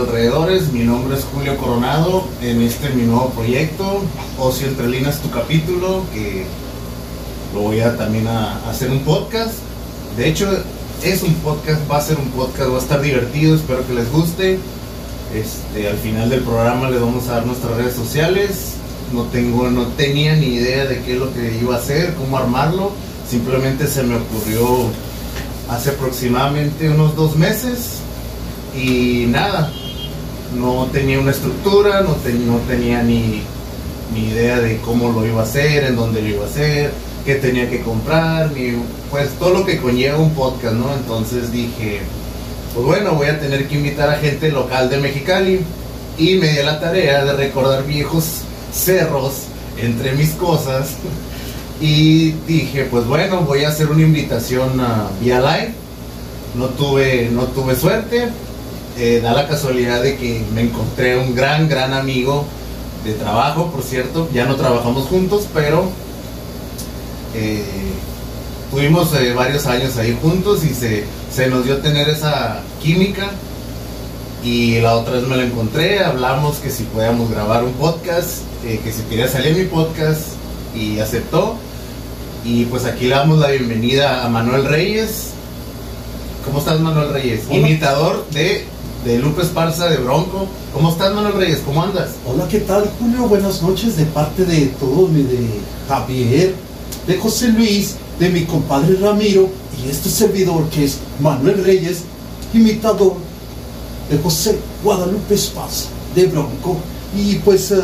Alrededores. 0.00 0.72
Mi 0.72 0.82
nombre 0.82 1.14
es 1.14 1.24
Julio 1.24 1.58
Coronado. 1.58 2.24
En 2.40 2.62
este 2.62 2.88
mi 2.90 3.02
nuevo 3.02 3.28
proyecto, 3.30 4.00
Ocio 4.38 4.66
Entre 4.66 4.88
Líneas, 4.88 5.20
tu 5.20 5.30
capítulo, 5.30 6.04
que 6.14 6.46
lo 7.52 7.60
voy 7.60 7.80
a 7.80 7.96
también 7.98 8.26
a 8.26 8.66
hacer 8.70 8.90
un 8.90 9.00
podcast. 9.00 9.52
De 10.16 10.26
hecho, 10.26 10.48
es 11.02 11.22
un 11.22 11.34
podcast, 11.34 11.80
va 11.90 11.98
a 11.98 12.00
ser 12.00 12.16
un 12.16 12.30
podcast, 12.30 12.70
va 12.70 12.76
a 12.76 12.80
estar 12.80 13.02
divertido, 13.02 13.54
espero 13.54 13.86
que 13.86 13.92
les 13.92 14.10
guste. 14.10 14.58
Este, 15.34 15.88
al 15.88 15.98
final 15.98 16.30
del 16.30 16.40
programa 16.44 16.88
les 16.88 17.00
vamos 17.00 17.28
a 17.28 17.34
dar 17.34 17.46
nuestras 17.46 17.76
redes 17.76 17.94
sociales. 17.94 18.76
No 19.12 19.24
tengo, 19.24 19.68
no 19.68 19.86
tenía 19.88 20.34
ni 20.34 20.54
idea 20.54 20.86
de 20.86 21.02
qué 21.02 21.12
es 21.12 21.18
lo 21.18 21.30
que 21.34 21.58
iba 21.60 21.74
a 21.74 21.78
hacer, 21.78 22.14
cómo 22.14 22.38
armarlo. 22.38 22.92
Simplemente 23.28 23.86
se 23.86 24.02
me 24.02 24.16
ocurrió 24.16 24.86
hace 25.68 25.90
aproximadamente 25.90 26.88
unos 26.88 27.14
dos 27.14 27.36
meses 27.36 28.00
y 28.74 29.26
nada, 29.28 29.72
no 30.58 30.86
tenía 30.92 31.20
una 31.20 31.30
estructura, 31.30 32.00
no, 32.02 32.14
te- 32.14 32.32
no 32.32 32.58
tenía 32.68 33.02
ni, 33.02 33.42
ni 34.14 34.28
idea 34.30 34.58
de 34.60 34.78
cómo 34.78 35.10
lo 35.12 35.26
iba 35.26 35.40
a 35.40 35.44
hacer, 35.44 35.84
en 35.84 35.96
dónde 35.96 36.22
lo 36.22 36.28
iba 36.28 36.44
a 36.44 36.48
hacer, 36.48 36.92
qué 37.24 37.36
tenía 37.36 37.68
que 37.70 37.80
comprar, 37.82 38.50
ni 38.52 38.72
pues 39.10 39.30
todo 39.38 39.50
lo 39.50 39.66
que 39.66 39.78
conlleva 39.78 40.18
un 40.18 40.34
podcast, 40.34 40.74
¿no? 40.74 40.92
Entonces 40.94 41.52
dije, 41.52 42.00
pues 42.74 42.86
bueno, 42.86 43.12
voy 43.12 43.28
a 43.28 43.38
tener 43.40 43.66
que 43.68 43.76
invitar 43.76 44.08
a 44.10 44.16
gente 44.16 44.50
local 44.50 44.88
de 44.90 44.98
Mexicali 44.98 45.60
y 46.18 46.34
me 46.36 46.48
di 46.48 46.62
la 46.62 46.80
tarea 46.80 47.24
de 47.24 47.32
recordar 47.34 47.84
viejos 47.86 48.42
cerros 48.72 49.32
entre 49.78 50.12
mis 50.12 50.30
cosas 50.32 50.90
y 51.80 52.32
dije, 52.46 52.86
pues 52.90 53.06
bueno, 53.06 53.40
voy 53.42 53.64
a 53.64 53.68
hacer 53.68 53.88
una 53.90 54.02
invitación 54.02 54.80
a 54.80 55.08
vía 55.20 55.40
live. 55.40 55.72
No 56.54 56.66
tuve, 56.66 57.28
no 57.32 57.44
tuve 57.44 57.76
suerte. 57.76 58.28
Eh, 59.00 59.20
da 59.22 59.32
la 59.32 59.48
casualidad 59.48 60.02
de 60.02 60.16
que 60.16 60.44
me 60.52 60.60
encontré 60.60 61.16
un 61.16 61.34
gran, 61.34 61.70
gran 61.70 61.94
amigo 61.94 62.44
de 63.04 63.14
trabajo, 63.14 63.70
por 63.70 63.82
cierto. 63.82 64.28
Ya 64.34 64.44
no 64.44 64.56
trabajamos 64.56 65.06
juntos, 65.08 65.46
pero 65.54 65.88
eh, 67.34 67.64
tuvimos 68.70 69.14
eh, 69.14 69.32
varios 69.32 69.66
años 69.66 69.96
ahí 69.96 70.18
juntos 70.20 70.64
y 70.64 70.74
se, 70.74 71.04
se 71.32 71.46
nos 71.48 71.64
dio 71.64 71.78
tener 71.78 72.10
esa 72.10 72.60
química. 72.82 73.30
Y 74.44 74.80
la 74.80 74.96
otra 74.96 75.14
vez 75.14 75.26
me 75.26 75.36
lo 75.36 75.42
encontré, 75.42 76.02
hablamos 76.02 76.56
que 76.58 76.70
si 76.70 76.84
podíamos 76.84 77.30
grabar 77.30 77.62
un 77.62 77.72
podcast, 77.72 78.42
eh, 78.66 78.80
que 78.82 78.90
si 78.90 79.02
quería 79.02 79.28
salir 79.28 79.56
mi 79.56 79.64
podcast 79.64 80.28
y 80.74 80.98
aceptó. 80.98 81.56
Y 82.44 82.64
pues 82.64 82.86
aquí 82.86 83.06
le 83.06 83.16
damos 83.16 83.38
la 83.38 83.48
bienvenida 83.48 84.24
a 84.24 84.28
Manuel 84.28 84.64
Reyes. 84.64 85.30
¿Cómo 86.44 86.58
estás 86.58 86.80
Manuel 86.80 87.12
Reyes? 87.12 87.42
Hola. 87.48 87.58
Imitador 87.58 88.26
de, 88.30 88.64
de 89.04 89.18
Lupe 89.18 89.42
Esparza 89.42 89.88
de 89.88 89.96
Bronco. 89.98 90.46
¿Cómo 90.74 90.90
estás 90.90 91.14
Manuel 91.14 91.34
Reyes? 91.34 91.62
¿Cómo 91.64 91.82
andas? 91.82 92.10
Hola, 92.26 92.46
¿qué 92.48 92.60
tal, 92.60 92.90
Julio? 92.98 93.28
Buenas 93.28 93.62
noches 93.62 93.96
de 93.96 94.04
parte 94.04 94.44
de 94.44 94.66
todos, 94.78 95.12
de 95.14 95.48
Javier, 95.88 96.54
de 97.06 97.16
José 97.16 97.48
Luis, 97.48 97.96
de 98.18 98.28
mi 98.28 98.44
compadre 98.44 98.96
Ramiro 99.00 99.48
y 99.82 99.88
este 99.88 100.10
servidor 100.10 100.68
que 100.68 100.84
es 100.84 100.98
Manuel 101.20 101.64
Reyes, 101.64 102.02
imitador 102.52 103.14
de 104.10 104.18
José 104.18 104.58
Guadalupe 104.84 105.34
Esparza 105.34 105.88
de 106.14 106.26
Bronco. 106.26 106.76
Y 107.16 107.36
pues 107.36 107.70
eh, 107.70 107.76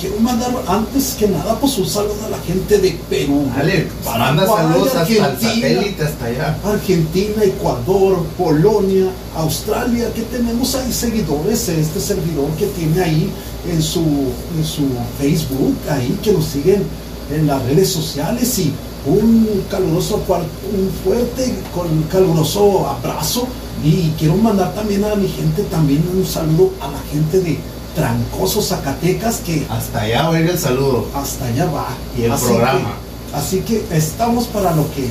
quiero 0.00 0.18
mandar 0.20 0.50
antes 0.66 1.14
que 1.18 1.28
nada 1.28 1.58
pues 1.58 1.78
un 1.78 1.86
saludo 1.86 2.26
a 2.26 2.30
la 2.30 2.38
gente 2.38 2.78
de 2.78 2.98
Perú, 3.08 3.46
Dale, 3.54 3.88
manda 4.04 4.46
saludos 4.46 4.94
hasta 4.94 5.12
el 5.12 5.20
Argentina, 5.22 5.62
satélite, 5.62 6.04
hasta 6.04 6.24
allá. 6.26 6.58
Argentina, 6.64 7.44
Ecuador, 7.44 8.24
Polonia, 8.38 9.10
Australia, 9.36 10.12
que 10.14 10.22
tenemos 10.22 10.74
ahí 10.74 10.92
seguidores, 10.92 11.68
este 11.68 12.00
servidor 12.00 12.50
que 12.58 12.66
tiene 12.66 13.02
ahí 13.02 13.30
en 13.70 13.82
su, 13.82 14.00
en 14.00 14.64
su 14.64 14.88
Facebook, 15.18 15.76
ahí 15.90 16.18
que 16.22 16.32
nos 16.32 16.44
siguen 16.44 16.82
en 17.30 17.46
las 17.46 17.62
redes 17.64 17.88
sociales 17.90 18.58
y 18.58 18.72
un 19.06 19.64
caluroso, 19.70 20.22
un 20.26 20.90
fuerte, 21.04 21.54
con 21.74 22.02
caluroso 22.04 22.88
abrazo 22.88 23.46
y 23.82 24.12
quiero 24.18 24.36
mandar 24.36 24.74
también 24.74 25.04
a 25.04 25.14
mi 25.14 25.28
gente 25.28 25.62
también 25.64 26.02
un 26.14 26.24
saludo 26.24 26.70
a 26.80 26.88
la 26.88 26.98
gente 27.12 27.40
de 27.40 27.58
Trancoso, 27.94 28.60
Zacatecas, 28.60 29.36
que 29.38 29.66
Hasta 29.68 30.00
allá 30.02 30.28
va 30.28 30.36
a 30.36 30.40
ir 30.40 30.50
el 30.50 30.58
saludo. 30.58 31.06
hasta 31.14 31.46
allá 31.46 31.66
va. 31.66 31.88
Y 32.18 32.24
el 32.24 32.32
Así 32.32 32.44
programa. 32.46 32.94
que- 33.30 33.36
así 33.36 33.58
que 33.60 33.84
estamos 33.96 34.46
para 34.46 34.74
lo 34.74 34.82
que 34.94 35.08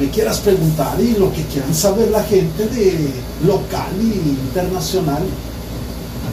me 0.00 0.10
quieras 0.10 0.38
preguntar 0.38 1.00
y 1.00 1.12
lo 1.18 1.32
que 1.32 1.42
quieran 1.44 1.74
saber 1.74 2.10
la 2.10 2.22
gente 2.24 2.66
de 2.66 3.10
local 3.46 3.86
y 4.00 4.30
internacional. 4.30 5.22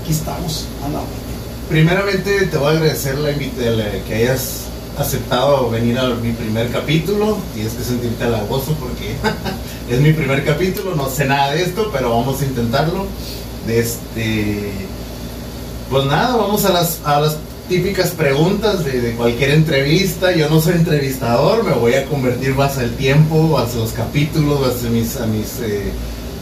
Aquí 0.01 0.12
estamos 0.12 0.66
a 0.85 0.90
la 0.90 1.00
orden. 1.00 1.25
Primeramente 1.69 2.45
te 2.47 2.57
voy 2.57 2.68
a 2.68 2.78
agradecer 2.78 3.18
la 3.18 3.29
la- 3.31 4.03
que 4.07 4.16
hayas 4.16 4.62
aceptado 5.00 5.69
venir 5.69 5.97
a 6.00 6.09
mi 6.09 6.31
primer 6.31 6.72
capítulo. 6.72 7.38
Tienes 7.53 7.74
que 7.74 7.84
sentirte 7.84 8.24
halagoso 8.24 8.74
porque 8.79 9.16
es 9.90 10.00
mi 10.01 10.13
primer 10.13 10.45
capítulo, 10.45 10.95
no 10.95 11.09
sé 11.09 11.25
nada 11.25 11.51
de 11.51 11.63
esto, 11.63 11.90
pero 11.91 12.09
vamos 12.12 12.41
a 12.41 12.45
intentarlo. 12.45 13.06
Este, 13.68 14.72
pues 15.90 16.06
nada, 16.06 16.35
vamos 16.35 16.66
a 16.66 16.72
las, 16.72 17.00
a 17.03 17.19
las 17.19 17.38
típicas 17.68 18.12
preguntas 18.12 18.85
de, 18.85 19.13
cualquier 19.16 19.51
entrevista. 19.51 20.35
Yo 20.35 20.50
no 20.50 20.62
soy 20.62 20.73
entrevistador, 20.73 21.63
me 21.63 21.73
voy 21.73 21.94
a 21.94 22.06
convertir 22.06 22.56
más 22.56 22.78
al 22.78 22.91
tiempo, 22.91 23.57
hacia 23.57 23.79
los 23.79 23.91
capítulos, 23.91 24.68
hacia 24.68 24.90
mis, 24.90 25.18
a 25.18 25.25
mis 25.25 25.59
eh, 25.62 25.91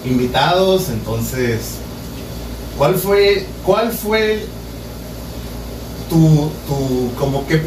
invitados. 0.06 0.90
Entonces, 0.90 1.76
¿cuál 2.78 2.96
fue, 2.96 3.46
cuál 3.66 3.92
fue 3.92 4.46
tu, 6.10 6.52
tu 6.68 7.12
como 7.18 7.46
que, 7.48 7.62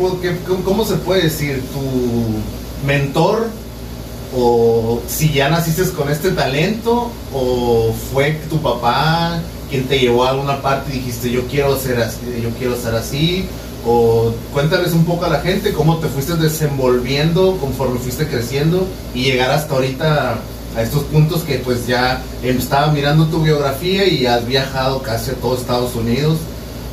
cómo 0.65 0.85
se 0.85 0.97
puede 0.97 1.25
decir, 1.25 1.63
tu 1.73 2.87
mentor 2.87 3.49
o 4.37 5.01
si 5.07 5.33
ya 5.33 5.49
naciste 5.49 5.83
con 5.93 6.11
este 6.11 6.31
talento 6.33 7.11
o 7.33 7.95
fue 8.13 8.33
tu 8.51 8.61
papá 8.61 9.41
quien 9.77 9.89
te 9.89 9.99
llevó 9.99 10.25
a 10.25 10.31
alguna 10.31 10.63
parte 10.63 10.91
y 10.91 10.99
dijiste 10.99 11.31
yo 11.31 11.47
quiero 11.49 11.79
ser 11.79 12.01
así, 12.01 12.19
yo 12.43 12.49
quiero 12.59 12.77
ser 12.77 12.95
así 12.95 13.47
o 13.85 14.33
cuéntales 14.55 14.93
un 14.95 15.05
poco 15.05 15.27
a 15.27 15.29
la 15.29 15.41
gente 15.41 15.73
cómo 15.75 15.99
te 15.99 16.09
fuiste 16.09 16.35
desenvolviendo 16.37 17.59
conforme 17.59 17.99
fuiste 17.99 18.27
creciendo 18.27 18.87
y 19.15 19.25
llegar 19.25 19.51
hasta 19.51 19.75
ahorita 19.75 20.39
a 20.77 20.83
estos 20.83 21.03
puntos 21.05 21.43
que 21.43 21.59
pues 21.59 21.87
ya 21.87 22.23
em, 22.43 22.57
estaba 22.57 22.87
mirando 22.91 23.27
tu 23.27 23.43
biografía 23.43 24.07
y 24.09 24.25
has 24.25 24.47
viajado 24.47 25.03
casi 25.03 25.33
a 25.33 25.35
todo 25.35 25.57
Estados 25.57 25.95
Unidos. 25.95 26.39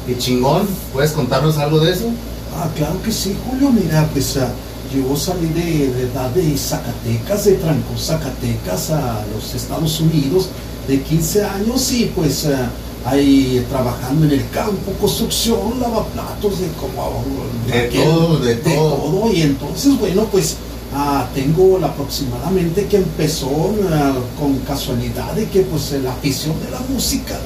Qué 0.06 0.18
chingón, 0.18 0.68
¿puedes 0.92 1.12
contarnos 1.12 1.58
algo 1.58 1.80
de 1.80 1.94
eso? 1.94 2.10
Ah, 2.58 2.68
claro 2.76 3.02
que 3.02 3.12
sí, 3.12 3.36
Julio. 3.46 3.72
Mira, 3.72 4.08
pues 4.12 4.38
ah, 4.38 4.50
yo 4.94 5.16
salí 5.16 5.48
de, 5.48 5.92
de 5.92 6.04
edad 6.04 6.30
de 6.32 6.58
Zacatecas, 6.58 7.46
de 7.46 7.54
Tranco, 7.54 7.98
Zacatecas, 7.98 8.92
a 8.92 9.24
los 9.34 9.54
Estados 9.56 10.00
Unidos, 10.00 10.50
de 10.88 11.02
15 11.02 11.44
años 11.46 11.92
y 11.94 12.06
pues 12.16 12.46
ah, 12.48 12.70
ahí 13.06 13.66
trabajando 13.70 14.26
en 14.26 14.32
el 14.32 14.50
campo, 14.50 14.92
construcción, 15.00 15.80
lavaplatos, 15.80 16.60
de 16.60 16.68
como... 16.80 17.24
De 17.68 17.90
aquel- 17.90 18.04
todo, 18.04 18.38
de 18.40 18.56
de 18.56 18.62
todo. 18.62 18.96
todo. 18.96 19.34
Y 19.34 19.42
entonces, 19.42 19.98
bueno, 20.00 20.26
pues 20.32 20.58
ah, 20.94 21.28
tengo 21.34 21.78
la 21.80 21.88
aproximadamente 21.88 22.86
que 22.86 22.98
empezó 22.98 23.50
ah, 23.92 24.14
con 24.40 24.58
casualidad 24.60 25.34
de 25.34 25.48
que 25.50 25.62
pues 25.62 25.92
la 26.04 26.12
afición 26.14 26.56
de 26.64 26.72
la 26.72 26.80
música. 26.90 27.40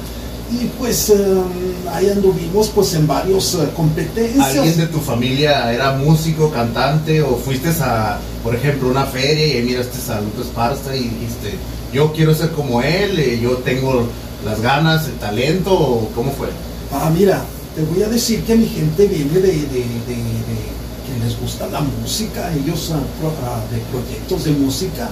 Y 0.50 0.64
pues 0.78 1.12
ah, 1.14 1.94
ahí 1.96 2.08
anduvimos 2.10 2.68
pues 2.68 2.94
en 2.94 3.06
varios 3.06 3.54
ah, 3.56 3.68
competencias. 3.76 4.56
¿Alguien 4.56 4.76
de 4.78 4.86
tu 4.86 4.98
familia 4.98 5.72
era 5.72 5.92
músico, 5.92 6.50
cantante 6.50 7.20
o 7.22 7.36
fuiste 7.36 7.68
a, 7.80 8.18
por 8.42 8.54
ejemplo, 8.54 8.88
una 8.88 9.04
feria 9.04 9.58
y 9.58 9.62
miraste 9.62 9.98
a 10.10 10.20
Lupe 10.20 10.42
Esparza 10.42 10.96
y 10.96 11.00
dijiste, 11.04 11.54
yo 11.92 12.12
quiero 12.12 12.34
ser 12.34 12.50
como 12.52 12.80
él, 12.80 13.18
eh, 13.18 13.38
yo 13.42 13.56
tengo 13.58 14.06
las 14.44 14.60
ganas, 14.62 15.06
el 15.06 15.14
talento, 15.14 15.72
o 15.72 16.08
cómo 16.14 16.32
fue? 16.32 16.48
Ah, 16.92 17.10
mira, 17.14 17.42
te 17.76 17.82
voy 17.82 18.02
a 18.02 18.08
decir 18.08 18.42
que 18.44 18.54
mi 18.56 18.66
gente 18.66 19.06
viene 19.06 19.34
de, 19.34 19.40
de- 19.40 19.52
de- 19.52 20.14
de- 20.14 20.78
que 21.04 21.24
les 21.24 21.38
gusta 21.40 21.66
la 21.68 21.80
música, 21.80 22.50
ellos 22.54 22.92
pro- 23.20 23.32
ah, 23.44 23.60
de 23.70 23.78
proyectos 23.90 24.44
de 24.44 24.52
música. 24.52 25.10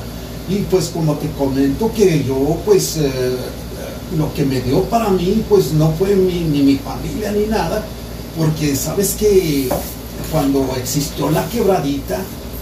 Y 0.49 0.57
pues 0.71 0.87
como 0.95 1.15
te 1.15 1.29
comento 1.33 1.91
que 1.93 2.23
yo 2.25 2.57
pues 2.65 2.97
eh, 2.99 3.11
lo 4.17 4.33
que 4.35 4.45
me 4.45 4.61
dio 4.61 4.83
para 4.85 5.09
mí 5.11 5.43
pues 5.49 5.73
no 5.73 5.93
fue 5.99 6.15
mi- 6.15 6.41
ni 6.45 6.63
mi 6.63 6.77
familia 6.77 7.33
ni 7.33 7.47
nada, 7.47 7.85
porque 8.37 8.77
sabes 8.77 9.15
que 9.19 9.69
cuando 10.31 10.69
existió 10.77 11.31
la 11.31 11.45
quebradita, 11.49 12.19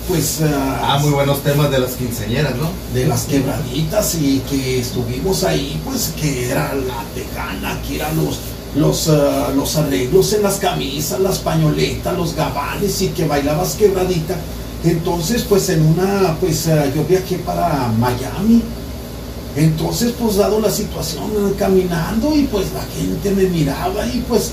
pues... 0.08 0.40
Ah, 0.42 0.98
muy 1.00 1.10
buenos 1.10 1.42
temas 1.42 1.70
de 1.70 1.78
las 1.78 1.92
quinceañeras, 1.92 2.54
¿no? 2.56 2.70
de 2.92 3.06
las 3.06 3.22
quebraditas 3.24 4.14
y 4.16 4.40
que 4.50 4.80
estuvimos 4.80 5.44
ahí, 5.44 5.80
pues 5.84 6.12
que 6.20 6.50
era 6.50 6.74
la 6.74 7.02
tejana, 7.14 7.80
que 7.86 7.96
eran 7.96 8.16
los, 8.16 8.38
los, 8.76 9.08
ah, 9.08 9.50
los 9.56 9.76
arreglos 9.76 10.32
en 10.34 10.42
las 10.42 10.56
camisas, 10.56 11.20
las 11.20 11.38
pañoletas, 11.38 12.16
los 12.16 12.34
gabanes 12.34 13.00
y 13.02 13.08
que 13.08 13.26
bailabas 13.26 13.74
quebradita. 13.74 14.36
Entonces, 14.84 15.42
pues 15.48 15.68
en 15.70 15.82
una, 15.86 16.36
pues 16.40 16.68
ah, 16.68 16.84
yo 16.94 17.04
viajé 17.04 17.38
para 17.38 17.88
Miami 17.98 18.62
Entonces, 19.56 20.12
pues 20.18 20.36
dado 20.36 20.60
la 20.60 20.70
situación, 20.70 21.54
caminando 21.58 22.34
y 22.34 22.42
pues 22.44 22.66
la 22.72 22.82
gente 22.82 23.30
me 23.30 23.44
miraba 23.48 24.04
y 24.06 24.24
pues 24.28 24.52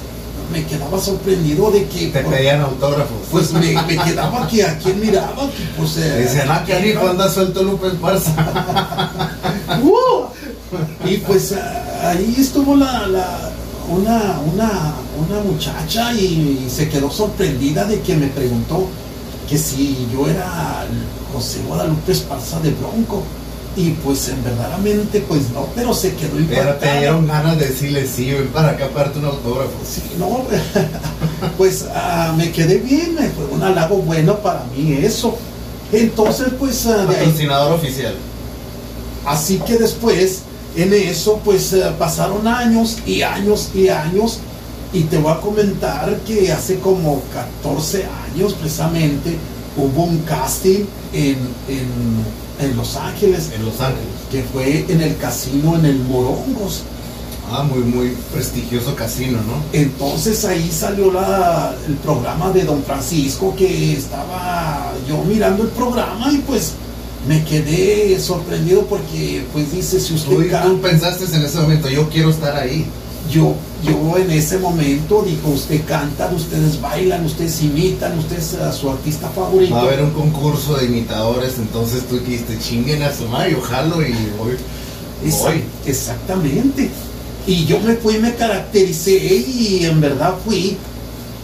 me 0.51 0.65
quedaba 0.65 0.99
sorprendido 0.99 1.71
de 1.71 1.85
que... 1.87 2.07
Te 2.07 2.19
por- 2.21 2.33
pedían 2.33 2.61
autógrafos. 2.61 3.17
pues 3.31 3.51
me, 3.53 3.73
me 3.83 3.97
quedaba 3.97 4.47
que 4.47 4.63
a 4.63 4.77
quién 4.77 4.99
miraba, 4.99 5.49
que 5.49 5.63
pues... 5.77 5.97
eh, 5.97 6.21
Dicen, 6.23 6.49
ah, 6.49 6.63
que 6.65 6.89
hijo 6.89 7.07
anda 7.07 7.29
suelto 7.31 7.63
Lupe 7.63 7.87
Esparza. 7.87 8.31
¡Uh! 9.81 11.07
Y 11.07 11.17
pues 11.17 11.53
ah, 11.53 12.09
ahí 12.11 12.35
estuvo 12.37 12.75
la, 12.75 13.07
la- 13.07 13.49
una, 13.89 14.39
una, 14.53 14.93
una 15.17 15.41
muchacha 15.43 16.13
y, 16.13 16.67
se 16.69 16.87
quedó 16.89 17.09
sorprendida 17.11 17.85
de 17.85 17.99
que 18.01 18.15
me 18.15 18.27
preguntó 18.27 18.87
que 19.49 19.57
si 19.57 20.07
yo 20.13 20.27
era 20.27 20.85
José 21.33 21.59
Guadalupe 21.67 22.11
Esparza 22.11 22.59
de 22.59 22.71
Bronco. 22.71 23.23
Y 23.75 23.91
pues 23.91 24.27
en 24.27 24.43
verdaderamente 24.43 25.21
pues 25.21 25.49
no, 25.51 25.67
pero 25.73 25.93
se 25.93 26.13
quedó 26.15 26.31
Pero 26.49 26.75
te 26.75 26.97
dieron 26.99 27.25
ganas 27.25 27.57
de 27.57 27.67
decirle, 27.67 28.05
sí, 28.05 28.31
ven 28.31 28.49
para 28.49 28.71
acá 28.71 28.89
para 28.89 29.11
un 29.11 29.25
autógrafo. 29.25 29.71
Sí, 29.89 30.01
no, 30.19 30.43
pues 31.57 31.85
ah, 31.93 32.33
me 32.35 32.51
quedé 32.51 32.79
bien, 32.79 33.15
fue 33.35 33.45
un 33.45 33.63
halago 33.63 33.97
bueno 33.97 34.37
para 34.39 34.65
mí 34.75 34.93
eso. 34.93 35.37
Entonces 35.91 36.49
pues 36.59 36.85
ah, 36.87 37.05
Patrocinador 37.07 37.73
oficial. 37.73 38.15
Así 39.25 39.57
que 39.59 39.77
después, 39.77 40.41
en 40.75 40.93
eso, 40.93 41.39
pues 41.43 41.71
eh, 41.73 41.83
pasaron 41.97 42.47
años 42.47 42.97
y 43.05 43.21
años 43.21 43.69
y 43.73 43.87
años. 43.89 44.39
Y 44.93 45.03
te 45.03 45.17
voy 45.17 45.31
a 45.31 45.39
comentar 45.39 46.17
que 46.27 46.51
hace 46.51 46.79
como 46.79 47.21
14 47.63 48.05
años 48.33 48.53
precisamente 48.55 49.37
hubo 49.77 50.03
un 50.03 50.17
casting 50.19 50.83
en, 51.13 51.37
en- 51.69 52.40
en 52.61 52.75
Los 52.77 52.95
Ángeles, 52.95 53.49
En 53.53 53.65
Los 53.65 53.79
Ángeles. 53.81 54.05
que 54.31 54.43
fue 54.43 54.85
en 54.87 55.01
el 55.01 55.17
casino 55.17 55.75
en 55.77 55.85
el 55.85 55.99
Morongos. 55.99 56.83
Ah, 57.53 57.63
muy, 57.63 57.79
muy 57.79 58.15
prestigioso 58.33 58.95
casino, 58.95 59.39
¿no? 59.39 59.55
Entonces 59.73 60.45
ahí 60.45 60.71
salió 60.71 61.11
la, 61.11 61.75
el 61.85 61.95
programa 61.95 62.51
de 62.51 62.63
Don 62.63 62.81
Francisco 62.83 63.53
que 63.57 63.93
estaba 63.93 64.93
yo 65.07 65.21
mirando 65.25 65.63
el 65.63 65.69
programa 65.69 66.31
y 66.31 66.37
pues 66.37 66.73
me 67.27 67.43
quedé 67.43 68.17
sorprendido 68.19 68.83
porque 68.85 69.43
pues 69.51 69.69
dice 69.71 69.99
si 69.99 70.13
usted 70.13 70.29
Tú, 70.31 70.39
canta- 70.49 70.63
tú 70.63 70.79
pensaste 70.81 71.25
en 71.35 71.43
ese 71.43 71.59
momento, 71.59 71.89
yo 71.89 72.07
quiero 72.09 72.29
estar 72.29 72.55
ahí. 72.55 72.85
Yo, 73.31 73.55
yo 73.83 74.17
en 74.17 74.29
ese 74.31 74.57
momento 74.59 75.23
dijo, 75.25 75.49
usted 75.49 75.83
canta, 75.85 76.29
ustedes 76.35 76.79
bailan, 76.81 77.25
ustedes 77.25 77.61
imitan, 77.63 78.17
usted 78.19 78.37
es 78.39 78.53
a 78.55 78.71
su 78.71 78.89
artista 78.89 79.29
favorito. 79.29 79.73
Va 79.75 79.81
a 79.81 79.83
haber 79.85 80.01
un 80.03 80.11
concurso 80.11 80.75
de 80.77 80.85
imitadores, 80.85 81.55
entonces 81.57 82.03
tú 82.07 82.19
dijiste, 82.19 82.59
chinguen 82.59 83.01
a 83.03 83.13
su 83.15 83.25
madre, 83.27 83.51
yo 83.53 83.61
jalo 83.61 84.01
y 84.01 84.13
voy. 84.37 84.55
Esa- 85.25 85.49
voy. 85.49 85.63
exactamente. 85.85 86.89
Y 87.47 87.65
yo 87.65 87.79
me 87.79 87.95
fui, 87.95 88.17
me 88.19 88.35
caractericé 88.35 89.13
y 89.15 89.85
en 89.85 89.99
verdad 90.01 90.35
fui. 90.45 90.77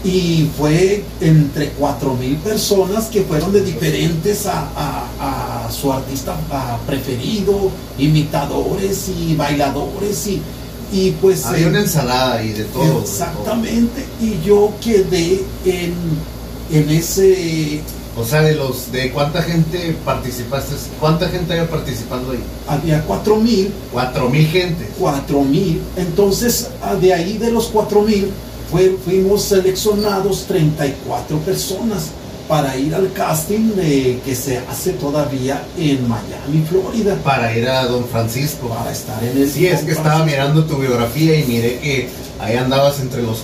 Y 0.03 0.47
fue 0.57 1.03
entre 1.21 1.69
cuatro 1.69 2.13
mil 2.13 2.35
personas 2.37 3.05
que 3.05 3.23
fueron 3.23 3.51
de 3.51 3.61
diferentes 3.63 4.45
a, 4.45 4.69
a- 4.75 5.65
a 5.67 5.71
su 5.71 5.91
artista 5.91 6.35
preferido, 6.85 7.71
imitadores 7.97 9.09
y 9.09 9.35
bailadores 9.35 10.27
y, 10.27 10.41
y 10.91 11.11
pues... 11.11 11.45
Había 11.45 11.65
eh, 11.65 11.69
una 11.69 11.79
ensalada 11.81 12.35
ahí 12.35 12.53
de 12.53 12.63
todo. 12.65 12.83
de 12.83 12.89
todo. 12.91 13.01
Exactamente. 13.01 14.05
Y 14.21 14.39
yo 14.45 14.71
quedé 14.83 15.41
en, 15.65 15.93
en 16.71 16.89
ese. 16.89 17.81
O 18.19 18.25
sea, 18.25 18.41
de 18.41 18.55
los, 18.55 18.91
de 18.91 19.11
cuánta 19.11 19.43
gente 19.43 19.95
participaste, 20.03 20.73
cuánta 20.99 21.29
gente 21.29 21.53
había 21.53 21.69
participando 21.69 22.31
ahí. 22.31 22.39
Había 22.67 23.03
cuatro 23.03 23.35
mil, 23.35 23.71
Cuatro 23.93 24.27
mil 24.29 24.47
gentes. 24.47 24.87
cuatro 24.97 25.41
mil. 25.43 25.81
Entonces, 25.95 26.69
ah, 26.81 26.95
de 26.95 27.13
ahí 27.13 27.37
de 27.37 27.51
los 27.51 27.67
cuatro 27.67 28.01
mil, 28.01 28.31
fue- 28.71 28.97
fuimos 29.05 29.43
seleccionados 29.43 30.45
34 30.47 31.37
personas 31.39 32.07
para 32.47 32.77
ir 32.77 32.95
al 32.95 33.11
casting 33.13 33.75
de- 33.75 34.19
que 34.25 34.35
se 34.35 34.59
hace 34.59 34.91
todavía 34.93 35.63
en 35.77 36.07
Miami, 36.07 36.65
Florida. 36.69 37.15
Para 37.23 37.55
ir 37.57 37.67
a 37.67 37.85
Don 37.85 38.05
Francisco. 38.05 38.69
Para 38.69 38.91
estar 38.91 39.21
en 39.23 39.37
el. 39.41 39.49
Sí, 39.51 39.67
es 39.67 39.81
que 39.81 39.91
estaba 39.91 40.23
mirando 40.25 40.63
tu 40.65 40.77
biografía 40.77 41.39
y 41.39 41.43
miré 41.45 41.79
que 41.79 42.09
ahí 42.39 42.55
andabas 42.55 42.99
entre 42.99 43.21
los 43.23 43.39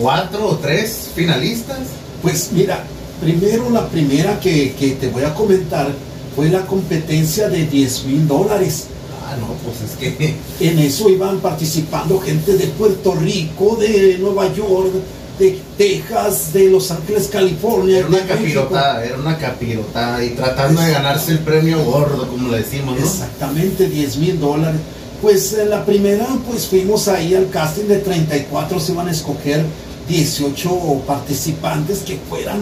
cuatro 0.00 0.46
o 0.48 0.56
tres 0.56 1.10
finalistas. 1.14 1.78
Pues 2.22 2.50
mira, 2.52 2.82
primero 3.20 3.68
la 3.70 3.86
primera 3.88 4.40
que, 4.40 4.72
que 4.74 4.92
te 4.92 5.08
voy 5.08 5.24
a 5.24 5.34
comentar 5.34 5.88
fue 6.34 6.48
la 6.48 6.66
competencia 6.66 7.48
de 7.48 7.66
10 7.66 8.04
mil 8.04 8.26
dólares. 8.28 8.86
Ah, 9.26 9.36
no, 9.40 9.48
pues 9.64 9.90
es 9.90 9.96
que 9.96 10.34
En 10.60 10.78
eso 10.78 11.08
iban 11.08 11.38
participando 11.40 12.20
gente 12.20 12.56
de 12.56 12.66
Puerto 12.68 13.14
Rico, 13.14 13.76
de 13.80 14.18
Nueva 14.18 14.52
York, 14.54 14.92
de 15.38 15.60
Texas, 15.76 16.52
de 16.52 16.70
Los 16.70 16.90
Ángeles, 16.90 17.28
California. 17.28 17.98
era 17.98 18.08
una 18.08 18.26
capirotada, 18.26 19.04
era 19.04 19.16
una 19.16 19.38
capirotada 19.38 20.24
y 20.24 20.30
tratando 20.30 20.80
de 20.80 20.92
ganarse 20.92 21.32
el 21.32 21.40
premio 21.40 21.82
gordo, 21.84 22.26
como 22.28 22.48
le 22.48 22.58
decimos, 22.58 22.98
¿no? 22.98 23.04
Exactamente, 23.04 23.88
10 23.88 24.16
mil 24.16 24.40
dólares. 24.40 24.80
Pues 25.20 25.52
eh, 25.54 25.66
la 25.66 25.84
primera, 25.84 26.26
pues 26.48 26.66
fuimos 26.66 27.08
ahí 27.08 27.34
al 27.34 27.48
casting 27.50 27.84
de 27.84 27.98
34, 27.98 28.80
se 28.80 28.92
iban 28.92 29.08
a 29.08 29.10
escoger 29.10 29.64
18 30.08 31.02
participantes 31.06 32.00
que 32.00 32.18
fueran 32.28 32.60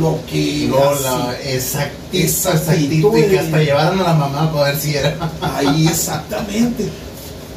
lo 0.00 0.18
que... 0.30 0.68
No, 0.68 0.94
la 1.00 1.36
Exactito, 1.42 2.24
exactita, 2.52 3.10
que 3.28 3.38
hasta 3.38 3.58
llevaron 3.58 4.00
a 4.00 4.04
la 4.04 4.14
mamá 4.14 4.52
para 4.52 4.70
ver 4.70 4.80
si 4.80 4.94
era. 4.94 5.16
Ahí 5.40 5.88
exactamente. 5.88 6.88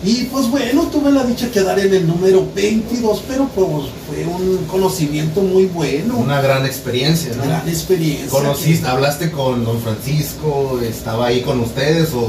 Y 0.03 0.23
pues 0.25 0.49
bueno, 0.49 0.83
tuve 0.91 1.11
la 1.11 1.23
dicha 1.23 1.45
de 1.45 1.51
quedar 1.51 1.77
en 1.79 1.93
el 1.93 2.07
número 2.07 2.43
22, 2.55 3.21
pero 3.27 3.45
pues 3.53 3.67
fue 4.07 4.25
un 4.25 4.65
conocimiento 4.65 5.41
muy 5.41 5.67
bueno, 5.67 6.17
una 6.17 6.41
gran 6.41 6.65
experiencia, 6.65 7.33
¿no? 7.35 7.43
gran 7.43 7.67
experiencia. 7.69 8.27
¿Conociste, 8.29 8.87
hablaste 8.87 9.29
con 9.31 9.63
don 9.63 9.79
Francisco, 9.79 10.79
estaba 10.83 11.27
ahí 11.27 11.41
con 11.41 11.59
ustedes 11.59 12.09
o 12.15 12.27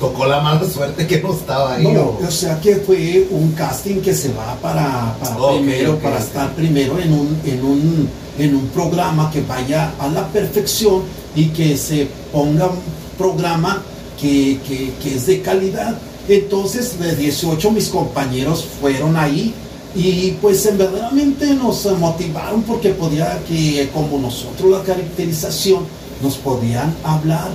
tocó 0.00 0.24
la 0.26 0.40
mala 0.40 0.64
suerte 0.68 1.06
que 1.06 1.20
no 1.20 1.34
estaba 1.34 1.74
ahí? 1.74 1.84
No, 1.84 2.00
o- 2.00 2.26
o 2.26 2.30
sea 2.30 2.58
que 2.60 2.76
fue 2.76 3.26
un 3.30 3.52
casting 3.52 4.00
que 4.00 4.14
se 4.14 4.32
va 4.32 4.54
para, 4.62 5.14
para 5.20 5.36
primero, 5.58 5.98
para 5.98 6.18
estar 6.18 6.54
primero 6.54 6.98
en 6.98 7.12
un, 7.12 7.38
en 7.44 7.64
un 7.64 8.08
en 8.38 8.56
un 8.56 8.66
programa 8.68 9.30
que 9.30 9.42
vaya 9.42 9.92
a 9.98 10.08
la 10.08 10.26
perfección 10.28 11.02
y 11.36 11.48
que 11.50 11.76
se 11.76 12.08
ponga 12.32 12.64
un 12.68 12.78
programa 13.18 13.82
que, 14.18 14.58
que- 14.66 14.92
que 15.02 15.16
es 15.16 15.26
de 15.26 15.42
calidad. 15.42 15.98
Entonces, 16.28 16.98
de 16.98 17.16
18 17.16 17.70
mis 17.70 17.88
compañeros 17.88 18.66
fueron 18.80 19.16
ahí 19.16 19.54
y 19.94 20.32
pues 20.40 20.64
en 20.66 20.78
verdaderamente 20.78 21.52
nos 21.54 21.84
motivaron 21.98 22.62
porque 22.62 22.90
podía 22.90 23.38
que 23.46 23.90
como 23.92 24.18
nosotros 24.18 24.70
la 24.70 24.82
caracterización 24.82 25.84
nos 26.22 26.36
podían 26.36 26.94
hablar 27.04 27.50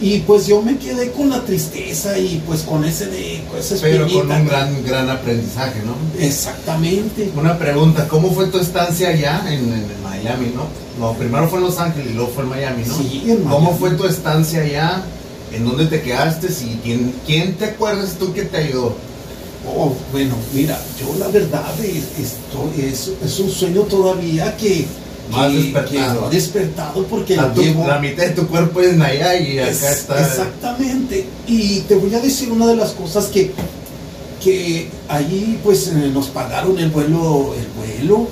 y 0.00 0.18
pues 0.20 0.46
yo 0.46 0.60
me 0.62 0.76
quedé 0.76 1.10
con 1.10 1.30
la 1.30 1.42
tristeza 1.44 2.18
y 2.18 2.42
pues 2.46 2.62
con 2.62 2.84
ese 2.84 3.06
de 3.06 3.42
con 3.50 3.58
esa 3.58 3.76
pero 3.80 4.06
con 4.06 4.30
un 4.30 4.46
gran, 4.46 4.84
gran 4.84 5.08
aprendizaje, 5.08 5.80
¿no? 5.84 5.94
exactamente 6.22 7.30
Una 7.34 7.58
pregunta, 7.58 8.06
¿cómo 8.06 8.30
fue 8.30 8.46
tu 8.48 8.58
estancia 8.58 9.08
allá 9.08 9.42
en, 9.48 9.72
en 9.72 10.02
Miami, 10.04 10.52
no? 10.54 10.66
No, 11.00 11.14
primero 11.14 11.48
fue 11.48 11.58
en 11.58 11.64
Los 11.64 11.78
Ángeles 11.78 12.10
y 12.10 12.14
luego 12.14 12.30
fue 12.30 12.44
en 12.44 12.50
Miami, 12.50 12.84
¿no? 12.86 12.96
Sí, 12.96 13.24
en 13.26 13.44
¿Cómo 13.44 13.76
fue 13.76 13.90
tu 13.92 14.06
estancia 14.06 14.60
allá? 14.60 15.02
¿En 15.56 15.64
dónde 15.64 15.86
te 15.86 16.02
quedaste? 16.02 16.48
¿Y 16.48 16.80
quién, 16.82 17.14
quién 17.26 17.54
te 17.54 17.64
acuerdas 17.66 18.16
tú 18.18 18.32
que 18.32 18.42
te 18.42 18.56
ayudó? 18.58 18.94
Oh, 19.68 19.92
bueno, 20.12 20.34
mira, 20.54 20.78
yo 21.00 21.18
la 21.18 21.28
verdad 21.28 21.64
es, 21.80 22.04
esto 22.24 22.70
es, 22.78 23.10
es 23.24 23.40
un 23.40 23.50
sueño 23.50 23.82
todavía 23.82 24.56
que, 24.56 24.86
que- 24.86 25.48
despertado. 25.58 26.30
despertado 26.30 27.02
porque 27.06 27.36
La, 27.36 27.52
llevo. 27.52 27.84
mitad 28.00 28.24
de 28.24 28.30
tu 28.30 28.46
cuerpo 28.46 28.80
es 28.80 29.00
allá 29.00 29.36
y 29.36 29.58
acá 29.58 29.70
Es- 29.70 29.82
está. 29.82 30.20
Exactamente. 30.20 31.26
Y 31.48 31.80
te 31.80 31.96
voy 31.96 32.14
a 32.14 32.20
decir 32.20 32.50
una 32.52 32.66
de 32.68 32.76
las 32.76 32.90
cosas 32.92 33.26
que, 33.26 33.50
que 34.42 34.88
allí 35.08 35.58
pues 35.64 35.88
eh, 35.88 36.10
nos 36.12 36.26
pagaron 36.28 36.78
el 36.78 36.90
vuelo, 36.90 37.54
el 37.58 37.66
vuelo, 37.76 38.28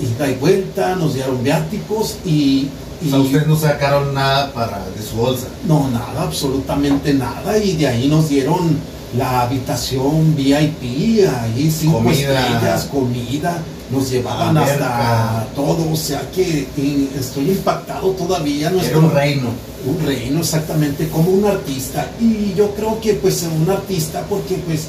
ida 0.00 0.28
y 0.30 0.34
vuelta, 0.34 0.96
nos 0.96 1.14
dieron 1.14 1.44
viáticos 1.44 2.16
y, 2.26 2.68
O 3.06 3.10
sea, 3.10 3.18
ustedes 3.20 3.46
no 3.46 3.56
sacaron 3.56 4.14
nada 4.14 4.52
para, 4.52 4.78
de 4.96 5.02
su 5.02 5.16
bolsa. 5.16 5.46
no, 5.66 5.88
nada, 5.90 6.22
absolutamente 6.22 7.14
nada. 7.14 7.58
Y 7.58 7.76
de 7.76 7.86
ahí 7.88 8.08
nos 8.08 8.28
dieron 8.28 8.76
la 9.16 9.42
habitación 9.42 10.34
VIP, 10.36 11.26
ahí 11.28 11.70
cinco 11.70 11.98
Comida. 11.98 12.12
estrellas, 12.40 12.88
comida, 12.90 13.58
nos 13.90 14.10
llevaban 14.10 14.56
hasta 14.56 15.46
todo. 15.54 15.90
O 15.92 15.96
sea 15.96 16.22
que 16.34 16.66
eh, 16.76 17.08
estoy 17.18 17.50
impactado 17.50 18.10
todavía. 18.12 18.68
Era 18.68 18.76
nuestro- 18.76 19.00
un 19.00 19.12
reino. 19.12 19.48
un 19.84 20.06
reino 20.06 20.40
exactamente 20.40 21.08
como 21.08 21.30
un 21.30 21.44
artista 21.44 22.08
y 22.20 22.54
yo 22.56 22.70
creo 22.74 23.00
que 23.00 23.14
pues 23.14 23.42
un 23.42 23.68
artista 23.68 24.24
porque 24.30 24.54
pues 24.64 24.82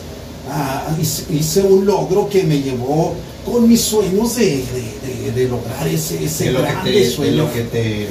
ah, 0.51 0.83
hice, 1.01 1.23
hice 1.33 1.61
un 1.63 1.83
logro 1.85 2.29
que 2.29 2.43
me 2.43 2.61
llevó 2.61 3.15
con 3.43 3.67
mis 3.67 3.81
sueños 3.81 4.35
de, 4.35 4.45
de- 4.57 5.02
de- 5.25 5.31
de 5.31 5.49
lograr 5.49 5.87
ese, 5.87 6.23
ese 6.23 6.45
de 6.45 6.51
lo 6.51 6.59
que 6.59 6.65
grande 6.71 6.91
te, 6.91 7.21
de 7.23 7.31
lo 7.31 7.53
que 7.53 7.61
te 7.61 8.03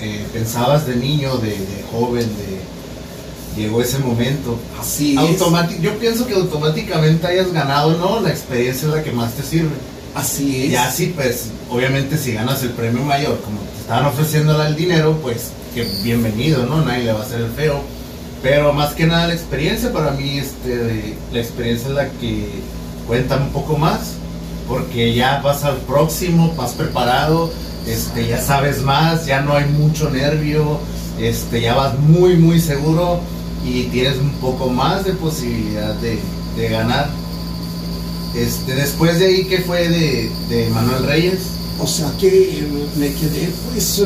eh, 0.00 0.26
pensabas 0.32 0.86
de 0.86 0.96
niño, 0.96 1.36
de, 1.38 1.50
de 1.50 1.84
joven, 1.92 2.24
de 2.26 3.60
llegó 3.60 3.82
ese 3.82 3.98
momento. 3.98 4.56
Así 4.80 5.12
es. 5.12 5.18
Automáti- 5.18 5.80
yo 5.80 5.98
pienso 5.98 6.26
que 6.26 6.34
automáticamente 6.34 7.26
hayas 7.26 7.52
ganado, 7.52 7.96
¿no? 7.96 8.20
La 8.20 8.30
experiencia 8.30 8.86
es 8.88 8.94
la 8.94 9.02
que 9.02 9.10
más 9.10 9.32
te 9.34 9.42
sirve. 9.42 9.70
Así 10.14 10.64
es. 10.66 10.70
Ya 10.72 10.90
sí, 10.90 11.12
pues, 11.14 11.46
obviamente 11.70 12.16
si 12.18 12.32
ganas 12.32 12.62
el 12.62 12.70
premio 12.70 13.02
mayor, 13.02 13.40
como 13.40 13.58
te 13.60 13.80
estaban 13.80 14.06
ofreciendo 14.06 14.60
el 14.64 14.76
dinero, 14.76 15.18
pues, 15.22 15.50
que 15.74 15.84
bienvenido, 16.02 16.66
¿no? 16.66 16.84
Nadie 16.84 17.04
le 17.04 17.12
va 17.12 17.20
a 17.20 17.22
hacer 17.24 17.40
el 17.40 17.50
feo. 17.50 17.80
Pero 18.42 18.72
más 18.72 18.94
que 18.94 19.06
nada 19.06 19.26
la 19.26 19.34
experiencia, 19.34 19.92
para 19.92 20.12
mí, 20.12 20.38
este, 20.38 21.16
la 21.32 21.40
experiencia 21.40 21.88
es 21.88 21.94
la 21.94 22.08
que 22.08 22.46
cuenta 23.08 23.36
un 23.36 23.50
poco 23.50 23.76
más, 23.76 24.12
porque 24.68 25.14
ya 25.14 25.40
vas 25.40 25.64
al 25.64 25.78
próximo, 25.78 26.54
vas 26.56 26.72
preparado, 26.72 27.50
este, 27.86 28.28
ya 28.28 28.40
sabes 28.40 28.82
más, 28.82 29.26
ya 29.26 29.40
no 29.40 29.54
hay 29.54 29.64
mucho 29.64 30.10
nervio, 30.10 30.78
este, 31.18 31.62
ya 31.62 31.74
vas 31.74 31.98
muy, 31.98 32.36
muy 32.36 32.60
seguro 32.60 33.20
y 33.64 33.84
tienes 33.84 34.18
un 34.18 34.30
poco 34.32 34.68
más 34.68 35.04
de 35.04 35.14
posibilidad 35.14 35.94
de, 35.94 36.18
de 36.56 36.68
ganar. 36.68 37.08
Este, 38.36 38.74
después 38.74 39.18
de 39.18 39.26
ahí, 39.26 39.44
¿qué 39.46 39.58
fue 39.58 39.88
de, 39.88 40.30
de 40.48 40.70
Manuel 40.70 41.04
Reyes? 41.04 41.40
O 41.80 41.86
sea 41.86 42.12
que 42.20 42.66
me 42.96 43.12
quedé 43.14 43.50
pues 43.72 44.02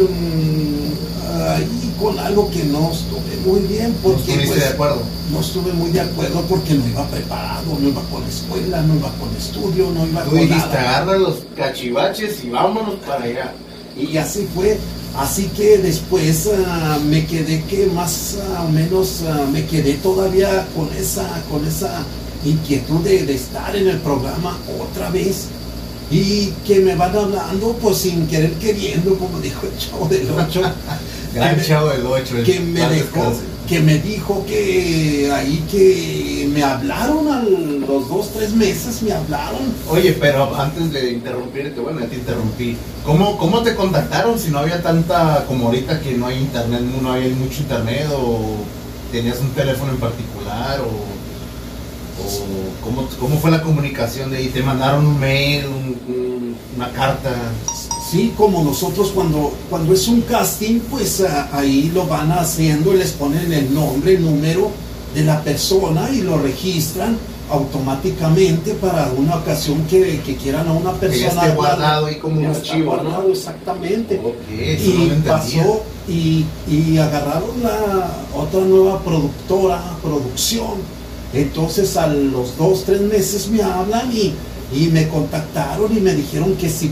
ahí 1.42 1.94
con 2.00 2.18
algo 2.18 2.50
que 2.50 2.64
no 2.64 2.90
estuve 2.90 3.36
muy 3.46 3.60
bien 3.60 3.90
¿No 4.02 4.10
porque 4.10 4.34
pues, 4.46 4.60
de 4.60 4.66
acuerdo? 4.66 5.02
no 5.30 5.40
estuve 5.40 5.72
muy 5.72 5.90
de 5.90 6.00
acuerdo 6.00 6.42
porque 6.48 6.74
no 6.74 6.86
iba 6.88 7.06
preparado, 7.08 7.78
no 7.80 7.88
iba 7.88 8.02
con 8.10 8.22
escuela, 8.24 8.82
no 8.82 8.94
iba 8.96 9.10
con 9.14 9.34
estudio, 9.36 9.90
no 9.90 10.06
iba 10.06 10.24
Tú 10.24 10.30
con 10.30 10.38
dijiste, 10.40 10.68
nada. 10.68 10.80
agarra 10.98 11.18
los 11.18 11.36
cachivaches 11.56 12.44
y 12.44 12.50
vámonos 12.50 12.94
para 13.06 13.24
allá. 13.24 13.52
Y 13.96 14.16
así 14.16 14.48
fue. 14.54 14.78
Así 15.16 15.44
que 15.48 15.76
después 15.78 16.48
ah, 16.66 16.98
me 17.04 17.26
quedé 17.26 17.62
que 17.64 17.86
más 17.86 18.38
ah, 18.56 18.64
o 18.66 18.72
menos 18.72 19.22
ah, 19.28 19.44
me 19.52 19.64
quedé 19.66 19.94
todavía 19.94 20.66
con 20.74 20.88
esa, 20.96 21.42
con 21.50 21.66
esa 21.66 22.02
inquietud 22.44 23.00
de, 23.00 23.24
de 23.26 23.34
estar 23.34 23.76
en 23.76 23.88
el 23.88 23.98
programa 23.98 24.58
otra 24.80 25.10
vez. 25.10 25.48
Y 26.10 26.48
que 26.66 26.80
me 26.80 26.94
van 26.94 27.16
hablando 27.16 27.74
pues 27.80 27.98
sin 27.98 28.26
querer 28.26 28.52
queriendo, 28.54 29.16
como 29.18 29.38
dijo 29.40 29.66
el 29.66 29.76
chavo 29.78 30.06
del 30.08 30.28
8. 30.30 30.62
Gran 31.34 31.50
Que 31.54 31.60
me- 31.62 31.66
chavo 31.66 31.88
del 31.88 32.06
8. 32.06 32.34
que 32.44 32.60
me 32.60 32.80
dejó, 32.88 33.32
que 33.68 33.80
me 33.80 33.98
dijo 33.98 34.44
que 34.46 35.30
ahí 35.32 35.64
que 35.70 36.48
me 36.52 36.62
hablaron 36.62 37.28
a 37.32 37.42
los 37.42 38.08
dos, 38.08 38.30
tres 38.34 38.52
meses, 38.54 39.02
me 39.02 39.12
hablaron. 39.12 39.72
Oye, 39.88 40.12
pero 40.20 40.54
antes 40.54 40.92
de 40.92 41.12
interrumpirte, 41.12 41.80
bueno, 41.80 42.00
ya 42.00 42.06
te 42.08 42.16
interrumpí. 42.16 42.76
¿Cómo, 43.04 43.38
¿Cómo 43.38 43.62
te 43.62 43.74
contactaron 43.74 44.38
si 44.38 44.50
no 44.50 44.58
había 44.58 44.82
tanta, 44.82 45.44
como 45.46 45.66
ahorita 45.66 46.00
que 46.00 46.12
no 46.16 46.26
hay 46.26 46.38
internet, 46.38 46.80
no 47.00 47.12
hay 47.12 47.30
mucho 47.30 47.60
internet 47.62 48.08
o 48.12 48.56
tenías 49.10 49.38
un 49.40 49.50
teléfono 49.50 49.92
en 49.92 49.98
particular 49.98 50.80
o... 50.80 50.84
o 52.22 52.84
¿cómo, 52.84 53.08
¿Cómo 53.18 53.38
fue 53.38 53.50
la 53.50 53.62
comunicación 53.62 54.30
de 54.30 54.38
ahí? 54.38 54.48
¿Te 54.48 54.62
mandaron 54.62 55.06
un 55.06 55.18
mail, 55.20 55.66
un- 55.66 56.14
un- 56.14 56.56
una 56.76 56.90
carta? 56.92 57.30
Sí, 58.12 58.34
como 58.36 58.62
nosotros 58.62 59.10
cuando, 59.14 59.54
cuando 59.70 59.94
es 59.94 60.06
un 60.06 60.20
casting, 60.20 60.80
pues 60.80 61.22
ah, 61.22 61.48
ahí 61.50 61.90
lo 61.94 62.06
van 62.06 62.30
haciendo 62.30 62.92
y 62.92 62.98
les 62.98 63.12
ponen 63.12 63.50
el 63.50 63.72
nombre, 63.72 64.16
el 64.16 64.22
número 64.22 64.70
de 65.14 65.22
la 65.24 65.40
persona 65.42 66.10
y 66.12 66.20
lo 66.20 66.36
registran 66.36 67.16
automáticamente 67.50 68.74
para 68.74 69.10
una 69.16 69.36
ocasión 69.36 69.86
que, 69.86 70.20
que 70.20 70.36
quieran 70.36 70.68
a 70.68 70.74
una 70.74 70.92
persona. 70.92 71.42
esté 71.42 71.54
guardado 71.54 72.04
ahí 72.04 72.16
como 72.16 72.38
un 72.38 72.44
archivo, 72.48 72.96
¿no? 72.96 73.02
guardado, 73.02 73.30
Exactamente. 73.30 74.20
No 74.22 74.32
y 74.50 75.22
pasó 75.26 75.82
y, 76.06 76.44
y 76.68 76.98
agarraron 76.98 77.62
la 77.62 78.10
otra 78.36 78.60
nueva 78.60 79.00
productora, 79.00 79.80
producción. 80.02 80.82
Entonces 81.32 81.96
a 81.96 82.08
los 82.08 82.58
dos, 82.58 82.84
tres 82.84 83.00
meses 83.00 83.48
me 83.48 83.62
hablan 83.62 84.12
y, 84.12 84.34
y 84.74 84.86
me 84.88 85.08
contactaron 85.08 85.96
y 85.96 86.00
me 86.00 86.14
dijeron 86.14 86.54
que 86.56 86.68
si 86.68 86.90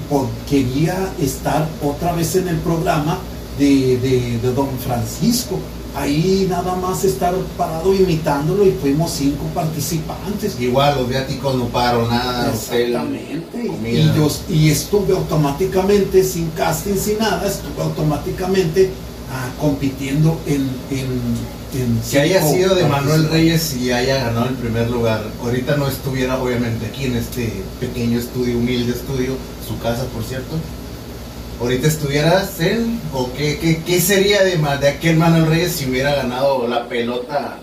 quería 0.49 1.13
estar 1.21 1.69
otra 1.83 2.13
vez 2.13 2.37
en 2.37 2.49
el 2.49 2.57
programa 2.59 3.19
de, 3.59 3.97
de- 3.99 4.39
de 4.43 4.53
Don 4.55 4.69
Francisco. 4.79 5.59
Ahí 5.93 6.47
nada 6.49 6.77
más 6.77 7.03
estar 7.03 7.35
parado 7.59 7.93
imitándolo 7.93 8.65
y 8.65 8.71
fuimos 8.81 9.11
cinco 9.11 9.43
participantes. 9.53 10.55
Igual, 10.61 10.99
los 10.99 11.09
viáticos 11.09 11.57
no 11.57 11.65
pagaron 11.67 12.09
nada, 12.09 12.53
Exactamente. 12.53 13.67
Y, 13.91 14.17
yo, 14.17 14.29
y 14.49 14.71
estuve 14.71 15.15
automáticamente, 15.17 16.23
sin 16.23 16.49
casting, 16.51 16.95
sin 16.95 17.19
nada, 17.19 17.45
estuve 17.45 17.83
automáticamente 17.83 18.91
ah, 19.33 19.51
compitiendo 19.61 20.39
en, 20.47 20.63
en, 20.91 20.99
en 20.99 21.60
Que 22.11 22.21
haya 22.21 22.43
sido 22.43 22.75
de 22.75 22.85
Manuel. 22.85 23.29
Reyes 23.29 23.77
y 23.77 23.93
haya 23.93 24.25
ganado 24.25 24.49
el 24.49 24.57
primer 24.57 24.91
lugar. 24.91 25.23
Ahorita 25.43 25.77
no 25.77 25.87
estuviera 25.87 26.39
obviamente 26.39 26.87
aquí 26.87 27.05
en 27.05 27.17
este 27.17 27.63
pequeño 27.79 28.19
estudio, 28.19 28.59
humilde 28.59 28.93
estudio, 28.93 29.35
su 29.67 29.79
casa 29.79 30.05
por 30.07 30.25
cierto. 30.25 30.57
Ahorita 31.61 31.87
estuvieras 31.87 32.59
en, 32.61 33.01
o 33.13 33.31
qué, 33.35 33.59
qué, 33.59 33.83
qué 33.85 34.01
sería 34.01 34.43
de, 34.43 34.57
de 34.57 34.89
aquel 34.89 35.17
Manuel 35.17 35.47
Reyes 35.47 35.73
si 35.73 35.89
hubiera 35.89 36.15
ganado 36.15 36.67
la 36.67 36.89
pelota 36.89 37.59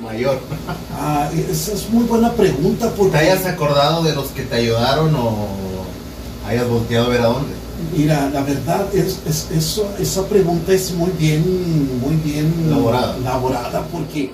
mayor. 0.00 0.40
Ah, 0.94 1.28
esa 1.50 1.72
es 1.72 1.88
muy 1.90 2.04
buena 2.04 2.30
pregunta 2.32 2.90
¿Te 2.90 2.96
porque, 2.96 3.16
hayas 3.16 3.44
acordado 3.46 4.04
de 4.04 4.14
los 4.14 4.28
que 4.28 4.42
te 4.42 4.56
ayudaron 4.56 5.12
o 5.16 5.48
hayas 6.46 6.68
volteado 6.68 7.06
a 7.06 7.08
ver 7.08 7.20
a 7.22 7.26
dónde? 7.26 7.54
Mira, 7.96 8.28
la 8.30 8.42
verdad, 8.42 8.86
es, 8.94 9.18
es- 9.26 9.48
eso, 9.56 9.88
esa 9.98 10.26
pregunta 10.26 10.72
es 10.72 10.92
muy 10.92 11.10
bien, 11.18 11.42
muy 12.00 12.16
bien 12.16 12.52
Elaborada. 12.66 13.16
elaborada 13.16 13.86
porque 13.92 14.30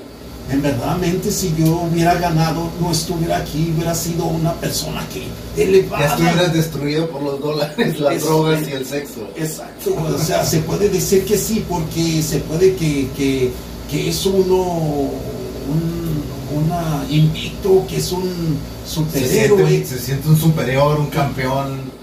en 0.50 0.62
verdaderamente 0.62 1.30
si 1.30 1.54
yo 1.58 1.82
hubiera 1.90 2.14
ganado, 2.14 2.70
no 2.80 2.90
estuviera 2.90 3.36
aquí, 3.38 3.72
hubiera 3.74 3.94
sido 3.94 4.24
una 4.24 4.54
persona 4.54 5.06
que 5.12 5.62
elevada. 5.62 6.06
Ya 6.06 6.12
estuvieras 6.14 6.52
destruido 6.54 7.10
por 7.10 7.22
los 7.22 7.40
dólares, 7.40 8.00
las 8.00 8.14
Es- 8.14 8.22
drogas 8.24 8.66
y 8.68 8.72
el 8.72 8.86
sexo. 8.86 9.28
Exacto, 9.36 9.94
o 9.94 10.18
sea, 10.18 10.44
se 10.44 10.60
puede 10.60 10.88
decir 10.88 11.24
que 11.26 11.36
sí, 11.36 11.64
porque 11.68 12.22
se 12.22 12.38
puede 12.38 12.74
que, 12.76 13.08
que, 13.16 13.52
que 13.90 14.08
es 14.08 14.24
uno 14.26 14.56
un 15.70 16.18
una 16.56 17.04
invicto, 17.10 17.84
que 17.86 17.98
es 17.98 18.10
un 18.10 18.56
Se 18.86 18.94
superhéroe, 18.94 19.68
siente, 19.68 19.86
se 19.86 19.98
siente 19.98 20.28
un 20.30 20.38
superior, 20.40 20.98
un 20.98 21.06
campeón. 21.08 21.97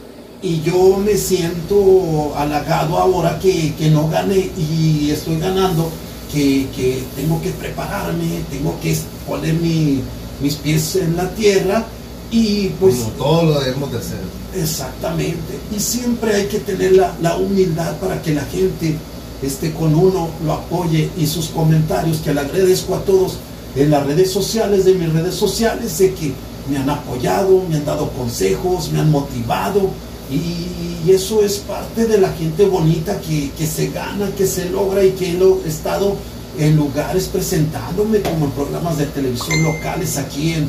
Y 0.46 0.62
yo 0.62 0.98
me 1.04 1.18
siento 1.18 2.34
halagado 2.38 2.98
ahora 3.00 3.40
que, 3.40 3.74
que 3.76 3.90
no 3.90 4.08
gane 4.10 4.52
y 4.58 5.10
estoy 5.12 5.40
ganando, 5.40 5.90
que, 6.32 6.68
que 6.76 7.04
tengo 7.16 7.42
que 7.42 7.50
prepararme, 7.50 8.42
tengo 8.52 8.76
que 8.82 8.96
poner 9.28 9.56
mi- 9.56 10.02
mis 10.42 10.56
pies 10.56 10.98
en 10.98 11.18
la 11.18 11.30
tierra 11.32 11.84
y 12.30 12.68
pues 12.80 12.96
como 12.98 13.10
todo 13.12 13.44
lo 13.46 13.60
debemos 13.62 13.92
de 13.92 13.98
hacer. 13.98 14.20
Exactamente. 14.56 15.58
Y 15.76 15.80
siempre 15.80 16.36
hay 16.36 16.46
que 16.46 16.60
tener 16.60 16.92
la, 16.94 17.16
la 17.22 17.38
humildad 17.38 17.96
para 17.98 18.22
que 18.22 18.34
la 18.34 18.44
gente 18.46 18.96
esté 19.42 19.72
con 19.74 19.96
uno, 19.96 20.30
lo 20.46 20.54
apoye 20.54 21.10
y 21.18 21.26
sus 21.28 21.48
comentarios, 21.48 22.18
que 22.18 22.34
le 22.34 22.42
agradezco 22.42 22.96
a 22.96 23.00
todos 23.00 23.38
en 23.76 23.90
las 23.92 24.06
redes 24.06 24.32
sociales, 24.32 24.86
de 24.86 24.94
mis 24.94 25.12
redes 25.12 25.36
sociales, 25.36 25.92
sé 25.92 26.14
que 26.14 26.34
me 26.70 26.78
han 26.78 26.90
apoyado, 26.90 27.64
me 27.70 27.78
han 27.78 27.86
dado 27.86 28.10
consejos, 28.12 28.92
me 28.92 29.00
han 29.00 29.12
motivado 29.12 29.90
y, 30.32 31.12
eso 31.12 31.44
es 31.44 31.58
parte 31.60 32.08
de 32.08 32.18
la 32.18 32.30
gente 32.34 32.66
bonita 32.66 33.22
que, 33.22 33.52
que 33.56 33.68
se 33.68 33.90
gana, 33.90 34.28
que 34.36 34.48
se 34.48 34.70
logra 34.72 35.04
y 35.04 35.12
que 35.12 35.30
he 35.32 35.34
lo- 35.34 35.62
he 35.64 35.70
estado 35.70 36.16
en 36.58 36.76
lugares 36.76 37.28
presentándome 37.28 38.22
como 38.22 38.46
en 38.46 38.52
programas 38.52 38.98
de 38.98 39.06
televisión 39.06 39.62
locales 39.62 40.18
aquí 40.18 40.54
en, 40.54 40.68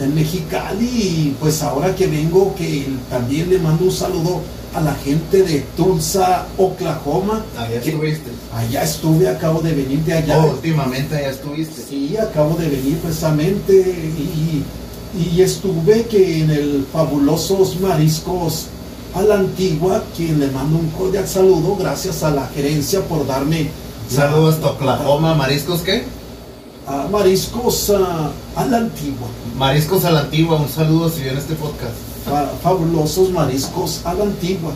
en 0.00 0.14
Mexicali 0.14 0.84
y 0.84 1.36
pues 1.40 1.62
ahora 1.62 1.94
que 1.96 2.06
vengo 2.08 2.54
que 2.56 2.86
también 3.08 3.48
le 3.48 3.58
mando 3.58 3.84
un 3.84 3.90
saludo 3.92 4.42
a 4.74 4.80
la 4.80 4.94
gente 4.96 5.44
de 5.44 5.60
Tulsa, 5.76 6.46
Oklahoma. 6.58 7.44
Allá 7.56 7.76
estuviste. 7.78 8.30
allá 8.52 8.82
estuve, 8.82 9.28
acabo 9.28 9.62
de 9.62 9.72
venir 9.72 10.00
de 10.00 10.12
allá. 10.14 10.44
Oh, 10.44 10.50
últimamente 10.50 11.16
allá 11.16 11.30
estuviste. 11.30 11.80
Sí, 11.88 12.16
acabo 12.16 12.56
de 12.56 12.68
venir 12.68 12.98
precisamente 12.98 13.72
y, 13.72 14.62
y 15.16 15.40
estuve 15.42 16.06
que 16.06 16.40
en 16.40 16.50
el 16.50 16.86
fabulosos 16.92 17.80
mariscos 17.80 18.66
a 19.14 19.22
la 19.22 19.36
antigua, 19.36 20.02
quien 20.16 20.40
le 20.40 20.50
mando 20.50 20.78
un 20.78 20.88
cordial 20.90 21.26
saludo, 21.28 21.76
gracias 21.76 22.22
a 22.24 22.30
la 22.30 22.46
gerencia 22.48 23.00
por 23.06 23.26
darme 23.26 23.70
Saludos 24.08 24.56
hasta 24.56 24.70
Oklahoma. 24.70 25.34
¿Mariscos 25.34 25.80
qué? 25.80 26.04
a 26.86 27.08
mariscos 27.10 27.90
ah, 27.96 28.30
a 28.56 28.66
la 28.66 28.76
antigua. 28.76 29.26
Mariscos 29.56 30.04
a 30.04 30.10
la 30.10 30.20
antigua. 30.20 30.56
Un 30.60 30.68
saludo 30.68 31.08
si 31.08 31.22
ven 31.22 31.38
este 31.38 31.54
podcast. 31.54 31.94
fa- 32.26 32.50
fabulosos 32.62 33.30
mariscos 33.30 34.00
a 34.04 34.12
la 34.12 34.24
antigua. 34.24 34.72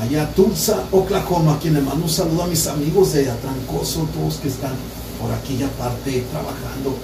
Allá 0.00 0.30
Tulsa, 0.34 0.84
Oklahoma, 0.92 1.58
quien 1.60 1.74
le 1.74 1.80
mando 1.80 2.04
un 2.04 2.10
saludo 2.10 2.44
a 2.44 2.46
mis 2.46 2.66
amigos 2.68 3.12
de 3.14 3.28
Atrancoso, 3.30 4.08
todos 4.14 4.34
que 4.36 4.48
están 4.48 4.72
por 5.20 5.32
aquella 5.32 5.68
parte 5.70 6.24
trabajando. 6.30 6.96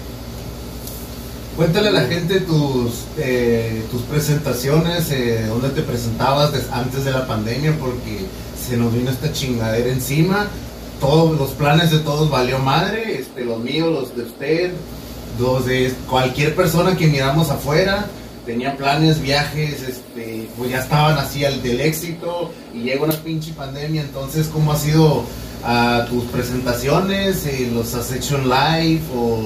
Cuéntale 1.56 1.88
a 1.88 1.92
la 1.92 2.02
gente 2.02 2.40
tus, 2.40 3.04
eh, 3.18 3.82
tus 3.90 4.02
presentaciones, 4.02 5.10
eh, 5.10 5.44
dónde 5.48 5.70
te 5.70 5.82
presentabas 5.82 6.52
antes 6.72 7.04
de 7.04 7.10
la 7.10 7.26
pandemia, 7.26 7.76
porque 7.78 8.26
se 8.56 8.76
nos 8.76 8.92
vino 8.94 9.10
esta 9.10 9.32
chingadera 9.32 9.90
encima. 9.90 10.46
Todos 11.00 11.38
los 11.38 11.50
planes 11.50 11.90
de 11.90 11.98
todos 11.98 12.30
valió 12.30 12.58
madre, 12.58 13.18
este, 13.20 13.44
los 13.44 13.58
míos, 13.58 13.92
los 13.92 14.16
de 14.16 14.22
usted, 14.22 14.72
los 15.38 15.66
de 15.66 15.92
cualquier 16.08 16.54
persona 16.54 16.96
que 16.96 17.06
miramos 17.06 17.50
afuera, 17.50 18.06
tenía 18.46 18.76
planes, 18.76 19.20
viajes, 19.20 19.82
este, 19.82 20.48
pues 20.56 20.70
ya 20.70 20.80
estaban 20.80 21.18
así 21.18 21.44
al 21.44 21.62
del 21.62 21.80
éxito 21.80 22.52
y 22.74 22.82
llega 22.82 23.04
una 23.04 23.14
pinche 23.14 23.52
pandemia, 23.52 24.02
entonces 24.02 24.48
¿cómo 24.48 24.72
ha 24.72 24.76
sido 24.76 25.24
a 25.64 26.06
tus 26.08 26.24
presentaciones? 26.24 27.46
Eh, 27.46 27.70
¿Los 27.72 27.94
has 27.94 28.12
hecho 28.12 28.36
en 28.36 28.48
live 28.48 29.02
o 29.14 29.38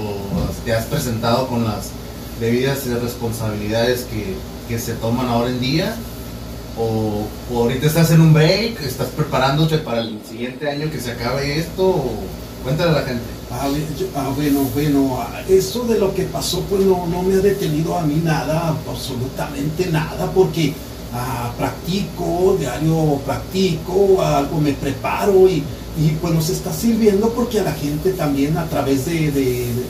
te 0.64 0.72
has 0.72 0.86
presentado 0.86 1.46
con 1.48 1.64
las 1.64 1.90
debidas 2.40 2.86
responsabilidades 2.86 4.06
que, 4.10 4.34
que 4.68 4.78
se 4.78 4.94
toman 4.94 5.28
ahora 5.28 5.50
en 5.50 5.60
día? 5.60 5.96
O, 6.76 7.26
ahorita 7.54 7.86
estás 7.86 8.10
en 8.10 8.20
un 8.20 8.32
break, 8.32 8.82
estás 8.82 9.08
preparándote 9.08 9.78
para 9.78 10.00
el 10.00 10.18
siguiente 10.28 10.68
año 10.68 10.90
que 10.90 11.00
se 11.00 11.12
acabe 11.12 11.58
esto, 11.58 11.86
o 11.86 12.10
cuéntale 12.64 12.90
a 12.90 13.00
la 13.00 13.02
gente. 13.02 13.22
Ah, 13.52 13.68
ah 14.16 14.32
bueno, 14.34 14.68
bueno, 14.74 15.24
eso 15.48 15.84
de 15.84 15.98
lo 16.00 16.12
que 16.12 16.24
pasó 16.24 16.62
pues 16.62 16.82
no, 16.82 17.06
no 17.06 17.22
me 17.22 17.34
ha 17.34 17.38
detenido 17.38 17.96
a 17.96 18.02
mí 18.02 18.20
nada, 18.24 18.74
absolutamente 18.88 19.86
nada, 19.86 20.28
porque 20.32 20.74
ah, 21.12 21.52
practico, 21.56 22.56
diario 22.58 23.20
practico, 23.24 24.20
algo 24.20 24.60
me 24.60 24.72
preparo 24.72 25.48
y, 25.48 25.62
y, 25.98 26.10
pues 26.20 26.34
nos 26.34 26.50
está 26.50 26.72
sirviendo 26.72 27.30
porque 27.30 27.60
a 27.60 27.64
la 27.64 27.72
gente 27.72 28.12
también 28.12 28.56
a 28.56 28.66
través 28.68 29.06
de, 29.06 29.30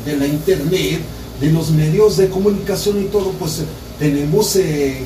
de, 0.04 0.16
la 0.16 0.26
internet, 0.26 1.00
de 1.40 1.50
los 1.50 1.70
medios 1.70 2.16
de 2.16 2.28
comunicación 2.28 3.00
y 3.00 3.04
todo, 3.06 3.30
pues 3.32 3.62
tenemos 3.98 4.54
eh, 4.56 5.04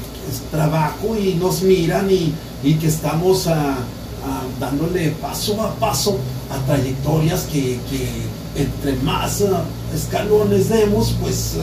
trabajo 0.51 1.17
y 1.17 1.35
nos 1.35 1.63
miran 1.63 2.09
y, 2.11 2.35
que 2.81 2.89
estamos 2.89 3.47
ah, 3.47 3.79
ah, 4.25 4.43
dándole 4.59 5.11
paso 5.21 5.63
a 5.63 5.75
paso 5.77 6.19
a 6.51 6.59
trayectorias 6.67 7.43
que, 7.45 7.79
entre 8.57 8.97
más 9.03 9.43
ah, 9.43 9.63
escalones 9.95 10.69
demos, 10.69 11.15
pues... 11.21 11.57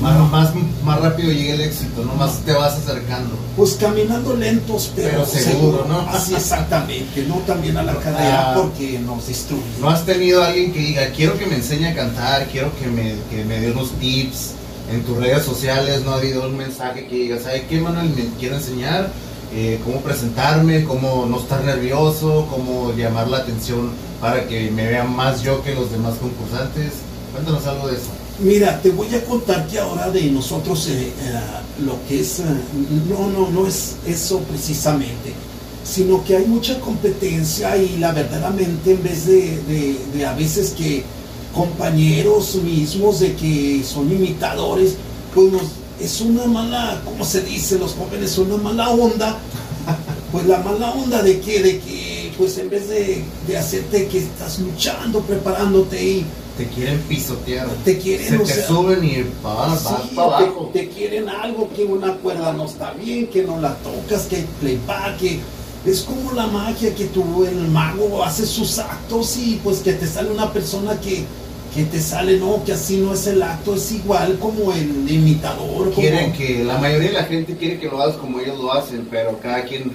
Más, 0.00 0.30
más, 0.30 0.52
más, 0.82 1.00
rápido 1.00 1.30
llega 1.30 1.54
el 1.54 1.60
éxito, 1.60 2.04
¿no? 2.04 2.14
Más 2.14 2.40
te 2.40 2.52
vas 2.52 2.74
acercando. 2.74 3.36
Pues 3.56 3.74
caminando 3.74 4.34
lentos, 4.34 4.92
pero, 4.94 5.24
seguro, 5.24 5.86
¿no? 5.88 6.00
Así 6.10 6.34
exactamente, 6.34 7.24
no 7.28 7.36
también 7.46 7.76
a 7.76 7.84
la 7.84 7.94
cadera 7.94 8.54
porque 8.54 8.98
nos 8.98 9.28
destruye. 9.28 9.62
¿No 9.80 9.88
has 9.88 10.04
tenido 10.04 10.42
alguien 10.42 10.72
que 10.72 10.80
diga, 10.80 11.06
quiero 11.10 11.38
que 11.38 11.46
me 11.46 11.54
enseñe 11.56 11.86
a 11.86 11.94
cantar, 11.94 12.46
quiero 12.48 12.72
que 12.76 12.88
me, 12.88 13.14
que 13.30 13.44
me 13.44 13.60
dé 13.60 13.70
unos 13.70 13.92
tips? 13.92 14.54
en 14.90 15.02
tus 15.04 15.16
redes 15.16 15.44
sociales 15.44 16.02
no 16.04 16.12
ha 16.12 16.16
habido 16.16 16.46
un 16.46 16.56
mensaje 16.56 17.06
que 17.06 17.16
digas, 17.16 17.42
¿sabes 17.42 17.62
qué, 17.68 17.80
Manuel? 17.80 18.10
Me 18.10 18.26
quiero 18.38 18.56
enseñar 18.56 19.10
eh, 19.52 19.80
cómo 19.84 20.00
presentarme, 20.00 20.84
cómo 20.84 21.26
no 21.26 21.38
estar 21.38 21.62
nervioso, 21.62 22.46
cómo 22.50 22.92
llamar 22.92 23.28
la 23.28 23.38
atención 23.38 23.92
para 24.20 24.46
que 24.46 24.70
me 24.70 24.86
vean 24.86 25.14
más 25.14 25.42
yo 25.42 25.62
que 25.62 25.74
los 25.74 25.90
demás 25.90 26.14
concursantes. 26.16 26.92
Cuéntanos 27.32 27.66
algo 27.66 27.88
de 27.88 27.94
eso. 27.96 28.10
Mira, 28.40 28.80
te 28.82 28.90
voy 28.90 29.14
a 29.14 29.24
contar 29.24 29.66
que 29.68 29.78
ahora 29.78 30.10
de 30.10 30.24
nosotros 30.24 30.88
eh, 30.88 31.06
eh, 31.06 31.12
lo 31.84 31.96
que 32.08 32.20
es, 32.20 32.42
no, 33.08 33.28
no, 33.28 33.50
no 33.50 33.66
es 33.66 33.96
eso 34.06 34.40
precisamente, 34.40 35.32
sino 35.84 36.24
que 36.24 36.36
hay 36.36 36.46
mucha 36.46 36.80
competencia 36.80 37.76
y 37.76 37.96
la 37.98 38.12
verdaderamente 38.12 38.92
en 38.92 39.02
vez 39.02 39.26
de, 39.26 39.98
de 40.12 40.26
a 40.26 40.34
veces 40.34 40.70
que 40.70 41.04
compañeros 41.54 42.56
mismos 42.56 43.20
de 43.20 43.34
que 43.34 43.82
son 43.84 44.10
imitadores, 44.10 44.96
pues 45.34 45.52
es 46.00 46.20
una 46.20 46.46
mala, 46.46 47.00
¿cómo 47.04 47.24
se 47.24 47.40
dice? 47.42 47.78
Los 47.78 47.92
jóvenes 47.94 48.36
una 48.38 48.56
mala 48.56 48.90
onda. 48.90 49.38
Pues 50.32 50.48
la 50.48 50.58
mala 50.58 50.90
onda 50.90 51.22
de 51.22 51.38
que, 51.38 51.62
de 51.62 51.78
que 51.78 52.32
pues 52.36 52.58
en 52.58 52.68
vez 52.68 52.88
de, 52.88 53.56
hacerte 53.56 54.08
que 54.08 54.18
estás 54.18 54.58
luchando, 54.58 55.20
preparándote 55.20 56.04
y 56.04 56.26
te 56.56 56.66
quieren 56.66 56.98
pisotear. 57.00 57.68
Te 57.84 57.98
quieren, 57.98 58.46
Se 58.46 58.54
te 58.54 58.66
suben 58.66 59.04
y 59.04 59.24
vas, 59.42 59.82
para 60.14 60.38
abajo. 60.38 60.70
Te, 60.72 60.88
quieren 60.88 61.28
algo 61.28 61.68
que 61.74 61.84
una 61.84 62.14
cuerda 62.14 62.52
no 62.52 62.66
está 62.66 62.92
bien, 62.92 63.26
que 63.26 63.42
no 63.42 63.60
la 63.60 63.74
tocas, 63.76 64.26
que 64.26 64.36
hay 64.36 64.46
playback, 64.60 65.18
que 65.18 65.40
es 65.86 66.02
como 66.02 66.32
la 66.32 66.46
magia 66.46 66.94
que 66.94 67.06
tú, 67.06 67.44
el 67.44 67.68
mago, 67.68 68.24
hace 68.24 68.46
sus 68.46 68.78
actos 68.78 69.36
y 69.36 69.60
pues 69.62 69.80
que 69.80 69.94
te 69.94 70.06
sale 70.06 70.30
una 70.30 70.52
persona 70.52 71.00
que 71.00 71.24
que 71.74 71.84
te 71.84 72.00
sale, 72.00 72.38
no, 72.38 72.62
que 72.64 72.72
así 72.72 72.98
no 72.98 73.14
es 73.14 73.26
el 73.26 73.42
acto, 73.42 73.74
es 73.74 73.90
igual 73.90 74.38
como 74.38 74.72
el 74.72 75.10
imitador. 75.10 75.90
Quieren 75.90 76.32
que, 76.32 76.62
la 76.62 76.78
mayoría 76.78 77.08
de 77.08 77.14
la 77.14 77.24
gente 77.24 77.56
quiere 77.56 77.80
que 77.80 77.88
lo 77.88 78.00
hagas 78.00 78.14
como 78.16 78.38
ellos 78.38 78.60
lo 78.60 78.72
hacen, 78.72 79.08
pero 79.10 79.40
cada 79.40 79.64
quien 79.64 79.92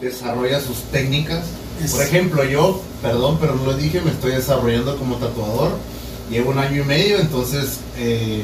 desarrolla 0.00 0.60
sus 0.60 0.82
técnicas. 0.92 1.46
Por 1.90 2.02
ejemplo, 2.02 2.44
yo, 2.44 2.82
perdón, 3.00 3.38
pero 3.40 3.54
no 3.54 3.64
lo 3.64 3.74
dije, 3.74 4.02
me 4.02 4.10
estoy 4.10 4.32
desarrollando 4.32 4.98
como 4.98 5.16
tatuador. 5.16 5.72
Llevo 6.32 6.50
un 6.50 6.58
año 6.58 6.80
y 6.80 6.84
medio, 6.86 7.18
entonces 7.20 7.80
eh, 7.98 8.42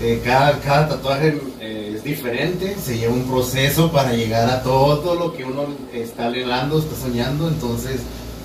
eh, 0.00 0.22
cada, 0.24 0.58
cada, 0.60 0.88
tatuaje 0.88 1.38
eh, 1.60 1.92
es 1.94 2.02
diferente, 2.02 2.74
se 2.82 2.96
lleva 2.96 3.12
un 3.12 3.24
proceso 3.24 3.92
para 3.92 4.14
llegar 4.14 4.48
a 4.48 4.62
todo, 4.62 5.14
lo 5.14 5.36
que 5.36 5.44
uno 5.44 5.66
está 5.92 6.28
anhelando, 6.28 6.78
está 6.78 6.96
soñando, 6.96 7.48
entonces 7.48 8.00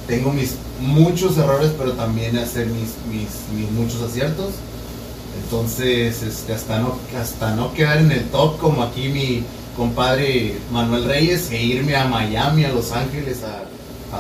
tengo 0.06 0.34
mis 0.34 0.56
muchos 0.82 1.38
errores, 1.38 1.72
pero 1.78 1.94
también 1.94 2.36
hacer 2.38 2.68
mis, 2.68 2.89
mis, 3.10 3.72
muchos 3.72 4.02
aciertos. 4.02 4.50
Entonces, 5.42 6.24
este, 6.24 6.54
hasta, 6.54 6.80
no, 6.80 6.98
hasta 7.18 7.56
no 7.56 7.74
quedar 7.74 8.00
en 8.00 8.12
el 8.12 8.26
top 8.32 8.58
como 8.60 8.84
aquí 8.84 9.08
mi 9.08 9.44
compadre 9.78 10.58
Manuel 10.74 11.06
Reyes 11.06 11.50
e 11.52 11.63
irme 11.63 11.96
a 11.96 12.06
Miami, 12.06 12.66
a 12.66 12.70
Los 12.74 12.92
Ángeles 12.92 13.44
a, 13.44 13.63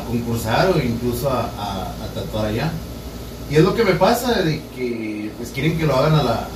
concursar 0.07 0.71
o 0.71 0.81
incluso 0.81 1.29
a, 1.29 1.91
tatuar 2.15 2.45
allá. 2.45 2.71
Y 3.53 3.57
es 3.57 3.63
lo 3.63 3.75
que 3.75 3.83
me 3.83 3.93
pasa, 3.93 4.41
de 4.41 4.59
que 4.75 5.29
pues 5.37 5.51
quieren 5.51 5.77
que 5.77 5.85
lo 5.85 5.95
hagan 5.95 6.15
a 6.15 6.23
la, 6.23 6.47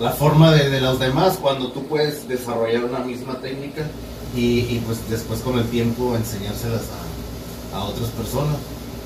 la, 0.00 0.12
forma 0.12 0.50
de, 0.50 0.70
de, 0.70 0.80
los 0.80 0.98
demás, 0.98 1.36
cuando 1.38 1.70
tú 1.72 1.82
puedes 1.82 2.26
desarrollar 2.26 2.86
una 2.86 3.00
misma 3.00 3.38
técnica 3.42 3.86
y, 4.34 4.60
y 4.60 4.82
pues 4.86 4.98
después 5.10 5.40
con 5.40 5.58
el 5.58 5.66
tiempo 5.66 6.16
enseñárselas 6.16 6.84
a, 7.74 7.76
a 7.76 7.84
otras 7.84 8.08
personas. 8.12 8.56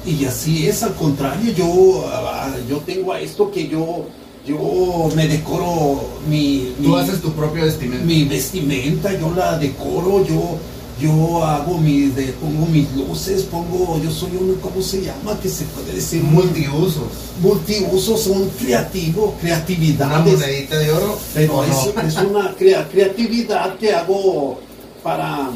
Y 0.07 0.25
así 0.25 0.69
es, 0.69 0.85
al 0.85 0.95
contrario, 0.95 1.53
yo, 1.53 2.05
ah, 2.13 2.55
yo 2.69 2.77
tengo 2.77 3.13
a 3.13 3.19
esto 3.19 3.51
que 3.51 3.67
yo, 3.67 4.05
yo 4.47 5.09
me 5.17 5.27
decoro 5.27 6.05
mi... 6.29 6.77
Tú 6.81 6.97
haces 6.97 7.21
tu 7.21 7.33
propia 7.33 7.65
vestimenta. 7.65 8.07
Mi 8.07 8.23
vestimenta, 8.23 9.13
yo 9.19 9.35
la 9.35 9.59
decoro, 9.59 10.25
yo, 10.25 10.59
yo 11.01 11.45
hago 11.45 11.79
mi, 11.79 12.07
de, 12.09 12.33
pongo 12.33 12.67
mis 12.67 12.91
luces, 12.93 13.43
pongo, 13.45 14.01
yo 14.03 14.11
soy 14.11 14.37
un, 14.37 14.55
¿cómo 14.61 14.83
se 14.83 15.03
llama? 15.03 15.39
Que 15.41 15.49
se 15.49 15.65
puede 15.65 15.95
decir. 15.95 16.23
Multiusos. 16.23 17.05
Multiusos, 17.41 18.23
son 18.23 18.49
creativo, 18.51 19.35
creatividad. 19.41 20.09
Una 20.09 20.19
monedita 20.19 20.79
de 20.79 20.93
oro. 20.93 21.19
Pero 21.35 21.65
es, 21.65 22.07
es, 22.07 22.17
una 22.23 22.55
creatividad 22.55 23.77
que 23.79 23.93
hago 23.93 24.61
para 25.03 25.51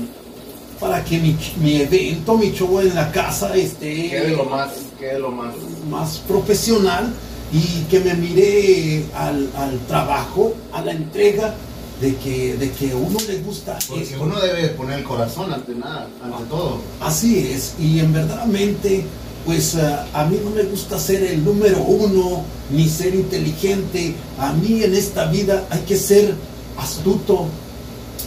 para 0.80 1.04
que 1.04 1.18
mi, 1.18 1.36
mi, 1.60 1.76
evento, 1.76 2.36
mi 2.36 2.52
show 2.52 2.80
en 2.80 2.94
la 2.94 3.10
casa 3.12 3.54
esté 3.54 4.10
quede 4.10 4.36
lo 4.36 4.44
más, 4.44 4.70
lo 5.18 5.30
más. 5.30 5.54
más 5.88 6.18
profesional 6.26 7.12
y 7.52 7.84
que 7.84 8.00
me 8.00 8.14
mire 8.14 9.04
al, 9.14 9.48
al, 9.56 9.78
trabajo, 9.86 10.54
a 10.72 10.82
la 10.82 10.92
entrega 10.92 11.54
de 12.04 12.16
que, 12.16 12.54
de 12.58 12.70
que 12.70 12.94
uno 12.94 13.18
le 13.26 13.38
gusta. 13.38 13.78
Porque 13.88 14.16
uno 14.20 14.38
debe 14.38 14.68
poner 14.68 14.98
el 14.98 15.04
corazón 15.04 15.52
ante 15.52 15.74
nada, 15.74 16.06
ante 16.22 16.44
todo. 16.50 16.80
Así 17.00 17.38
es, 17.38 17.74
y 17.78 17.98
en 18.00 18.12
verdaderamente, 18.12 19.06
pues 19.46 19.74
eh, 19.76 19.96
a 20.12 20.24
mí 20.26 20.38
no 20.44 20.50
me 20.50 20.64
gusta 20.64 20.98
ser 20.98 21.22
el 21.22 21.42
número 21.42 21.78
uno, 21.78 22.44
ni 22.70 22.88
ser 22.90 23.14
inteligente. 23.14 24.14
A 24.38 24.52
mí 24.52 24.82
en 24.82 24.94
esta 24.94 25.26
vida 25.30 25.66
hay 25.70 25.80
que 25.80 25.96
ser 25.96 26.34
astuto. 26.76 27.46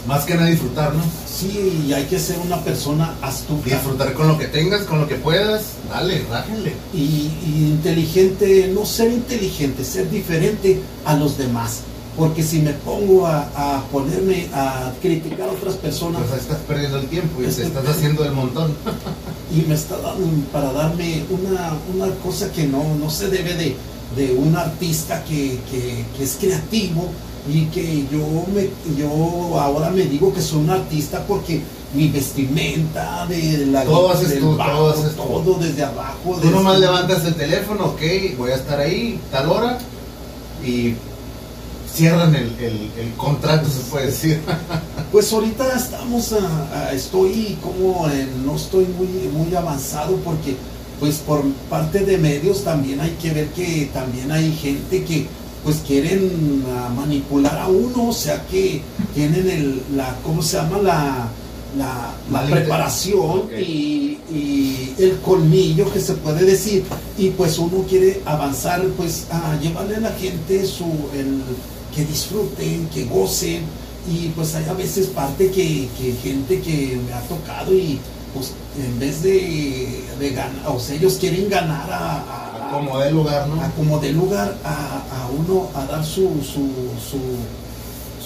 Más 0.08 0.24
que 0.24 0.34
nada 0.34 0.48
disfrutar, 0.48 0.92
¿no? 0.94 1.02
Sí, 1.26 1.92
hay 1.94 2.04
que 2.06 2.18
ser 2.18 2.38
una 2.38 2.64
persona 2.64 3.14
astuta. 3.22 3.70
Disfrutar 3.70 4.12
con 4.14 4.26
lo 4.26 4.38
que 4.38 4.46
tengas, 4.46 4.82
con 4.82 5.00
lo 5.00 5.06
que 5.06 5.14
puedas, 5.14 5.74
dale, 5.88 6.24
rájenle. 6.28 6.72
Y, 6.92 7.30
inteligente, 7.46 8.72
no 8.74 8.84
ser 8.84 9.12
inteligente, 9.12 9.84
ser 9.84 10.10
diferente 10.10 10.80
a 11.04 11.14
los 11.14 11.38
demás. 11.38 11.82
Porque 12.18 12.42
si 12.42 12.58
me 12.60 12.72
pongo 12.72 13.26
a, 13.26 13.84
ponerme 13.92 14.48
a 14.52 14.92
criticar 15.00 15.48
a 15.48 15.52
otras 15.52 15.76
personas. 15.76 16.22
Pues 16.28 16.42
estás 16.42 16.58
perdiendo 16.66 16.98
el 16.98 17.06
tiempo 17.06 17.40
y 17.40 17.46
te 17.46 17.62
estás 17.62 17.86
haciendo 17.86 18.24
el 18.24 18.32
montón. 18.32 18.74
y 19.56 19.62
me 19.62 19.74
está 19.74 19.96
dando 19.98 20.26
para 20.52 20.72
darme 20.72 21.24
una, 21.30 21.74
una 21.94 22.12
cosa 22.16 22.50
que 22.52 22.66
no, 22.66 22.96
no 22.96 23.08
se 23.08 23.28
debe 23.28 23.54
de, 23.54 23.76
de 24.16 24.32
un 24.32 24.56
artista 24.56 25.24
que, 25.24 25.60
que, 25.70 26.04
que 26.16 26.24
es 26.24 26.36
creativo 26.40 27.08
y 27.50 27.66
que 27.66 28.04
yo 28.12 28.44
me 28.52 28.68
yo 28.96 29.58
ahora 29.58 29.90
me 29.90 30.02
digo 30.02 30.32
que 30.34 30.42
soy 30.42 30.60
un 30.60 30.70
artista 30.70 31.24
porque 31.26 31.62
mi 31.94 32.08
vestimenta 32.08 33.26
de 33.26 33.66
la 33.66 33.84
todo 33.84 34.10
haces 34.10 34.38
tú, 34.38 34.56
todo, 34.56 34.90
haces 34.90 35.16
todo 35.16 35.54
desde 35.54 35.84
abajo 35.84 36.38
tú 36.42 36.50
nomás 36.50 36.78
levantas 36.78 37.24
el 37.24 37.34
teléfono 37.34 37.86
ok 37.86 38.02
voy 38.36 38.50
a 38.50 38.56
estar 38.56 38.78
ahí 38.80 39.18
tal 39.30 39.48
hora 39.48 39.78
y 40.64 40.94
cierran 41.98 42.32
el, 42.34 42.52
el, 42.60 43.12
contrato 43.16 43.68
se 43.68 43.80
puede 43.90 44.06
decir. 44.06 44.40
Pues 45.10 45.32
ahorita 45.32 45.74
estamos 45.74 46.34
estoy 46.92 47.56
como 47.62 48.06
no 48.44 48.56
estoy 48.56 48.84
muy 48.84 49.08
muy 49.32 49.54
avanzado 49.54 50.16
porque 50.16 50.54
pues 51.00 51.16
por 51.16 51.42
parte 51.70 52.00
de 52.00 52.18
medios 52.18 52.62
también 52.62 53.00
hay 53.00 53.12
que 53.12 53.30
ver 53.30 53.46
que 53.48 53.88
también 53.94 54.30
hay 54.30 54.52
gente 54.52 55.04
que 55.04 55.26
pues 55.64 55.76
quieren 55.86 56.62
ah, 56.68 56.90
manipular 56.94 57.58
a 57.58 57.68
uno, 57.68 58.08
o 58.08 58.12
sea 58.12 58.44
que 58.50 58.82
tienen 59.14 59.48
el, 59.48 59.82
la, 59.96 60.14
¿cómo 60.22 60.42
se 60.42 60.58
llama? 60.58 60.78
La, 60.78 61.28
la, 62.30 62.46
preparación 62.50 63.48
y, 63.58 64.18
y 64.30 64.94
el 64.98 65.18
colmillo 65.20 65.90
que 65.92 66.00
se 66.00 66.14
puede 66.14 66.44
decir. 66.44 66.84
Y 67.16 67.30
pues 67.30 67.58
uno 67.58 67.84
quiere 67.88 68.20
avanzar 68.24 68.82
pues 68.96 69.26
a 69.30 69.58
llevarle 69.60 69.96
a 69.96 70.00
la 70.00 70.12
gente 70.12 70.66
su 70.66 70.84
el 71.14 71.42
que 71.94 72.04
disfruten 72.04 72.88
que 72.88 73.04
gocen 73.04 73.62
y 74.10 74.28
pues 74.28 74.54
hay 74.54 74.64
a 74.66 74.72
veces 74.74 75.06
parte 75.08 75.50
que, 75.50 75.88
que 75.98 76.12
gente 76.22 76.60
que 76.60 76.98
me 77.06 77.12
ha 77.12 77.20
tocado 77.22 77.72
y 77.74 77.98
pues 78.34 78.52
en 78.82 78.98
vez 78.98 79.22
de, 79.22 80.04
de 80.18 80.30
ganar 80.30 80.68
o 80.68 80.78
sea 80.80 80.94
ellos 80.96 81.14
quieren 81.20 81.48
ganar 81.48 81.90
a, 81.90 81.98
a- 82.18 82.68
a- 82.68 82.70
Como 82.72 82.98
de 82.98 83.10
lugar, 83.10 83.48
¿no? 83.48 83.60
a 83.62 83.70
como 83.70 83.98
de 83.98 84.12
lugar 84.12 84.56
a, 84.64 85.24
a 85.24 85.28
uno 85.36 85.68
a 85.74 85.86
dar 85.86 86.04
su, 86.04 86.28
su, 86.42 86.68
su, 87.08 87.18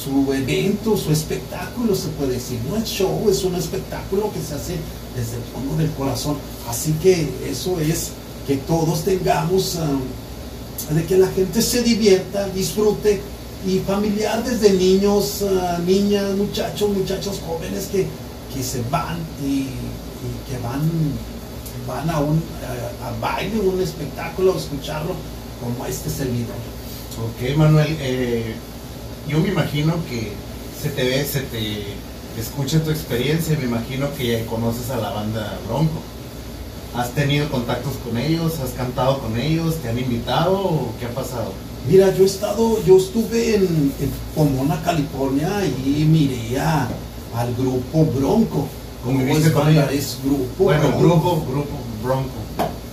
su 0.02 0.32
evento, 0.32 0.96
su 0.96 1.12
espectáculo, 1.12 1.94
se 1.94 2.08
puede 2.08 2.32
decir. 2.32 2.58
No 2.68 2.76
es 2.76 2.88
show, 2.88 3.28
es 3.30 3.44
un 3.44 3.54
espectáculo 3.54 4.32
que 4.32 4.40
se 4.42 4.54
hace 4.54 4.76
desde 5.16 5.36
el 5.36 5.44
fondo 5.52 5.76
del 5.76 5.90
corazón. 5.92 6.36
Así 6.68 6.92
que 7.02 7.28
eso 7.48 7.78
es 7.80 8.10
que 8.48 8.56
todos 8.56 9.04
tengamos, 9.04 9.76
ah, 9.76 10.92
de 10.92 11.04
que 11.04 11.16
la 11.18 11.28
gente 11.28 11.62
se 11.62 11.82
divierta, 11.84 12.48
disfrute 12.48 13.20
y 13.66 13.78
familiar 13.80 14.42
desde 14.42 14.72
niños, 14.72 15.44
ah, 15.44 15.78
niñas, 15.86 16.34
muchachos, 16.36 16.90
muchachos 16.90 17.40
jóvenes 17.46 17.86
que, 17.86 18.06
que 18.52 18.62
se 18.62 18.82
van 18.90 19.18
y, 19.42 19.66
que 20.48 20.58
van 20.62 20.80
van 21.86 22.08
a 22.10 22.20
un 22.20 22.40
a, 23.02 23.08
a 23.08 23.18
baile, 23.20 23.58
un 23.58 23.80
espectáculo, 23.80 24.54
a 24.54 24.56
escucharlo 24.56 25.14
como 25.60 25.86
este 25.86 26.10
servidor. 26.10 26.54
Ok, 27.18 27.56
Manuel, 27.56 27.96
eh, 28.00 28.54
yo 29.28 29.38
me 29.40 29.48
imagino 29.48 29.94
que 30.08 30.32
se 30.80 30.90
te 30.90 31.04
ve, 31.04 31.24
se 31.24 31.40
te 31.40 31.84
escucha 32.38 32.82
tu 32.82 32.90
experiencia, 32.90 33.56
me 33.58 33.64
imagino 33.64 34.08
que 34.16 34.44
conoces 34.46 34.90
a 34.90 34.96
la 34.96 35.10
banda 35.10 35.58
Bronco. 35.68 36.00
¿Has 36.94 37.10
tenido 37.12 37.48
contactos 37.50 37.94
con 38.04 38.18
ellos? 38.18 38.58
¿Has 38.60 38.70
cantado 38.70 39.18
con 39.20 39.38
ellos? 39.38 39.76
¿Te 39.76 39.88
han 39.88 39.98
invitado 39.98 40.88
qué 40.98 41.06
ha 41.06 41.14
pasado? 41.14 41.52
Mira, 41.88 42.14
yo 42.14 42.22
he 42.22 42.26
estado, 42.26 42.82
yo 42.84 42.96
estuve 42.96 43.56
en, 43.56 43.92
en 44.00 44.10
Pomona, 44.34 44.80
California 44.82 45.50
y 45.84 46.04
miré 46.04 46.58
a- 46.60 46.88
al 47.34 47.54
grupo 47.54 48.04
Bronco. 48.16 48.68
Como 49.04 49.18
¿Conviviste 49.18 49.48
es 49.48 49.52
con 49.52 49.68
es 49.68 50.18
grupo 50.24 50.64
Bueno, 50.64 50.88
Bronco. 50.90 51.00
grupo, 51.00 51.46
grupo 51.50 51.76
Bronco. 52.04 52.30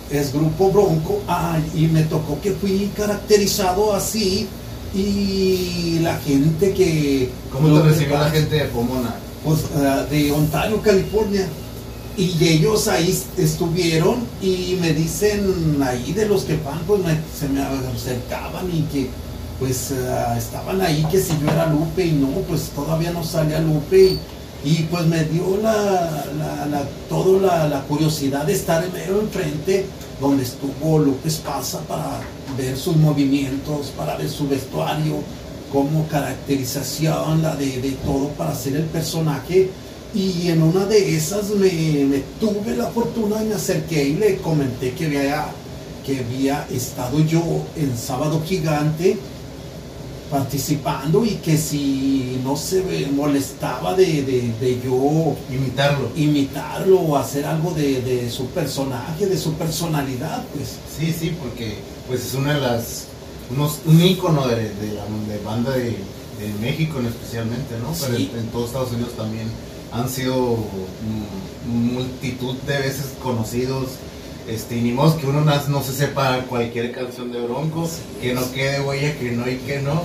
es 0.10 0.34
grupo 0.34 0.72
Bronco, 0.72 1.22
ah, 1.28 1.60
y 1.76 1.86
me 1.86 2.02
tocó 2.04 2.42
que 2.42 2.52
fui 2.54 2.90
caracterizado 2.98 3.94
así 3.94 4.48
y 4.96 6.00
la 6.02 6.16
gente 6.18 6.74
que... 6.74 7.30
¿Cómo 7.52 7.68
lo 7.68 7.82
te 7.84 7.90
recibió 7.90 8.18
la 8.18 8.30
gente 8.32 8.56
de 8.56 8.66
Pomona? 8.66 9.14
pues, 9.46 9.60
ah, 9.76 10.04
de 10.10 10.32
Ontario, 10.32 10.82
California. 10.82 11.48
Y 12.18 12.36
ellos 12.42 12.88
ahí 12.88 13.18
estuvieron 13.38 14.18
y 14.42 14.78
me 14.82 14.94
dicen 14.94 15.82
ahí 15.82 16.12
de 16.12 16.28
los 16.28 16.44
que 16.44 16.58
van, 16.58 16.80
pues 16.86 17.02
se 17.38 17.48
me 17.48 17.62
acercaban 17.62 18.70
y 18.74 18.82
que 18.92 19.10
pues 19.60 19.92
ah, 19.92 20.38
estaban 20.38 20.82
ahí 20.82 21.06
que 21.12 21.22
si 21.22 21.34
yo 21.40 21.52
era 21.52 21.68
Lupe 21.68 22.06
y 22.06 22.14
no, 22.14 22.30
pues 22.48 22.70
todavía 22.70 23.12
no 23.12 23.24
salía 23.24 23.60
Lupe 23.60 24.02
y, 24.02 24.20
y, 24.64 24.88
pues 24.90 25.06
me 25.06 25.24
dio 25.26 25.58
la, 25.62 26.26
la, 26.38 26.66
la, 26.66 26.84
todo 27.10 27.40
la, 27.40 27.82
curiosidad 27.88 28.46
de 28.46 28.54
estar 28.54 28.84
enfrente 28.84 29.86
donde 30.20 30.44
estuvo 30.44 31.00
Lupe 31.00 31.28
Espasa 31.28 31.80
para 31.82 32.22
ver 32.58 32.78
sus 32.78 32.96
movimientos, 32.96 33.88
para 33.98 34.16
ver 34.16 34.30
su 34.30 34.48
vestuario, 34.48 35.16
como 35.72 36.08
caracterización, 36.08 37.42
la 37.42 37.56
de, 37.56 37.82
de 37.82 37.92
todo 38.06 38.30
para 38.30 38.52
hacer 38.52 38.76
el 38.76 38.86
personaje. 38.86 39.70
Y 40.14 40.50
en 40.50 40.64
una 40.64 40.86
de 40.86 41.16
esas 41.16 41.50
me, 41.52 41.70
me 42.06 42.24
tuve 42.40 42.76
la 42.76 42.88
fortuna 42.88 43.44
y 43.44 43.48
me 43.50 43.56
acerqué 43.56 44.04
y 44.10 44.14
le 44.16 44.38
comenté 44.38 44.94
que 44.94 45.06
había, 45.06 45.48
que 46.06 46.20
había 46.20 46.68
estado 46.72 47.20
yo 47.22 47.44
en 47.76 47.96
Sábado 47.98 48.42
Gigante 48.46 49.18
participando 50.32 51.26
y 51.26 51.36
que 51.36 51.58
si 51.58 52.40
no 52.44 52.56
se 52.56 52.84
molestaba 53.16 53.96
de, 53.96 54.06
de- 54.24 54.54
de 54.60 54.80
yo 54.84 55.36
Imitarlo. 55.52 56.10
imitarlo 56.16 57.00
o 57.00 57.18
hacer 57.18 57.46
algo 57.46 57.72
de, 57.72 58.02
de 58.02 58.30
su 58.30 58.46
personaje, 58.48 59.26
de 59.26 59.38
su 59.38 59.54
personalidad, 59.54 60.44
pues 60.56 60.76
Sí, 61.00 61.14
sí, 61.18 61.36
porque 61.40 61.76
pues 62.08 62.26
es 62.26 62.34
una 62.36 62.54
de 62.54 62.62
las 62.62 63.06
unos, 63.50 63.80
un 63.86 64.00
ícono 64.02 64.48
de, 64.48 64.56
de 64.56 64.94
la 64.94 65.04
banda 65.44 65.72
de, 65.72 65.86
de 65.86 66.54
México 66.62 67.00
en 67.00 67.08
especialmente, 67.08 67.76
¿no? 67.82 67.92
Pero 68.00 68.16
en, 68.16 68.40
en 68.40 68.48
todos 68.52 68.68
Estados 68.68 68.92
Unidos 68.92 69.14
también 69.18 69.48
han 69.92 70.10
sido 70.10 70.58
multitud 71.66 72.56
de 72.68 72.78
veces 72.80 73.06
conocidos. 73.22 73.90
Este, 74.48 74.78
y 74.78 74.82
ni 74.82 74.92
modo 74.92 75.16
que 75.18 75.28
uno 75.28 75.42
no 75.42 75.84
se 75.84 75.94
sepa 75.94 76.44
cualquier 76.50 76.92
canción 76.92 77.32
de 77.32 77.40
Bronco, 77.42 77.88
Sí. 77.88 78.02
que 78.22 78.34
no 78.34 78.52
quede 78.52 78.82
huella, 78.82 79.18
que 79.20 79.32
no 79.32 79.48
y 79.48 79.58
que 79.58 79.80
no. 79.82 80.02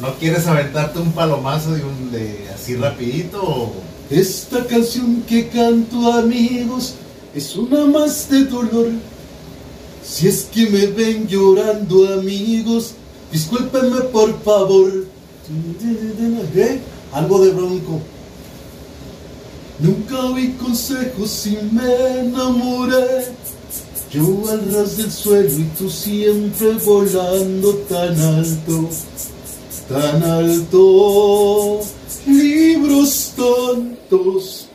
¿No 0.00 0.14
quieres 0.14 0.46
aventarte 0.46 1.00
un 1.00 1.12
palomazo 1.12 1.72
de 1.72 1.84
un 1.84 2.12
de 2.12 2.48
así 2.54 2.76
rapidito? 2.76 3.72
Esta 4.10 4.64
canción 4.66 5.22
que 5.22 5.48
canto 5.48 6.12
amigos 6.12 6.94
es 7.34 7.56
una 7.56 7.84
más 7.86 8.28
de 8.28 8.44
dolor. 8.44 8.88
Si 10.04 10.28
es 10.28 10.44
que 10.44 10.68
me 10.68 10.86
ven 10.86 11.26
llorando 11.26 12.12
amigos, 12.14 12.92
discúlpenme 13.32 14.02
por 14.12 14.40
favor. 14.42 15.06
¿Eh? 16.54 16.78
Algo 17.12 17.44
de 17.44 17.50
bronco. 17.52 18.00
Nunca 19.78 20.26
oí 20.26 20.54
consejos 20.60 21.46
y 21.46 21.58
me 21.72 22.20
enamoré. 22.20 23.26
Yo 24.10 24.44
al 24.50 24.72
ras 24.72 24.96
del 24.96 25.10
suelo 25.10 25.58
y 25.58 25.64
tú 25.76 25.90
siempre 25.90 26.72
volando 26.84 27.74
tan 27.88 28.18
alto 28.20 28.88
tan 29.88 30.22
alto. 30.22 31.80
Libros 32.26 33.32
tontos, 33.36 34.66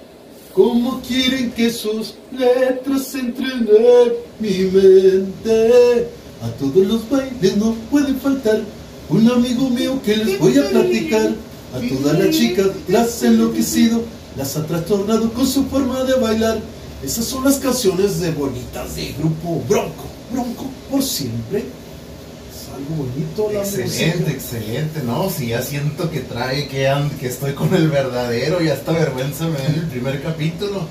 como 0.54 1.02
quieren 1.02 1.52
que 1.52 1.72
sus 1.72 2.16
letras 2.32 3.16
entren 3.16 3.68
en 3.68 4.14
mi 4.40 4.72
mente. 4.72 6.08
A 6.42 6.50
todos 6.52 6.88
los 6.88 7.10
bailes 7.10 7.58
no 7.58 7.74
puede 7.92 8.14
faltar 8.16 8.62
un 9.10 9.30
amigo 9.30 9.70
mío 9.70 10.00
que 10.06 10.16
les 10.18 10.40
voy 10.40 10.58
a 10.58 10.70
platicar. 10.70 11.34
A 11.74 11.80
todas 11.88 12.18
las 12.18 12.36
chicas 12.36 12.68
las 12.88 13.22
enloquecido, 13.22 14.02
las 14.38 14.56
ha 14.58 14.66
trastornado 14.66 15.32
con 15.34 15.46
su 15.48 15.66
forma 15.66 16.04
de 16.04 16.14
bailar. 16.16 16.60
Esas 17.04 17.26
son 17.26 17.46
las 17.46 17.56
canciones 17.58 18.20
de 18.20 18.32
bonitas 18.32 18.96
de 18.96 19.14
grupo 19.14 19.64
Bronco. 19.68 20.06
Bronco 20.32 20.66
por 20.92 21.02
siempre. 21.02 21.60
Es 21.60 22.70
algo 22.76 23.04
bonito 23.06 23.50
la 23.54 23.60
Excelente, 23.62 24.18
música. 24.18 24.32
excelente, 24.32 25.02
¿no? 25.06 25.30
Si 25.30 25.48
ya 25.48 25.62
siento 25.62 26.10
que 26.12 26.20
trae, 26.22 26.68
que, 26.68 26.92
que 27.20 27.28
estoy 27.28 27.54
con 27.54 27.74
el 27.74 27.90
verdadero, 27.90 28.62
y 28.64 28.70
hasta 28.70 28.92
vergüenza 28.92 29.46
me 29.48 29.58
da 29.58 29.66
en 29.68 29.76
el 29.76 29.88
primer 29.88 30.22
capítulo. 30.22 30.82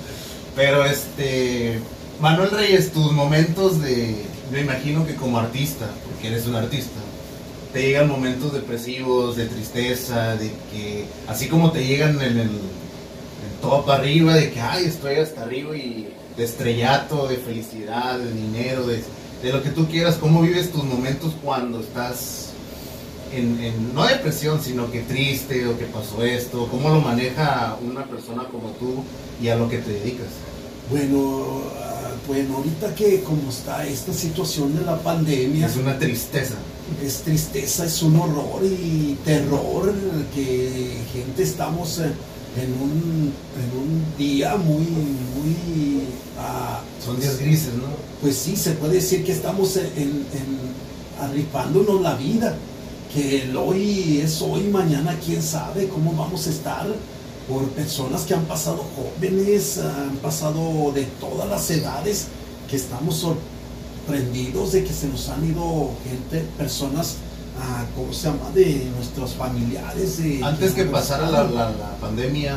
Pero 0.56 0.84
este, 0.84 1.78
Manuel 2.20 2.50
Reyes, 2.50 2.90
tus 2.90 3.12
momentos 3.12 3.80
de, 3.80 4.24
me 4.50 4.60
imagino 4.60 5.06
que 5.06 5.14
como 5.14 5.38
artista, 5.38 5.86
porque 6.04 6.28
eres 6.28 6.46
un 6.46 6.56
artista, 6.56 6.98
te 7.72 7.82
llegan 7.82 8.08
momentos 8.08 8.52
depresivos, 8.54 9.36
de 9.36 9.46
tristeza, 9.46 10.34
de 10.36 10.50
que, 10.72 11.04
así 11.28 11.48
como 11.48 11.70
te 11.70 11.86
llegan 11.86 12.20
en 12.22 12.38
el, 12.38 12.50
todo 13.60 13.84
para 13.84 14.00
arriba, 14.00 14.34
de 14.34 14.50
que, 14.50 14.60
ay, 14.60 14.84
estoy 14.84 15.16
hasta 15.16 15.42
arriba 15.42 15.76
y 15.76 16.08
de 16.36 16.44
estrellato, 16.44 17.26
de 17.26 17.36
felicidad, 17.36 18.18
de 18.18 18.32
dinero, 18.32 18.86
de, 18.86 19.02
de 19.42 19.52
lo 19.52 19.62
que 19.62 19.70
tú 19.70 19.86
quieras, 19.88 20.16
¿cómo 20.16 20.42
vives 20.42 20.70
tus 20.70 20.84
momentos 20.84 21.32
cuando 21.42 21.80
estás 21.80 22.50
en, 23.32 23.58
en- 23.62 23.94
no 23.94 24.06
depresión, 24.06 24.60
sino 24.62 24.90
que 24.90 25.00
triste 25.00 25.66
o 25.66 25.76
que 25.78 25.86
pasó 25.86 26.22
esto? 26.22 26.68
¿Cómo 26.70 26.88
lo 26.90 27.00
maneja 27.00 27.76
una 27.84 28.04
persona 28.04 28.44
como 28.44 28.70
tú 28.72 29.02
y 29.42 29.48
a 29.48 29.56
lo 29.56 29.68
que 29.68 29.78
te 29.78 29.90
dedicas? 29.92 30.28
Bueno, 30.90 31.62
ah, 31.82 32.12
bueno, 32.26 32.56
ahorita 32.58 32.94
que 32.94 33.22
como 33.22 33.50
está 33.50 33.84
esta 33.86 34.12
situación 34.12 34.76
de 34.78 34.84
la 34.84 34.98
pandemia, 35.00 35.66
Es 35.66 35.76
una 35.76 35.98
tristeza. 35.98 36.54
es 37.04 37.18
tristeza, 37.22 37.84
es 37.84 38.00
un 38.02 38.16
horror 38.16 38.62
y 38.64 39.18
terror 39.24 39.92
que 40.34 40.96
gente 41.12 41.42
estamos 41.42 41.98
eh, 41.98 42.10
en 42.56 42.72
un, 42.82 43.32
en 43.56 43.78
un 43.78 44.04
día 44.16 44.56
muy, 44.56 44.84
muy, 44.84 46.02
ah, 46.38 46.80
Son 47.04 47.18
días 47.20 47.38
grises, 47.38 47.74
¿no? 47.74 47.84
pues 48.20 48.36
sí, 48.36 48.56
se 48.56 48.72
puede 48.72 48.94
decir 48.94 49.24
que 49.24 49.32
estamos 49.32 49.76
en, 49.76 49.86
en- 49.96 50.68
la 52.02 52.14
vida, 52.14 52.54
que 53.12 53.42
el 53.42 53.56
hoy 53.56 54.20
es 54.22 54.40
hoy, 54.42 54.62
mañana 54.64 55.18
quién 55.24 55.42
sabe 55.42 55.88
cómo 55.88 56.12
vamos 56.12 56.46
a 56.46 56.50
estar 56.50 56.86
por 57.48 57.64
personas 57.70 58.22
que 58.22 58.34
han 58.34 58.44
pasado 58.44 58.84
jóvenes, 58.94 59.78
han 59.78 60.16
pasado 60.18 60.92
de 60.94 61.04
todas 61.18 61.48
las 61.48 61.70
edades 61.70 62.26
que 62.70 62.76
estamos 62.76 63.24
sorprendidos 64.06 64.72
de 64.72 64.84
que 64.84 64.92
se 64.92 65.08
nos 65.08 65.28
han 65.28 65.44
ido 65.48 65.90
gente, 66.08 66.46
personas, 66.56 67.16
ah, 67.60 67.84
¿cómo 67.94 68.12
se 68.12 68.28
llama? 68.28 68.50
De 68.54 68.90
nuestros 68.96 69.34
familiares. 69.34 70.20
Antes 70.42 70.72
que 70.72 70.84
pasara 70.84 71.30
la, 71.30 71.44
la- 71.44 71.70
la 71.70 71.96
pandemia, 72.00 72.56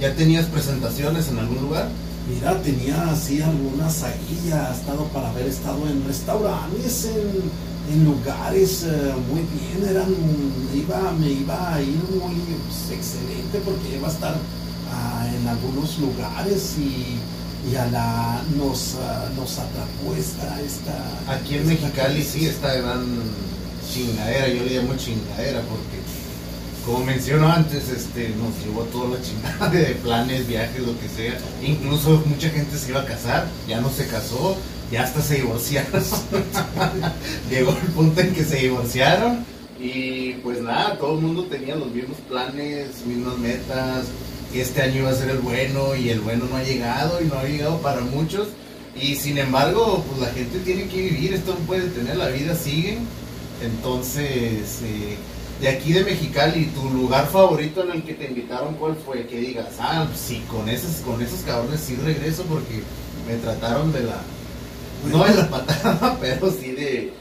¿ya 0.00 0.14
tenías 0.14 0.46
presentaciones 0.46 1.28
en 1.28 1.38
algún 1.38 1.62
lugar? 1.62 1.88
Mira, 2.28 2.60
tenía 2.62 3.10
así 3.10 3.40
algunas 3.40 4.02
ahí, 4.02 4.40
ya 4.48 4.68
he 4.70 4.74
estado 4.78 5.04
para 5.14 5.30
haber 5.30 5.46
estado 5.46 5.88
en 5.88 6.04
restaurantes, 6.06 7.06
en, 7.06 7.94
en 7.94 8.04
lugares 8.04 8.82
eh, 8.84 9.14
muy 9.30 9.40
bien, 9.56 9.88
eran, 9.88 10.14
iba, 10.74 11.10
me 11.18 11.30
iba 11.30 11.74
a 11.74 11.80
ir 11.80 11.96
muy 12.10 12.34
pues, 12.66 12.90
excelente 12.98 13.58
porque 13.64 13.96
iba 13.96 14.08
a 14.08 14.10
estar 14.12 14.36
ah, 14.92 15.26
en 15.40 15.48
algunos 15.48 15.98
lugares 15.98 16.74
y, 16.78 17.16
y 17.72 17.76
a 17.76 17.86
la, 17.86 18.42
nos, 18.58 18.96
ah, 19.02 19.30
nos 19.34 19.58
atrapó 19.58 20.14
esta, 20.18 20.60
esta... 20.60 21.32
Aquí 21.32 21.54
en 21.54 21.70
esta 21.70 21.86
Mexicali 21.86 22.14
crisis. 22.16 22.30
sí 22.32 22.46
esta 22.46 22.74
gran 22.74 23.06
chingadera, 23.92 24.48
yo 24.48 24.64
le 24.64 24.76
llamo 24.76 24.94
chingadera 24.96 25.60
porque 25.62 25.98
como 26.84 27.04
menciono 27.04 27.52
antes, 27.52 27.90
este, 27.90 28.30
nos 28.30 28.64
llevó 28.64 28.84
toda 28.84 29.18
la 29.18 29.22
chingada 29.22 29.68
de 29.68 29.94
planes, 29.96 30.48
viajes, 30.48 30.80
lo 30.80 30.98
que 30.98 31.08
sea. 31.08 31.38
Incluso 31.62 32.22
mucha 32.24 32.48
gente 32.48 32.78
se 32.78 32.88
iba 32.88 33.02
a 33.02 33.04
casar, 33.04 33.46
ya 33.68 33.78
no 33.78 33.90
se 33.90 34.06
casó, 34.06 34.56
ya 34.90 35.02
hasta 35.02 35.20
se 35.20 35.36
divorciaron. 35.36 36.02
Llegó 37.50 37.72
el 37.72 37.92
punto 37.92 38.20
en 38.22 38.32
que 38.32 38.42
se 38.42 38.56
divorciaron 38.56 39.44
y 39.78 40.32
pues 40.42 40.62
nada, 40.62 40.96
todo 40.98 41.18
el 41.18 41.24
mundo 41.24 41.44
tenía 41.44 41.76
los 41.76 41.90
mismos 41.90 42.16
planes, 42.26 43.04
mismas 43.06 43.36
metas, 43.36 44.06
este 44.54 44.82
año 44.82 45.00
iba 45.00 45.10
a 45.10 45.14
ser 45.14 45.30
el 45.30 45.38
bueno 45.38 45.94
y 45.94 46.08
el 46.08 46.20
bueno 46.20 46.46
no 46.50 46.56
ha 46.56 46.62
llegado 46.62 47.20
y 47.22 47.26
no 47.26 47.38
ha 47.38 47.44
llegado 47.44 47.78
para 47.82 48.00
muchos. 48.00 48.48
Y 49.00 49.14
sin 49.14 49.38
embargo, 49.38 50.04
pues 50.08 50.20
la 50.20 50.34
gente 50.34 50.58
tiene 50.60 50.88
que 50.88 51.02
vivir, 51.02 51.34
esto 51.34 51.54
no 51.54 51.66
puede 51.66 51.88
tener, 51.88 52.16
la 52.16 52.28
vida 52.28 52.54
sigue. 52.54 52.98
Entonces, 53.62 54.80
eh, 54.82 55.16
de 55.60 55.68
aquí 55.68 55.92
de 55.92 56.04
Mexicali, 56.04 56.66
tu 56.66 56.88
lugar 56.90 57.26
favorito 57.26 57.82
en 57.82 57.90
el 57.92 58.02
que 58.04 58.14
te 58.14 58.26
invitaron, 58.26 58.74
¿cuál 58.74 58.96
fue? 58.96 59.26
Que 59.26 59.38
digas, 59.38 59.66
ah, 59.80 60.06
sí, 60.14 60.44
con 60.48 60.68
esos, 60.68 60.96
con 61.04 61.20
esos 61.20 61.40
cabrones 61.40 61.80
sí 61.80 61.96
regreso 61.96 62.44
porque 62.44 62.82
me 63.26 63.36
trataron 63.36 63.92
de 63.92 64.02
la, 64.02 64.20
no 65.10 65.24
de 65.24 65.34
la 65.34 65.50
patada, 65.50 66.16
pero 66.20 66.50
sí 66.50 66.72
de, 66.72 67.12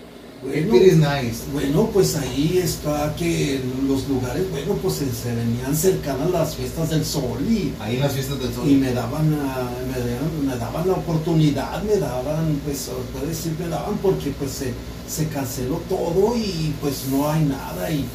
Bueno, 0.44 0.76
it 0.76 0.84
is 0.84 0.98
nice. 0.98 1.44
Bueno, 1.52 1.90
pues 1.92 2.16
ahí 2.16 2.60
está 2.64 3.14
que 3.16 3.60
los 3.88 4.08
lugares, 4.08 4.50
bueno, 4.52 4.74
pues 4.82 4.96
se, 4.96 5.12
se 5.12 5.34
venían 5.34 5.76
cercanas 5.76 6.30
las 6.30 6.56
fiestas 6.56 6.90
del 6.92 7.04
sol 7.04 7.40
y, 7.50 7.74
Ahí 7.80 7.98
las 7.98 8.14
fiestas 8.14 8.40
del 8.40 8.54
sol. 8.54 8.70
y 8.70 8.76
me 8.76 8.94
daban 8.94 9.34
ah, 9.42 9.68
me, 9.88 10.00
dieron- 10.04 10.46
me 10.46 10.56
daban 10.56 10.88
la 10.88 10.94
oportunidad, 10.94 11.82
me 11.84 11.98
daban, 11.98 12.60
pues 12.64 12.90
puede 13.12 13.28
decir 13.28 13.54
me 13.60 13.68
daban 13.68 13.98
porque 13.98 14.30
pues 14.38 14.52
se, 14.52 14.74
se 15.10 15.28
canceló 15.28 15.82
todo 15.90 16.36
y 16.38 16.74
pues 16.82 17.06
no 17.12 17.30
hay 17.30 17.44
nada 17.44 17.90
y, 17.90 18.06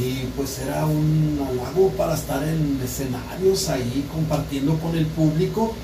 y 0.00 0.28
pues 0.36 0.58
era 0.58 0.84
un 0.84 1.38
halago 1.48 1.90
para 1.90 2.14
estar 2.16 2.42
en 2.42 2.80
escenarios 2.84 3.68
ahí 3.68 4.04
compartiendo 4.12 4.74
con 4.78 4.96
el 4.96 5.06
público. 5.06 5.74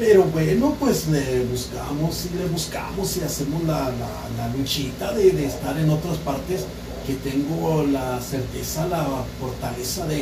Pero 0.00 0.24
bueno, 0.24 0.74
pues 0.80 1.06
le 1.08 1.44
buscamos 1.44 2.24
y 2.32 2.36
le 2.38 2.46
buscamos 2.46 3.16
y 3.18 3.20
hacemos 3.20 3.62
la, 3.64 3.90
la- 3.90 4.28
la 4.38 4.48
luchita 4.56 5.12
de, 5.12 5.30
de 5.30 5.44
estar 5.46 5.76
en 5.78 5.90
otras 5.90 6.16
partes 6.18 6.64
que 7.06 7.14
tengo 7.16 7.84
la 7.84 8.18
certeza, 8.20 8.86
la 8.88 9.06
fortaleza 9.38 10.06
de, 10.06 10.16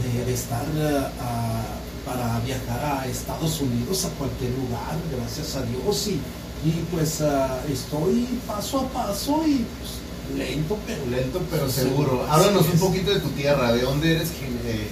de- 0.00 0.24
de 0.26 0.32
estar 0.32 0.64
eh, 0.74 0.98
a- 1.20 1.76
para 2.06 2.40
viajar 2.40 2.80
a 3.02 3.06
Estados 3.06 3.60
Unidos, 3.60 4.06
a 4.06 4.08
cualquier 4.18 4.52
lugar, 4.52 4.96
gracias 5.14 5.54
a 5.54 5.62
Dios. 5.62 6.06
Y, 6.08 6.12
y 6.66 6.84
pues 6.90 7.20
ah, 7.20 7.60
estoy 7.70 8.26
paso 8.46 8.80
a 8.80 8.88
paso 8.88 9.42
y 9.46 9.66
pues, 9.78 10.38
lento, 10.38 10.78
pero 10.86 11.04
Lento 11.10 11.42
pero 11.50 11.68
Seguro, 11.68 12.08
seguro. 12.12 12.26
Háblanos 12.30 12.66
un 12.72 12.78
poquito 12.80 13.10
de 13.12 13.20
tu 13.20 13.28
tierra, 13.30 13.72
¿de 13.72 13.82
dónde 13.82 14.12
eres 14.16 14.28
eh, 14.64 14.88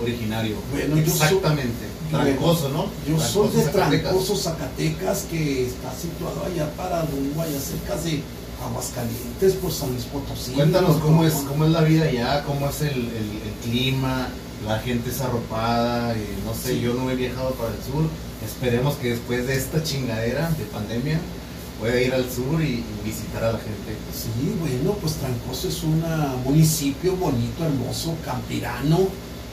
originario? 0.00 0.56
Bueno, 0.70 0.96
yo 0.96 1.02
soy- 1.12 1.26
Exactamente. 1.28 1.92
Trancoso, 2.10 2.68
¿no? 2.68 2.86
Yo 3.08 3.18
soy 3.18 3.48
de. 3.56 3.62
Trancoso, 3.68 4.36
Zacatecas, 4.36 5.22
que 5.30 5.66
está 5.66 5.92
situado 5.94 6.44
allá 6.44 6.68
para 6.76 7.02
rumbo, 7.06 7.40
allá 7.40 7.58
cerca 7.58 7.96
de 8.02 8.20
Aguascalientes, 8.62 9.54
por 9.54 9.72
San 9.72 9.90
Luis 9.90 10.04
Potosí. 10.04 10.52
Cuéntanos 10.52 10.96
cómo 10.98 11.24
es, 11.24 11.34
cómo 11.34 11.64
es 11.64 11.70
la 11.70 11.80
vida 11.82 12.04
allá, 12.04 12.44
cómo 12.44 12.68
es 12.68 12.80
el, 12.82 12.88
el- 12.90 13.40
el 13.46 13.54
clima, 13.62 14.28
la 14.66 14.78
gente 14.80 15.10
es 15.10 15.20
arropada, 15.20 16.14
eh, 16.14 16.26
no 16.44 16.54
sé, 16.54 16.74
Sí. 16.74 16.80
yo 16.80 16.94
no 16.94 17.10
he 17.10 17.16
viajado 17.16 17.50
para 17.52 17.70
el 17.70 17.82
sur, 17.82 18.04
esperemos 18.44 18.94
que 18.96 19.10
después 19.10 19.46
de 19.46 19.56
esta 19.56 19.82
chingadera 19.82 20.50
de 20.50 20.64
pandemia 20.66 21.18
pueda 21.80 22.00
ir 22.00 22.14
al 22.14 22.30
sur 22.30 22.62
y, 22.62 22.84
y 22.84 22.84
visitar 23.04 23.42
a 23.42 23.52
la 23.52 23.58
gente. 23.58 23.96
Sí, 24.14 24.54
bueno, 24.60 24.92
pues 25.00 25.14
Trancoso 25.14 25.66
es 25.68 25.82
un 25.82 26.04
municipio 26.44 27.16
bonito, 27.16 27.64
hermoso, 27.64 28.14
campirano, 28.24 29.08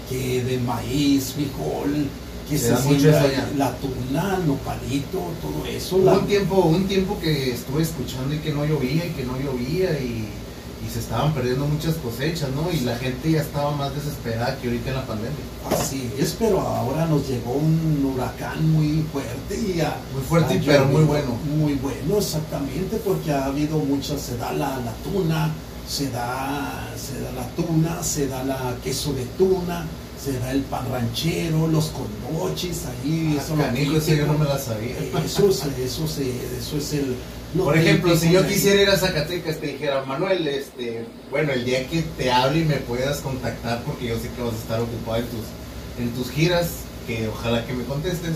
que 0.09 0.43
de 0.43 0.57
maíz, 0.59 1.33
frijol, 1.33 2.07
que 2.49 2.57
Se 2.57 2.75
se, 2.75 2.83
mucho 2.83 3.11
la 3.57 3.75
tuna, 3.77 4.39
nopalito, 4.45 5.19
todo 5.41 5.65
eso. 5.69 5.97
Hubo 5.97 6.05
la- 6.05 6.17
un 6.17 6.25
tiempo, 6.27 6.55
un 6.55 6.87
tiempo 6.87 7.19
que 7.19 7.51
estuve 7.53 7.83
escuchando 7.83 8.33
y 8.33 8.39
que 8.39 8.51
no 8.51 8.65
llovía 8.65 9.05
y 9.05 9.09
que 9.11 9.23
no 9.23 9.37
llovía 9.39 9.91
y, 9.99 10.27
y 10.83 10.89
se 10.91 10.99
estaban 10.99 11.31
perdiendo 11.35 11.67
muchas 11.67 11.93
cosechas, 11.97 12.49
¿no? 12.55 12.71
Y 12.71 12.79
la 12.79 12.95
gente 12.97 13.31
ya 13.33 13.41
estaba 13.41 13.69
más 13.75 13.93
desesperada 13.93 14.57
que 14.59 14.67
ahorita 14.67 14.89
en 14.89 14.95
la 14.95 15.05
pandemia. 15.05 15.37
Así 15.69 16.09
es, 16.17 16.35
pero 16.39 16.59
ahora 16.61 17.05
nos 17.05 17.27
llegó 17.27 17.51
un 17.51 18.11
huracán 18.15 18.67
muy 18.71 19.03
fuerte 19.13 19.55
y 19.75 19.81
a- 19.81 19.97
Muy 20.15 20.23
fuerte, 20.23 20.57
ha 20.57 20.61
pero 20.65 20.85
muy 20.85 21.03
bueno. 21.03 21.37
Muy 21.55 21.73
bueno, 21.75 22.17
exactamente, 22.17 22.97
porque 23.05 23.31
ha 23.31 23.45
habido 23.45 23.77
muchas, 23.77 24.21
se 24.21 24.37
da 24.37 24.51
la, 24.53 24.77
la 24.79 24.93
tuna, 25.03 25.51
se 25.89 26.09
da, 26.11 26.87
se 26.95 27.19
da 27.21 27.31
la 27.31 27.47
tuna, 27.55 28.03
se 28.03 28.27
da 28.27 28.43
la 28.43 28.75
queso 28.83 29.13
de 29.13 29.25
tuna, 29.37 29.85
se 30.23 30.33
da 30.39 30.51
el 30.51 30.61
pan 30.61 30.85
ranchero, 30.91 31.67
los 31.67 31.87
condochis, 31.91 32.83
ahí, 32.85 33.35
Ah, 33.37 33.41
eso 33.43 33.55
lo 33.55 33.63
canijo, 33.63 33.95
eso 33.97 34.13
yo 34.13 34.27
no 34.27 34.37
me 34.37 34.45
la 34.45 34.59
sabía. 34.59 34.95
Eso, 35.25 35.49
es- 35.49 35.63
eso, 35.79 36.07
se- 36.07 36.29
eso 36.59 36.77
es 36.77 36.93
el... 36.93 37.15
Por 37.57 37.75
ejemplo, 37.75 38.15
si 38.15 38.31
yo 38.31 38.45
quisiera 38.45 38.83
ir 38.83 38.89
a 38.89 38.97
Zacatecas, 38.97 39.57
te 39.57 39.67
dijera, 39.67 40.03
Manuel, 40.03 40.47
este, 40.47 41.05
bueno, 41.31 41.51
el 41.51 41.65
día 41.65 41.87
que 41.87 42.03
te 42.03 42.31
hable 42.31 42.59
y 42.59 42.65
me 42.65 42.75
puedas 42.75 43.17
contactar, 43.21 43.81
porque 43.83 44.07
yo 44.09 44.15
sé 44.19 44.29
que 44.35 44.43
vas 44.43 44.53
a 44.53 44.57
estar 44.57 44.79
ocupado 44.79 45.17
en 45.17 45.25
tus, 45.29 45.45
en 45.99 46.09
tus 46.11 46.29
giras, 46.29 46.67
que 47.07 47.27
ojalá 47.27 47.65
que 47.65 47.73
me 47.73 47.85
contestes, 47.85 48.35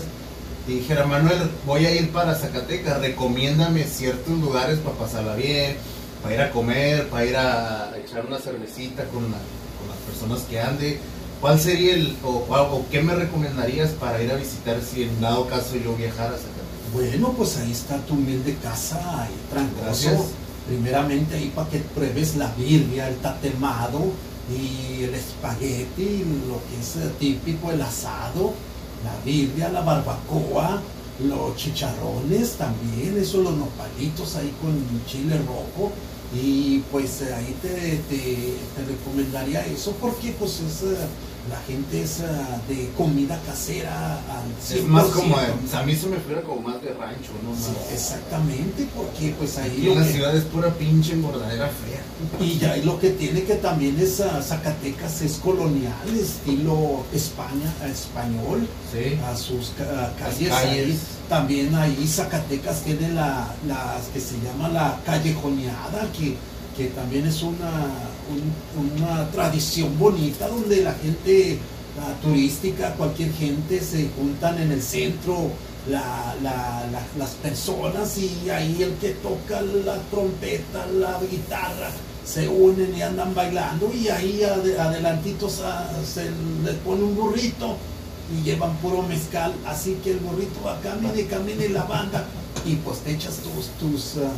te 0.66 0.72
dijera, 0.72 1.06
Manuel, 1.06 1.38
voy 1.64 1.86
a 1.86 1.94
ir 1.94 2.10
para 2.10 2.34
Zacatecas, 2.34 2.98
recomiéndame 3.00 3.84
ciertos 3.84 4.36
lugares 4.40 4.80
para 4.80 4.96
pasarla 4.96 5.36
bien, 5.36 5.76
para 6.24 6.34
ir 6.34 6.40
a 6.40 6.50
comer, 6.50 7.08
para 7.08 7.24
ir 7.26 7.36
a 7.36 7.92
echar 8.04 8.26
una 8.26 8.38
cervecita 8.38 9.04
con, 9.04 9.24
la- 9.30 9.38
con 9.78 9.88
las 9.88 9.98
personas 10.08 10.40
que 10.48 10.58
ande. 10.60 10.98
¿Cuál 11.40 11.60
sería 11.60 11.94
el, 11.94 12.16
o, 12.24 12.30
o 12.48 12.86
qué 12.90 13.02
me 13.02 13.14
recomendarías 13.14 13.90
para 13.90 14.22
ir 14.22 14.32
a 14.32 14.36
visitar 14.36 14.80
si 14.82 15.02
en 15.04 15.20
dado 15.20 15.46
caso 15.46 15.76
yo 15.76 15.94
viajara 15.94 16.30
a 16.30 16.38
Zacatecas? 16.38 16.92
Bueno, 16.94 17.34
pues 17.36 17.58
ahí 17.58 17.70
está 17.72 17.98
tu 18.06 18.14
humilde 18.14 18.56
casa, 18.62 18.96
ahí 19.22 19.30
Gracias. 19.82 20.12
trancoso. 20.14 20.30
Primeramente 20.66 21.36
ahí 21.36 21.52
para 21.54 21.68
que 21.68 21.80
pruebes 21.80 22.36
la 22.36 22.50
birria, 22.54 23.08
el 23.08 23.16
tatemado 23.16 24.00
y 24.50 25.02
el 25.04 25.14
espagueti, 25.14 26.24
lo 26.48 26.58
que 26.70 26.80
es 26.80 26.96
eh, 26.96 27.10
típico, 27.20 27.70
el 27.70 27.82
asado, 27.82 28.54
la 29.04 29.14
birria, 29.24 29.68
la 29.68 29.82
barbacoa, 29.82 30.80
los 31.28 31.56
chicharrones 31.56 32.52
también, 32.52 33.18
eso, 33.20 33.42
los 33.42 33.54
nopalitos 33.54 34.36
ahí 34.36 34.52
con 34.62 34.74
chile 35.06 35.36
rojo. 35.46 35.92
Y 36.34 36.80
pues 36.90 37.20
eh, 37.22 37.32
ahí 37.34 37.54
te, 37.62 37.68
te- 37.68 38.54
te 38.74 38.84
recomendaría 38.88 39.64
eso 39.66 39.92
porque 40.00 40.32
pues 40.38 40.60
es, 40.60 40.82
eh, 40.82 40.96
la 41.50 41.60
gente 41.66 42.02
es 42.02 42.20
eh, 42.20 42.24
de 42.68 42.88
comida 42.96 43.38
casera 43.46 44.14
al 44.16 44.46
100%. 44.76 44.78
Es 44.78 44.84
más 44.86 45.04
como, 45.06 45.36
de- 45.38 45.76
a 45.76 45.82
mí 45.84 45.94
se 45.94 46.06
me 46.08 46.16
fuera 46.18 46.42
como 46.42 46.62
más 46.62 46.82
de 46.82 46.92
rancho, 46.94 47.30
¿no? 47.44 47.54
Sí, 47.54 47.70
exactamente, 47.92 48.88
porque 48.96 49.34
pues 49.38 49.56
ahí 49.58 49.70
Aquí 49.70 49.88
en 49.90 50.00
la 50.00 50.06
que- 50.06 50.12
ciudad 50.12 50.36
es 50.36 50.44
pura 50.44 50.74
pinche 50.74 51.12
engordadera 51.12 51.68
fea. 51.68 52.02
y 52.44 52.58
ya 52.58 52.76
y 52.76 52.82
lo 52.82 52.98
que 52.98 53.10
tiene 53.10 53.44
que 53.44 53.54
también 53.56 53.98
es 54.00 54.20
ah, 54.20 54.40
Zacatecas 54.42 55.20
es 55.22 55.34
colonial, 55.34 55.92
estilo 56.18 57.04
España, 57.12 57.72
español, 57.88 58.66
Sí. 58.92 59.18
a 59.24 59.36
sus 59.36 59.68
ca- 59.76 60.12
calles, 60.18 60.48
calles. 60.48 60.86
ahí. 60.88 60.98
También 61.28 61.74
ahí 61.74 62.06
Zacatecas 62.06 62.82
tiene 62.82 63.08
la, 63.10 63.48
la 63.66 63.96
que 64.12 64.20
se 64.20 64.34
llama 64.44 64.68
la 64.68 65.00
callejoneada, 65.06 66.10
que, 66.16 66.36
que 66.76 66.88
también 66.90 67.26
es 67.26 67.42
una, 67.42 67.70
un- 68.30 68.92
una 69.02 69.30
tradición 69.30 69.98
bonita 69.98 70.48
donde 70.48 70.82
la 70.82 70.92
gente 70.94 71.58
la 71.96 72.12
turística, 72.20 72.92
cualquier 72.94 73.32
gente 73.32 73.80
se 73.80 74.08
juntan 74.18 74.60
en 74.60 74.72
el 74.72 74.82
centro, 74.82 75.50
la- 75.88 76.34
la- 76.42 76.84
la- 76.90 77.06
las 77.16 77.30
personas 77.42 78.18
y 78.18 78.50
ahí 78.50 78.82
el 78.82 78.94
que 78.94 79.10
toca 79.10 79.60
la 79.62 79.96
trompeta, 80.10 80.86
la 80.98 81.18
guitarra, 81.30 81.90
se 82.26 82.48
unen 82.48 82.94
y 82.96 83.02
andan 83.02 83.34
bailando 83.34 83.90
y 83.94 84.08
ahí 84.08 84.40
ade- 84.42 84.78
adelantitos 84.78 85.60
se 86.04 86.24
les 86.64 86.74
pone 86.84 87.04
un 87.04 87.14
burrito 87.14 87.76
y 88.36 88.42
llevan 88.42 88.76
puro 88.78 89.02
mezcal, 89.02 89.54
así 89.66 89.98
que 90.02 90.12
el 90.12 90.20
morrito 90.20 90.60
va 90.64 90.80
camine, 90.80 91.26
camine 91.26 91.68
la 91.68 91.84
banda 91.84 92.26
y 92.66 92.76
pues 92.76 92.98
te 93.00 93.12
echas 93.12 93.36
tus, 93.36 93.66
tus, 93.78 94.16
ah, 94.24 94.30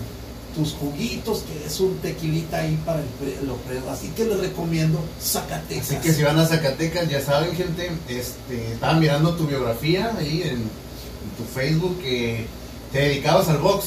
tus 0.54 0.72
juguitos, 0.72 1.40
que 1.40 1.66
es 1.66 1.80
un 1.80 1.96
tequilita 1.98 2.58
ahí 2.58 2.78
para 2.84 3.00
el, 3.00 3.06
pre- 3.06 3.42
lo 3.46 3.56
pre- 3.56 3.80
Así 3.90 4.08
que 4.08 4.24
les 4.24 4.40
recomiendo 4.40 4.98
Zacatecas. 5.20 5.90
Así 5.90 5.96
que 5.96 6.12
si 6.12 6.22
van 6.22 6.38
a 6.38 6.46
Zacatecas, 6.46 7.08
ya 7.08 7.20
saben, 7.20 7.54
gente, 7.54 7.90
este, 8.08 8.72
estaba 8.72 8.94
mirando 8.94 9.34
tu 9.34 9.46
biografía 9.46 10.14
ahí 10.18 10.42
en, 10.42 10.50
en 10.56 11.30
tu 11.36 11.44
Facebook 11.54 11.98
que 12.02 12.46
te 12.92 13.00
dedicabas 13.00 13.48
al 13.48 13.58
box. 13.58 13.84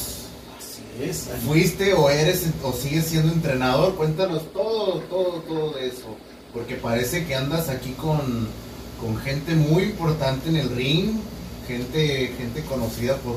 Así 0.58 0.82
es. 1.08 1.26
ahí- 1.28 1.40
¿Fuiste 1.46 1.92
o 1.94 2.08
eres 2.08 2.44
o 2.62 2.72
sigues 2.72 3.06
siendo 3.06 3.32
entrenador? 3.32 3.94
Cuéntanos 3.96 4.42
todo, 4.52 5.00
todo, 5.10 5.42
todo 5.48 5.72
de 5.72 5.88
eso. 5.88 6.16
Porque 6.52 6.76
parece 6.76 7.26
que 7.26 7.34
andas 7.34 7.68
aquí 7.68 7.90
con, 7.92 8.46
con 9.00 9.16
gente 9.18 9.54
muy 9.54 9.84
importante 9.84 10.48
en 10.48 10.56
el 10.56 10.70
ring, 10.70 11.16
gente, 11.66 12.34
gente 12.36 12.62
conocida 12.64 13.16
por, 13.16 13.36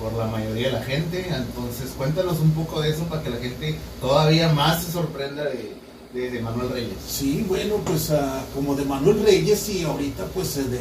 por 0.00 0.12
la 0.18 0.26
mayoría 0.26 0.68
de 0.68 0.72
la 0.74 0.82
gente. 0.82 1.26
Entonces, 1.28 1.90
cuéntanos 1.96 2.38
un 2.40 2.50
poco 2.52 2.80
de 2.80 2.90
eso 2.90 3.04
para 3.04 3.22
que 3.22 3.30
la 3.30 3.36
gente 3.38 3.76
todavía 4.00 4.52
más 4.52 4.84
se 4.84 4.92
sorprenda 4.92 5.44
de, 5.44 6.30
de, 6.30 6.40
Manuel 6.40 6.70
Reyes. 6.70 6.94
Sí, 7.08 7.44
bueno, 7.48 7.76
pues 7.84 8.10
ah, 8.10 8.44
como 8.54 8.74
de 8.74 8.84
Manuel 8.84 9.22
Reyes 9.24 9.68
y 9.70 9.82
ahorita 9.84 10.26
pues 10.26 10.56
eh, 10.58 10.64
de, 10.64 10.78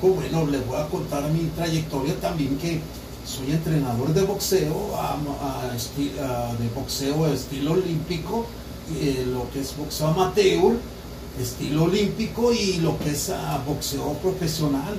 Goku, 0.00 0.14
bueno, 0.14 0.46
les 0.50 0.66
voy 0.66 0.80
a 0.80 0.86
contar 0.86 1.28
mi 1.30 1.48
trayectoria 1.56 2.14
también 2.20 2.56
que 2.58 2.80
soy 3.26 3.52
entrenador 3.52 4.12
de 4.14 4.22
boxeo, 4.22 4.96
a- 4.96 5.12
a 5.16 5.70
a- 5.72 6.54
de 6.54 6.68
boxeo 6.74 7.26
estilo 7.32 7.72
olímpico, 7.72 8.46
eh, 9.00 9.26
lo 9.30 9.50
que 9.50 9.60
es 9.60 9.76
boxeo 9.76 10.08
amateur, 10.08 10.76
estilo 11.40 11.84
olímpico 11.84 12.52
y 12.52 12.78
lo 12.78 12.98
que 12.98 13.10
es 13.10 13.30
ah, 13.30 13.62
boxeo 13.66 14.14
profesional. 14.14 14.94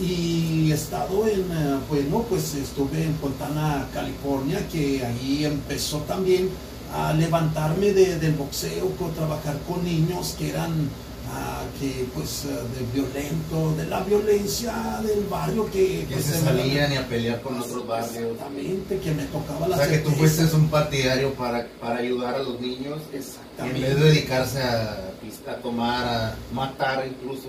Y 0.00 0.70
he 0.70 0.74
estado 0.74 1.26
en, 1.26 1.40
eh, 1.40 1.78
bueno, 1.88 2.22
pues 2.28 2.54
estuve 2.54 3.02
en 3.04 3.14
Fontana, 3.16 3.86
California, 3.94 4.66
que 4.70 5.02
ahí 5.04 5.44
empezó 5.44 5.98
también 6.00 6.50
a 6.94 7.12
levantarme 7.14 7.92
de- 7.92 8.18
del 8.18 8.34
boxeo, 8.34 8.90
con 8.98 9.12
trabajar 9.14 9.58
con 9.66 9.82
niños 9.84 10.34
que 10.38 10.50
eran, 10.50 10.90
ah, 11.30 11.62
que 11.78 12.06
pues 12.14 12.44
ah, 12.46 12.62
de 12.76 13.00
violento, 13.00 13.74
de 13.76 13.86
la 13.86 14.00
violencia 14.00 15.00
del 15.02 15.24
barrio 15.24 15.70
que... 15.70 16.06
Que 16.08 16.14
pues, 16.14 16.24
se 16.26 16.40
salían 16.40 16.92
y 16.92 16.96
a 16.96 17.08
pelear 17.08 17.40
con 17.42 17.58
otros 17.60 17.86
barrios. 17.86 18.32
Exactamente, 18.32 18.98
que 18.98 19.12
me 19.12 19.24
tocaba 19.24 19.66
O 19.66 19.68
la 19.68 19.76
sea 19.76 19.88
que 19.88 19.98
tú 19.98 20.10
fuiste 20.10 20.44
un 20.54 20.68
partidario 20.68 21.32
para, 21.34 21.66
para 21.80 21.98
ayudar 21.98 22.36
a 22.36 22.38
los 22.38 22.60
niños 22.60 23.00
y 23.12 23.16
en 23.16 23.22
Exactamente. 23.22 23.80
vez 23.80 23.96
de 23.96 24.04
dedicarse 24.04 24.62
a, 24.62 25.12
a 25.48 25.54
tomar, 25.56 26.06
a 26.06 26.36
matar 26.52 27.06
incluso, 27.06 27.48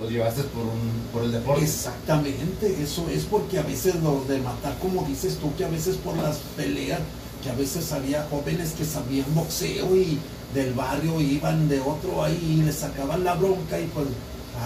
los 0.00 0.10
llevaste 0.10 0.42
por, 0.44 0.62
un, 0.62 1.08
por 1.12 1.24
el 1.24 1.32
deporte. 1.32 1.64
Exactamente, 1.64 2.82
eso 2.82 3.08
es 3.10 3.24
porque 3.24 3.58
a 3.58 3.62
veces 3.62 3.96
los 3.96 4.28
de 4.28 4.38
matar, 4.38 4.76
como 4.78 5.02
dices 5.04 5.36
tú, 5.38 5.54
que 5.56 5.64
a 5.64 5.68
veces 5.68 5.96
por 5.96 6.16
las 6.16 6.38
peleas, 6.56 7.00
que 7.42 7.50
a 7.50 7.54
veces 7.54 7.92
había 7.92 8.26
jóvenes 8.30 8.72
que 8.72 8.84
sabían 8.84 9.32
boxeo 9.34 9.96
y 9.96 10.18
del 10.54 10.72
barrio 10.72 11.20
iban 11.20 11.68
de 11.68 11.80
otro 11.80 12.22
ahí 12.24 12.58
y 12.60 12.62
les 12.64 12.76
sacaban 12.76 13.22
la 13.24 13.34
bronca 13.34 13.78
y 13.78 13.86
pues 13.86 14.06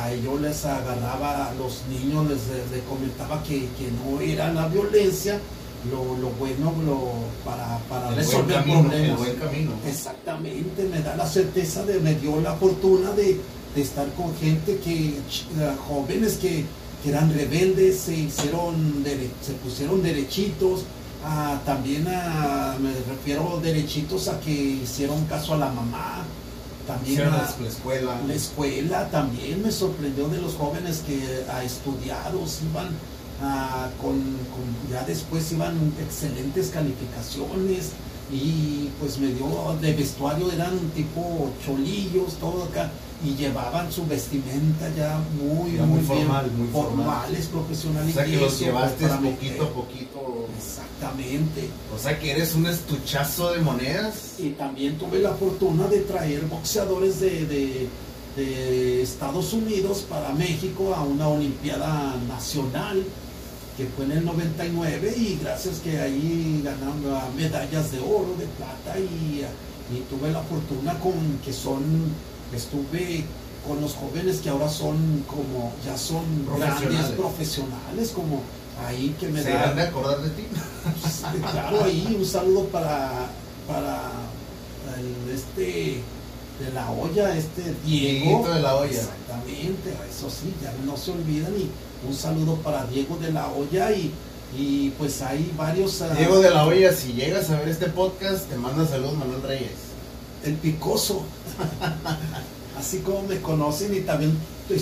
ay, 0.03 0.23
yo 0.25 0.39
les 0.39 0.65
agarraba 0.65 1.49
a 1.49 1.55
los 1.55 1.83
niños, 1.91 2.27
les, 2.29 2.41
les 2.71 2.83
comentaba 2.89 3.43
que, 3.43 3.61
que 3.79 3.91
no 4.05 4.21
era 4.21 4.53
la 4.53 4.69
violencia 4.69 5.39
lo, 5.91 6.17
lo 6.19 6.31
bueno 6.39 6.73
lo, 6.87 7.11
para, 7.45 7.79
para 7.89 8.11
el 8.11 8.15
resolver 8.17 8.57
camino, 8.59 8.83
problemas. 8.83 9.19
buen 9.19 9.35
camino. 9.37 9.71
Exactamente, 9.87 10.85
me 10.85 11.01
da 11.01 11.17
la 11.17 11.27
certeza 11.27 11.85
de, 11.85 11.99
me 11.99 12.15
dio 12.15 12.41
la 12.41 12.55
fortuna 12.55 13.11
de, 13.11 13.41
de 13.75 13.83
estar 13.83 14.07
con 14.15 14.33
gente 14.37 14.79
que, 14.79 15.09
eh, 15.09 15.17
jóvenes 15.89 16.35
que, 16.35 16.65
que 17.03 17.09
eran 17.11 17.35
rebeldes, 17.35 17.99
se 17.99 18.15
hicieron, 18.15 19.03
dere- 19.05 19.31
se 19.45 19.53
pusieron 19.55 20.03
derechitos, 20.05 20.85
también 21.65 22.07
a, 22.09 22.77
me 22.81 22.93
refiero 23.09 23.61
derechitos 23.63 24.29
a 24.29 24.41
que 24.41 24.51
hicieron 24.51 25.25
caso 25.27 25.55
a 25.55 25.59
la 25.59 25.69
mamá, 25.71 26.25
también 26.87 27.21
a 27.23 27.25
la 27.31 27.37
la 27.61 27.69
escuela. 27.69 28.21
la 28.27 28.35
escuela, 28.35 29.09
también 29.11 29.63
me 29.63 29.71
sorprendió 29.71 30.29
de 30.29 30.41
los 30.41 30.55
jóvenes 30.55 31.03
que 31.07 31.45
a 31.53 31.63
estudiados 31.63 32.59
iban 32.69 32.89
con, 34.01 34.13
con- 34.21 34.91
ya 34.91 35.03
después 35.05 35.51
iban 35.53 35.75
excelentes 36.01 36.69
calificaciones 36.71 37.91
y 38.33 38.89
pues 39.01 39.19
me 39.19 39.29
dio 39.29 39.77
de 39.81 39.93
vestuario 39.95 40.51
eran 40.51 40.79
tipo 40.95 41.51
cholillos 41.65 42.35
todo 42.35 42.65
acá 42.65 42.91
y 43.25 43.35
llevaban 43.37 43.91
su 43.93 44.07
vestimenta 44.07 44.89
ya 44.97 45.19
muy 45.41 45.73
Ya 45.77 45.83
muy 45.85 46.01
muy, 46.01 46.01
bien, 46.01 46.27
formal, 46.27 46.51
muy 46.53 46.69
formal. 46.69 46.97
formales 47.07 47.47
o 47.47 47.51
profesionales 47.51 48.15
sea 48.15 48.25
que 48.25 48.31
y 48.31 48.37
los 48.37 48.59
llevaste 48.59 49.07
poquito 49.07 49.65
a 49.65 49.69
poquito. 49.71 50.47
exactamente 50.59 51.69
O 51.95 51.99
sea 51.99 52.19
que 52.19 52.31
eres 52.33 52.55
un 52.55 52.67
estuchazo 52.67 53.53
de 53.53 53.61
monedas. 53.61 54.35
y 54.39 54.51
también 54.51 54.99
tuve 54.99 55.19
la 55.21 55.33
fortuna 55.35 55.87
de 55.87 56.01
traer 56.01 56.43
boxeadores 56.47 57.21
de, 57.21 57.47
de- 57.47 57.89
de 58.37 59.03
Estados 59.03 59.53
Unidos 59.53 60.07
para 60.09 60.33
México 60.33 60.95
a 60.95 61.03
una 61.03 61.29
Olimpiada 61.29 62.15
Nacional 62.29 63.03
que 63.77 63.87
fue 63.87 64.07
en 64.07 64.13
el 64.13 64.25
99 64.25 65.15
y 65.17 65.39
gracias 65.43 65.79
que 65.81 65.99
ahí 66.01 66.61
ganando 66.65 67.15
ah, 67.17 67.29
medallas 67.37 67.93
de 67.93 67.99
oro, 68.01 68.35
de 68.39 68.47
plata 68.47 68.99
y, 68.99 69.43
y 69.95 70.01
tuve 70.11 70.31
la 70.33 70.41
fortuna 70.43 70.99
con 70.99 71.13
que 71.45 71.53
son, 71.53 71.83
estuve 72.57 73.25
con 73.67 73.81
los 73.81 73.95
jóvenes 73.95 74.41
que 74.41 74.49
ahora 74.51 74.69
son 74.69 75.25
como, 75.27 75.73
ya 75.85 75.97
son 75.97 76.25
grandes 76.59 77.07
Profesionales. 77.17 78.11
como 78.15 78.41
ahí 78.87 79.15
que 79.21 79.29
me 79.29 79.43
Se 79.43 79.51
da 79.51 79.71
han 79.71 79.77
de 79.77 79.83
acordar 79.83 80.21
de 80.21 80.31
ti. 80.31 80.43
Sí, 81.09 81.23
claro, 81.53 81.85
ahí 81.85 82.17
un 82.19 82.27
saludo 82.27 82.65
para, 82.67 83.27
para 83.69 84.11
el, 84.99 85.33
este 85.33 86.01
de 86.59 86.73
la 86.75 86.91
olla, 86.91 87.37
este 87.37 87.63
Diego. 87.85 88.25
Dieguito 88.27 88.55
de 88.55 88.61
la 88.61 88.75
olla. 88.77 88.91
Exactamente, 88.91 89.95
eso 90.11 90.29
sí, 90.29 90.53
ya 90.63 90.73
no 90.85 90.97
se 90.97 91.13
olvidan. 91.13 91.53
Y 91.57 91.71
un 92.07 92.15
saludo 92.15 92.57
para 92.57 92.85
Diego 92.87 93.17
de 93.19 93.33
la 93.33 93.47
olla 93.49 93.93
y, 93.93 94.13
y 94.59 94.91
pues 94.99 95.23
hay 95.23 95.53
varios. 95.57 96.03
ah, 96.03 96.15
Diego 96.17 96.41
de 96.41 96.51
la 96.51 96.67
Olla, 96.67 96.93
si 96.93 97.13
llegas 97.13 97.49
a 97.51 97.59
ver 97.59 97.69
este 97.69 97.87
podcast, 97.87 98.49
te 98.49 98.57
manda 98.57 98.87
saludos 98.87 99.15
Manuel 99.17 99.43
Reyes. 99.43 99.71
El 100.45 100.55
picoso. 100.55 101.23
Así 102.79 102.99
como 102.99 103.23
me 103.23 103.41
conocen 103.41 103.95
y 103.95 104.01
también 104.01 104.37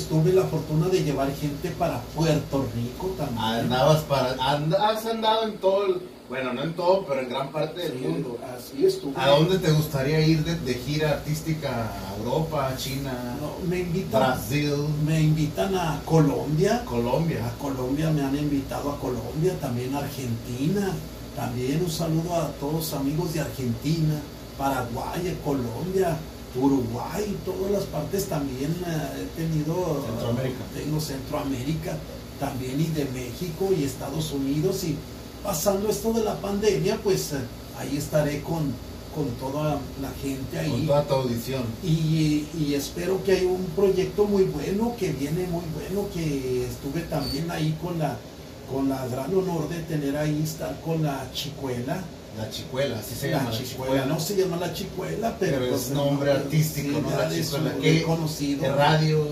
tuve 0.08 0.32
la 0.32 0.44
fortuna 0.44 0.86
de 0.88 1.02
llevar 1.02 1.34
gente 1.34 1.70
para 1.70 2.00
Puerto 2.14 2.64
Rico 2.74 3.08
también. 3.18 3.42
Andabas 3.44 4.02
para. 4.04 4.36
and- 4.40 4.74
has 4.74 5.04
andado 5.06 5.48
en 5.48 5.58
todo 5.58 5.86
el. 5.86 6.00
Bueno, 6.28 6.52
no 6.52 6.62
en 6.62 6.74
todo, 6.74 7.04
pero 7.06 7.22
en 7.22 7.28
gran 7.28 7.50
parte 7.50 7.80
del 7.80 7.98
Sí, 7.98 8.06
mundo. 8.06 8.38
Así 8.56 8.86
estuve. 8.86 9.14
¿A 9.20 9.30
dónde 9.30 9.58
te 9.58 9.72
gustaría 9.72 10.20
ir 10.24 10.44
de, 10.44 10.54
de 10.60 10.74
gira 10.74 11.10
artística? 11.10 11.68
¿A 11.90 12.16
Europa, 12.18 12.72
China, 12.76 13.12
No, 13.40 13.68
me 13.68 13.80
invitan, 13.80 14.20
Brasil, 14.20 14.72
me 15.04 15.20
invitan 15.20 15.74
a 15.74 16.00
Colombia. 16.04 16.84
Colombia? 16.84 17.44
A 17.44 17.58
Colombia 17.58 18.10
me 18.10 18.22
han 18.22 18.36
invitado 18.38 18.92
a 18.92 19.00
Colombia, 19.00 19.58
también 19.60 19.92
a 19.96 19.98
Argentina. 19.98 20.92
También 21.34 21.82
un 21.84 21.90
saludo 21.90 22.36
a 22.36 22.46
todos 22.60 22.92
amigos 22.94 23.32
de 23.32 23.40
Argentina, 23.40 24.20
Paraguay, 24.58 25.38
Colombia, 25.44 26.16
Uruguay, 26.54 27.36
todas 27.44 27.70
las 27.70 27.84
partes 27.84 28.26
también 28.26 28.72
eh, 28.86 29.22
he 29.22 29.40
tenido. 29.40 30.04
Centroamérica. 30.06 30.64
Tengo 30.74 31.00
Centroamérica 31.00 31.96
también 32.38 32.80
y 32.80 32.86
de 32.86 33.04
México 33.06 33.68
y 33.76 33.84
Estados 33.84 34.32
Unidos. 34.32 34.82
Y 34.84 34.96
pasando 35.44 35.88
esto 35.88 36.12
de 36.12 36.24
la 36.24 36.34
pandemia, 36.40 36.98
pues 37.02 37.32
eh, 37.32 37.38
ahí 37.78 37.96
estaré 37.96 38.42
con, 38.42 38.72
con 39.14 39.28
toda 39.38 39.78
la 40.02 40.10
gente 40.22 40.58
ahí. 40.58 40.70
Con 40.70 40.86
toda 40.86 41.06
tu 41.06 41.14
audición. 41.14 41.62
Y, 41.84 42.46
y 42.58 42.74
espero 42.74 43.22
que 43.22 43.32
hay 43.32 43.46
un 43.46 43.64
proyecto 43.76 44.24
muy 44.24 44.44
bueno, 44.44 44.94
que 44.98 45.12
viene 45.12 45.46
muy 45.46 45.64
bueno, 45.74 46.08
que 46.12 46.66
estuve 46.66 47.02
también 47.02 47.50
ahí 47.50 47.78
con 47.80 47.98
la, 47.98 48.16
con 48.72 48.88
la 48.88 49.06
gran 49.06 49.32
honor 49.34 49.68
de 49.68 49.80
tener 49.82 50.16
ahí, 50.16 50.40
estar 50.42 50.80
con 50.80 51.02
la 51.02 51.30
chicuela. 51.32 52.02
La 52.36 52.48
chicuela, 52.50 52.98
así 52.98 53.14
se 53.14 53.30
la 53.30 53.38
llama. 53.38 53.50
la 53.50 53.58
chicuela, 53.58 54.04
no 54.06 54.20
se 54.20 54.36
llama 54.36 54.56
la 54.56 54.72
chicuela, 54.72 55.36
pero, 55.38 55.58
Pero 55.58 55.70
pues, 55.70 55.82
es 55.82 55.90
nombre 55.90 56.32
artístico, 56.32 56.96
sí, 56.96 57.02
¿no? 57.02 57.10
La 57.10 57.30
chicuela. 57.30 57.74
¿Qué? 57.82 58.02
conocido. 58.02 58.62
De 58.62 58.72
radio. 58.72 59.26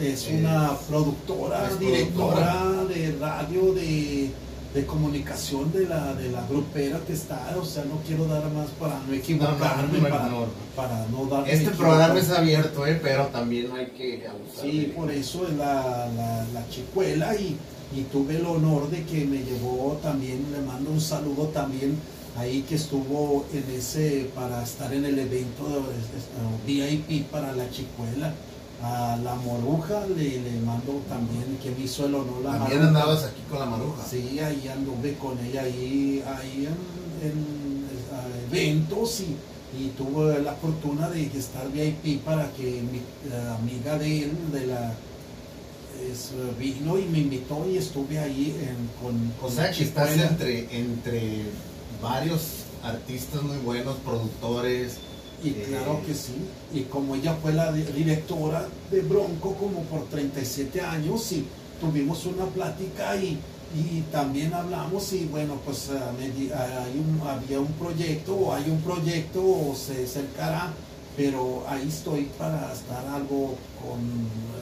Es 0.00 0.26
eh, 0.26 0.38
una 0.40 0.76
productora, 0.88 1.68
es 1.70 1.78
directora 1.78 2.84
de 2.88 3.16
radio, 3.20 3.72
de, 3.74 4.30
de 4.74 4.86
comunicación 4.86 5.70
de 5.72 5.86
la, 5.86 6.14
de 6.14 6.32
la 6.32 6.44
grupera 6.48 6.98
que 7.06 7.12
está, 7.12 7.54
o 7.56 7.64
sea, 7.64 7.84
no 7.84 8.00
quiero 8.04 8.26
dar 8.26 8.42
más 8.50 8.70
para 8.70 8.98
no 9.06 9.14
equivocarme, 9.14 9.98
no, 9.98 10.08
no, 10.08 10.10
para, 10.10 10.28
no. 10.28 10.46
para 10.74 11.06
no 11.12 11.26
dar 11.26 11.48
Este 11.48 11.70
programa 11.70 12.18
es 12.18 12.28
abierto, 12.30 12.84
¿eh? 12.84 12.98
pero 13.00 13.26
también 13.26 13.70
hay 13.70 13.86
que 13.86 14.26
abusar. 14.26 14.62
Sí, 14.64 14.92
por 14.96 15.12
eso 15.12 15.46
es 15.46 15.54
la, 15.54 16.08
la, 16.16 16.44
la 16.52 16.68
chicuela 16.68 17.36
y, 17.36 17.56
y 17.96 18.02
tuve 18.10 18.38
el 18.38 18.46
honor 18.46 18.90
de 18.90 19.04
que 19.04 19.24
me 19.24 19.44
llevó 19.44 20.00
también, 20.02 20.44
le 20.50 20.60
mando 20.60 20.90
un 20.90 21.00
saludo 21.00 21.44
también 21.54 21.96
ahí 22.36 22.62
que 22.68 22.74
estuvo 22.76 23.44
en 23.52 23.64
ese, 23.76 24.30
para 24.34 24.62
estar 24.62 24.92
en 24.92 25.04
el 25.04 25.18
evento 25.18 25.64
de, 25.68 26.74
de- 26.74 26.82
de- 26.82 26.84
VIP 27.06 27.26
para 27.30 27.52
la 27.52 27.70
chicuela. 27.70 28.34
a 28.82 29.16
la 29.22 29.34
moruja 29.36 30.04
le, 30.08 30.42
le 30.42 30.60
mando 30.60 31.00
también 31.08 31.56
que 31.62 31.70
me 31.70 31.84
hizo 31.84 32.04
el 32.06 32.14
honor 32.16 32.42
la 32.42 32.50
También 32.58 32.80
Maruja. 32.80 32.88
andabas 32.88 33.24
aquí 33.24 33.40
con 33.48 33.58
la 33.60 33.66
maruja. 33.66 34.02
Sí, 34.10 34.38
ahí 34.40 34.68
anduve 34.68 35.14
con 35.14 35.38
ella 35.38 35.62
ahí, 35.62 36.22
ahí 36.26 36.68
en, 37.22 37.28
en, 37.28 37.84
eventos 38.50 39.20
y, 39.20 39.36
y 39.80 39.88
tuve 39.96 40.40
la 40.42 40.52
fortuna 40.54 41.08
de 41.08 41.22
estar 41.26 41.66
VIP 41.72 42.20
para 42.24 42.50
que 42.52 42.82
mi 42.82 43.00
la 43.30 43.54
amiga 43.54 43.96
de 43.98 44.24
él, 44.24 44.32
de 44.52 44.66
la 44.66 44.92
es, 46.10 46.32
vino 46.58 46.98
y 46.98 47.04
me 47.06 47.18
invitó 47.20 47.64
y 47.70 47.78
estuve 47.78 48.18
ahí 48.18 48.54
en, 48.60 48.88
con, 49.00 49.32
O 49.38 49.40
con 49.40 49.52
sea 49.52 49.66
la 49.66 49.70
que 49.72 49.84
estás 49.84 50.10
entre, 50.18 50.78
entre 50.78 51.42
varios 52.04 52.42
artistas 52.82 53.42
muy 53.42 53.56
buenos, 53.58 53.96
productores. 54.04 54.98
Y 55.42 55.48
Eh, 55.50 55.64
claro 55.68 56.00
que 56.06 56.14
sí. 56.14 56.34
Y 56.72 56.82
como 56.82 57.14
ella 57.16 57.34
fue 57.42 57.52
la 57.52 57.72
di- 57.72 57.82
directora 57.82 58.68
de 58.90 59.00
Bronco 59.02 59.54
como 59.54 59.80
por 59.84 60.04
37 60.08 60.80
años 60.80 61.32
y 61.32 61.44
tuvimos 61.80 62.24
una 62.26 62.44
plática 62.46 63.16
y, 63.16 63.38
y 63.74 64.04
también 64.12 64.52
hablamos 64.54 65.12
y 65.12 65.24
bueno, 65.26 65.54
pues 65.64 65.90
ah, 65.92 66.12
ah, 66.12 66.84
hay 66.84 66.98
un- 66.98 67.26
había 67.26 67.58
un 67.60 67.72
proyecto 67.72 68.34
o 68.36 68.54
hay 68.54 68.70
un 68.70 68.80
proyecto 68.82 69.40
o 69.42 69.74
se 69.74 70.04
acercará, 70.04 70.72
pero 71.16 71.64
ahí 71.68 71.86
estoy 71.88 72.24
para 72.38 72.72
estar 72.72 73.06
algo 73.06 73.54
con, 73.80 74.00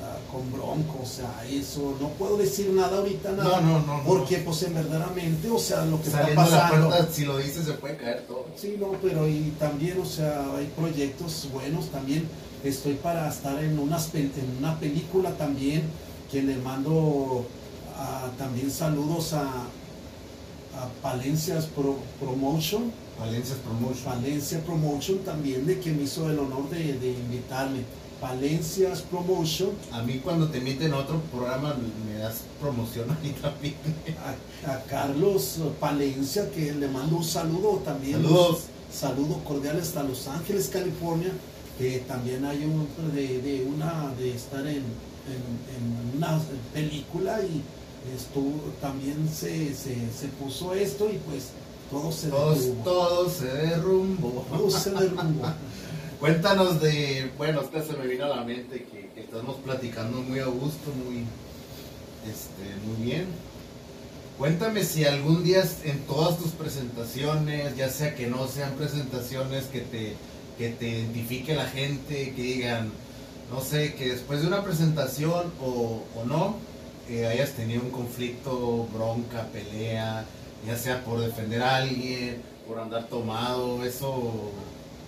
ah, 0.02 0.18
con 0.30 0.52
Bronco. 0.52 1.00
O 1.02 1.06
sea, 1.06 1.44
eso 1.50 1.96
no 2.00 2.08
puedo 2.10 2.36
decir 2.36 2.70
nada 2.70 2.98
ahorita, 2.98 3.32
nada. 3.32 3.60
No, 3.60 3.80
no, 3.80 3.86
no, 3.86 3.96
no. 3.98 4.04
Porque 4.04 4.38
pues 4.38 4.62
en 4.64 4.74
verdaderamente, 4.74 5.48
o 5.50 5.58
sea, 5.58 5.84
lo 5.86 5.98
que 6.00 6.08
está 6.08 6.18
Saliendo 6.20 6.42
la 6.42 6.48
pasando. 6.62 6.88
puerta, 6.88 7.12
si 7.12 7.24
lo 7.24 7.38
dices, 7.38 7.64
se 7.66 7.72
puede 7.72 7.96
caer 7.96 8.22
todo. 8.26 8.46
Sí, 8.56 8.76
no, 8.78 8.88
pero 9.02 9.26
y 9.28 9.52
también, 9.58 10.00
o 10.00 10.04
sea, 10.06 10.44
hay 10.56 10.70
proyectos 10.76 11.48
buenos 11.52 11.86
también. 11.90 12.28
Estoy 12.64 12.94
para 12.94 13.28
estar 13.28 13.62
en, 13.64 13.78
unas, 13.78 14.14
en 14.14 14.30
una 14.58 14.78
película 14.78 15.30
también, 15.32 15.82
que 16.30 16.42
le 16.42 16.56
mando 16.58 17.44
ah, 17.98 18.28
también 18.38 18.70
saludos 18.70 19.32
a, 19.32 19.42
a 19.42 20.88
Palencias 21.02 21.66
Pro- 21.66 21.98
Promotion, 22.20 22.92
Valencias 23.26 23.58
Promotion. 23.58 24.04
Palencia 24.04 24.60
Promotion 24.64 25.18
también, 25.18 25.66
de 25.66 25.78
que 25.80 25.90
me 25.92 26.02
hizo 26.02 26.30
el 26.30 26.38
honor 26.38 26.68
de, 26.70 26.94
de 26.98 27.10
invitarme. 27.12 27.80
Palencias 28.20 29.00
Promotion, 29.02 29.70
A 29.92 30.02
mí 30.02 30.20
cuando 30.22 30.48
te 30.48 30.58
emiten 30.58 30.92
otro 30.94 31.20
programa 31.32 31.74
me 32.06 32.18
das 32.18 32.42
promoción 32.60 33.10
a 33.10 33.14
mí 33.20 33.30
también. 33.42 33.74
a, 34.64 34.72
a 34.72 34.82
Carlos 34.84 35.58
Palencia, 35.80 36.48
que 36.50 36.72
le 36.72 36.86
mando 36.88 37.16
un 37.16 37.24
saludo 37.24 37.82
también. 37.84 38.22
Saludos. 38.22 38.58
Saludos 38.92 39.38
cordiales 39.44 39.88
hasta 39.88 40.02
Los 40.04 40.28
Ángeles, 40.28 40.68
California, 40.68 41.32
que 41.78 41.98
también 42.06 42.44
hay 42.44 42.62
un 42.64 42.86
de, 43.12 43.40
de 43.42 43.64
una 43.64 44.12
de 44.18 44.34
estar 44.36 44.64
en, 44.66 44.76
en- 44.76 46.12
en 46.12 46.16
una 46.18 46.40
película 46.72 47.40
y 47.42 47.62
estuvo 48.16 48.52
también 48.80 49.28
se, 49.28 49.74
se, 49.74 49.94
se 50.12 50.28
puso 50.38 50.74
esto 50.74 51.08
y 51.10 51.18
pues 51.28 51.44
todo 51.92 52.10
se 52.10 52.28
todo 52.28 53.28
derrumbó. 53.44 54.46
Todo 54.50 54.70
se 54.70 54.90
derrumbó. 54.90 55.46
Cuéntanos 56.20 56.80
de, 56.80 57.30
bueno, 57.36 57.60
esta 57.60 57.82
se 57.82 57.92
me 57.94 58.06
vino 58.06 58.24
a 58.24 58.28
la 58.28 58.44
mente 58.44 58.86
que, 58.90 59.10
que 59.14 59.20
estamos 59.20 59.56
platicando 59.56 60.22
muy 60.22 60.38
a 60.38 60.46
gusto, 60.46 60.90
muy, 61.04 61.24
este, 62.24 62.86
muy 62.86 63.04
bien. 63.04 63.26
Cuéntame 64.38 64.84
si 64.84 65.04
algún 65.04 65.44
día 65.44 65.62
en 65.84 65.98
todas 66.06 66.38
tus 66.38 66.52
presentaciones, 66.52 67.76
ya 67.76 67.90
sea 67.90 68.14
que 68.14 68.26
no 68.26 68.46
sean 68.48 68.72
presentaciones 68.74 69.64
que 69.64 69.80
te, 69.80 70.14
que 70.56 70.70
te 70.70 70.88
identifique 70.88 71.54
la 71.54 71.66
gente, 71.66 72.32
que 72.34 72.42
digan, 72.42 72.90
no 73.50 73.60
sé, 73.60 73.94
que 73.94 74.08
después 74.12 74.40
de 74.40 74.46
una 74.46 74.64
presentación 74.64 75.52
o, 75.60 76.04
o 76.16 76.24
no, 76.24 76.56
que 77.06 77.26
hayas 77.26 77.50
tenido 77.50 77.82
un 77.82 77.90
conflicto, 77.90 78.88
bronca, 78.94 79.48
pelea, 79.52 80.24
ya 80.66 80.76
sea 80.76 81.04
por 81.04 81.20
defender 81.20 81.62
a 81.62 81.76
alguien, 81.76 82.42
por 82.66 82.78
andar 82.78 83.08
tomado, 83.08 83.84
eso, 83.84 84.50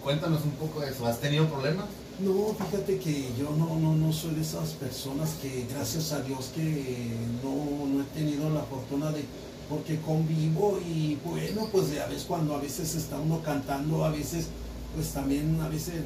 cuéntanos 0.02 0.42
un 0.44 0.52
poco 0.52 0.80
de 0.80 0.90
eso. 0.90 1.06
¿Has 1.06 1.20
tenido 1.20 1.46
problemas? 1.46 1.86
No, 2.20 2.54
fíjate 2.54 2.98
que 2.98 3.28
yo 3.38 3.50
no, 3.50 3.76
no, 3.78 3.94
no 3.96 4.12
soy 4.12 4.34
de 4.34 4.42
esas 4.42 4.70
personas 4.70 5.30
que 5.42 5.66
gracias 5.68 6.12
a 6.12 6.20
Dios 6.20 6.50
que 6.54 7.08
no, 7.42 7.86
no 7.86 8.02
he 8.02 8.04
tenido 8.14 8.50
la 8.50 8.62
fortuna 8.62 9.10
de, 9.10 9.24
porque 9.68 10.00
convivo 10.00 10.78
y 10.86 11.18
bueno, 11.24 11.68
pues 11.72 11.92
ya 11.92 12.06
ves 12.06 12.24
cuando 12.26 12.54
a 12.54 12.60
veces 12.60 12.94
está 12.94 13.18
uno 13.18 13.40
cantando, 13.42 14.04
a 14.04 14.10
veces 14.10 14.46
pues 14.94 15.08
también 15.08 15.60
a 15.60 15.68
veces 15.68 16.02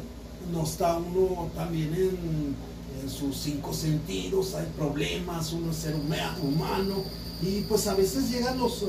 no 0.51 0.63
está 0.65 0.97
uno 0.97 1.51
también 1.55 1.95
en, 1.95 2.69
sus 3.09 3.37
cinco 3.37 3.73
sentidos, 3.73 4.55
hay 4.55 4.67
problemas, 4.77 5.53
uno 5.53 5.71
es 5.71 5.77
ser 5.77 5.95
huma- 5.95 6.37
humano 6.43 7.05
y 7.41 7.61
pues 7.63 7.87
a 7.87 7.95
veces 7.95 8.29
llegan 8.31 8.59
los... 8.59 8.85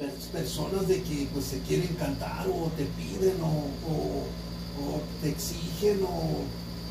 pers- 0.00 0.26
personas 0.32 0.88
de 0.88 1.02
que 1.02 1.26
pues 1.32 1.44
se 1.46 1.58
quieren 1.60 1.88
cantar 1.98 2.46
o 2.48 2.70
te 2.76 2.84
piden 2.84 3.40
o- 3.42 3.68
o 3.90 4.26
o 4.78 5.00
te 5.22 5.30
exigen 5.30 6.02
o 6.04 6.42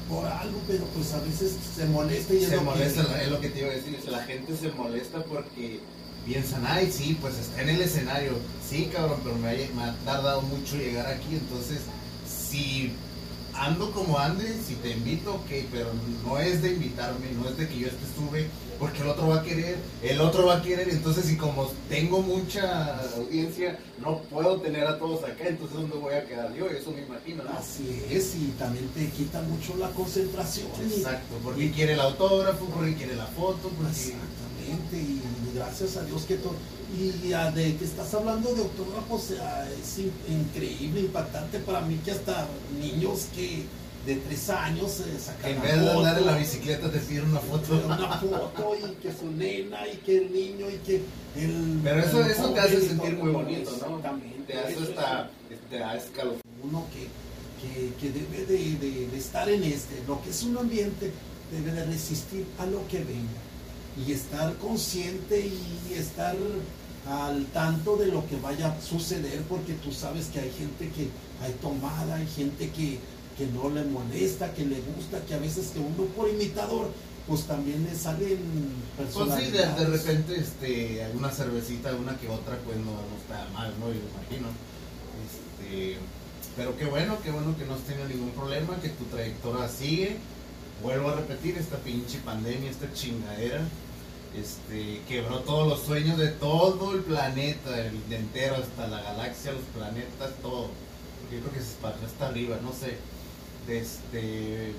por 0.10 0.26
algo, 0.26 0.58
pero 0.68 0.84
pues 0.86 1.14
a 1.14 1.20
veces 1.20 1.54
se 1.76 1.86
molesta 1.86 2.34
y 2.34 2.38
es 2.38 2.50
Se 2.50 2.56
lo 2.56 2.62
que- 2.62 2.66
molesta, 2.66 3.22
es 3.22 3.30
lo 3.30 3.40
que 3.40 3.50
te 3.50 3.60
iba 3.60 3.70
a 3.70 3.76
decir, 3.76 4.00
la 4.10 4.24
gente 4.24 4.58
se 4.58 4.72
molesta 4.72 5.24
porque 5.24 5.80
piensan, 6.26 6.64
ay, 6.66 6.92
sí, 6.92 7.16
pues 7.22 7.38
está 7.38 7.62
en 7.62 7.70
el 7.70 7.82
escenario, 7.82 8.32
sí, 8.68 8.90
cabrón, 8.92 9.20
pero 9.24 9.36
me 9.36 9.50
ha, 9.50 9.54
me 9.76 9.84
ha 9.84 9.96
tardado 10.04 10.42
mucho 10.42 10.78
llegar 10.78 11.06
aquí, 11.06 11.28
entonces, 11.34 11.82
si 12.28 12.92
ando 13.54 13.92
como 13.92 14.18
ande, 14.18 14.52
si 14.68 14.74
te 14.76 14.90
invito, 14.90 15.36
ok, 15.36 15.50
pero 15.72 15.92
no 16.26 16.40
es 16.40 16.64
de 16.64 16.74
invitarme, 16.74 17.28
no 17.40 17.48
es 17.50 17.56
de 17.58 17.68
que 17.68 17.78
yo 17.80 17.88
esté 17.88 18.06
sube, 18.18 18.48
porque 18.80 19.02
el 19.02 19.08
otro 19.10 19.28
va 19.30 19.36
a 19.40 19.44
querer, 19.44 19.78
el 20.04 20.20
otro 20.22 20.46
va 20.48 20.58
a 20.58 20.62
querer, 20.62 20.90
entonces, 20.90 21.32
y 21.32 21.38
como 21.38 21.72
tengo 21.90 22.22
mucha 22.22 23.00
audiencia, 23.16 23.80
no 24.02 24.20
puedo 24.24 24.60
tener 24.62 24.86
a 24.88 24.98
todos 25.00 25.24
acá, 25.24 25.48
entonces, 25.48 25.78
¿dónde 25.78 25.98
voy 25.98 26.14
a 26.14 26.26
quedar 26.26 26.54
yo? 26.54 26.68
Eso 26.68 26.92
me 26.92 27.02
imagino, 27.04 27.44
¿no? 27.44 27.52
Así 27.58 28.04
es, 28.10 28.36
y 28.36 28.48
también 28.60 28.88
te 28.90 29.08
quita 29.10 29.42
mucho 29.44 29.76
la 29.78 29.90
concentración. 29.92 30.68
y- 30.90 31.00
Exacto, 31.00 31.36
porque 31.44 31.72
quiere 31.72 31.94
el 31.94 32.00
autógrafo, 32.02 32.66
porque 32.66 32.96
quiere 32.96 33.16
la 33.16 33.28
foto, 33.28 33.70
porque... 33.78 33.92
Exactamente, 33.92 34.98
y 34.98 35.22
gracias 35.56 35.98
a 35.98 36.04
Dios 36.04 36.24
que 36.24 36.36
todo. 36.36 36.54
Y 36.98 37.30
ya 37.30 37.52
de 37.52 37.76
que 37.78 37.86
estás 37.86 38.14
hablando 38.14 38.54
de 38.54 38.62
autógrafos, 38.62 39.32
es 39.32 40.00
in- 40.00 40.12
increíble, 40.30 41.02
impactante 41.02 41.60
para 41.60 41.82
mí 41.82 42.00
que 42.06 42.12
hasta 42.12 42.48
niños 42.80 43.28
que 43.36 43.64
de 44.06 44.16
tres 44.18 44.50
años 44.50 45.00
eh, 45.00 45.18
sacan 45.20 45.52
En 45.52 45.62
vez 45.62 45.82
de 45.82 45.90
andar 45.92 46.18
en 46.20 46.26
la 46.28 46.38
bicicleta 46.38 46.92
te 46.92 47.00
piden 47.00 47.30
una 47.32 47.40
foto. 47.40 47.82
una 47.86 48.08
foto 48.20 48.76
y 48.78 48.92
que 49.02 49.12
su 49.12 49.32
nena 49.32 49.88
y 49.88 49.98
que 49.98 50.18
el 50.20 50.32
niño 50.32 50.70
y 50.70 50.78
que 50.86 50.96
el 51.36 51.80
Pero 51.84 52.00
eso, 52.02 52.24
el 52.24 52.32
eso 52.32 52.50
te 52.52 52.60
hace 52.60 52.82
sentir 52.82 53.14
muy 53.18 53.32
bonito, 53.32 53.72
¿no? 53.72 53.76
Exactamente. 53.98 54.54
Te 54.54 54.60
hace 54.60 54.78
hasta, 54.84 55.30
te 55.70 55.78
da 55.80 55.96
escalofríos. 55.98 56.44
uno 56.64 56.86
que, 56.94 57.08
que, 57.62 57.94
que 57.96 58.12
debe 58.12 58.46
de, 58.46 58.58
de- 58.78 59.08
de 59.08 59.18
estar 59.18 59.50
en 59.50 59.64
este, 59.64 60.02
lo 60.08 60.22
que 60.22 60.30
es 60.30 60.44
un 60.44 60.58
ambiente, 60.58 61.12
debe 61.52 61.72
de 61.72 61.86
resistir 61.86 62.46
a 62.60 62.66
lo 62.68 62.88
que 62.88 63.00
venga 63.00 63.42
y 64.06 64.12
estar 64.12 64.54
consciente 64.58 65.40
y 65.40 65.94
estar 65.94 66.36
al 67.08 67.46
tanto 67.48 67.98
de 67.98 68.08
lo 68.08 68.28
que 68.28 68.36
vaya 68.38 68.68
a 68.68 68.82
suceder 68.82 69.42
porque 69.50 69.74
tú 69.74 69.92
sabes 69.92 70.26
que 70.28 70.40
hay 70.40 70.52
gente 70.52 70.90
que 70.96 71.08
hay 71.44 71.54
tomada, 71.62 72.16
hay 72.16 72.28
gente 72.28 72.70
que, 72.72 72.98
que 73.38 73.46
no 73.48 73.70
le 73.70 73.84
molesta, 73.84 74.54
que 74.54 74.66
le 74.66 74.80
gusta, 74.96 75.20
que 75.28 75.34
a 75.34 75.40
veces 75.40 75.72
que 75.74 75.80
uno 75.80 76.06
por 76.16 76.30
imitador 76.30 76.90
pues 77.28 77.42
también 77.44 77.84
le 77.84 77.96
salen 77.96 78.38
Pues 78.96 79.10
sí, 79.10 79.14
personas. 79.18 79.40
de, 79.40 79.52
de 79.52 79.86
repente 79.86 80.40
este, 80.40 81.04
alguna 81.04 81.32
cervecita, 81.32 81.94
una 81.96 82.16
que 82.18 82.30
otra, 82.30 82.58
pues 82.64 82.78
no, 82.78 82.92
no 82.92 83.16
está 83.20 83.48
mal, 83.52 83.74
¿no? 83.80 83.88
Yo 83.88 84.00
imagino. 84.00 84.48
Este, 85.26 85.98
pero 86.56 86.78
qué 86.78 86.86
bueno, 86.86 87.18
qué 87.24 87.32
bueno 87.32 87.58
que 87.58 87.66
no 87.66 87.74
has 87.74 87.82
tenido 87.82 88.08
ningún 88.08 88.30
problema, 88.32 88.80
que 88.80 88.90
tu 88.90 89.06
trayectoria 89.06 89.68
sigue. 89.68 90.18
Vuelvo 90.84 91.10
a 91.10 91.16
repetir, 91.16 91.58
esta 91.58 91.78
pinche 91.78 92.20
pandemia, 92.20 92.70
esta 92.70 92.94
chingadera, 92.94 93.62
este, 94.38 95.02
quebró 95.08 95.40
todos 95.40 95.68
los 95.68 95.82
sueños 95.82 96.18
de 96.18 96.28
todo 96.28 96.94
el 96.94 97.02
planeta, 97.02 97.80
el 97.88 98.08
de 98.08 98.18
entero, 98.18 98.56
hasta 98.58 98.88
la 98.88 99.02
galaxia, 99.02 99.52
los 99.54 99.64
planetas, 99.76 100.32
todo. 100.44 100.70
Porque 101.22 101.38
yo 101.38 101.42
creo 101.42 101.54
que 101.54 101.60
se 101.60 101.72
esparció 101.72 102.06
hasta 102.06 102.28
arriba, 102.28 102.60
no 102.62 102.72
sé. 102.72 102.98
Este, 103.68 104.74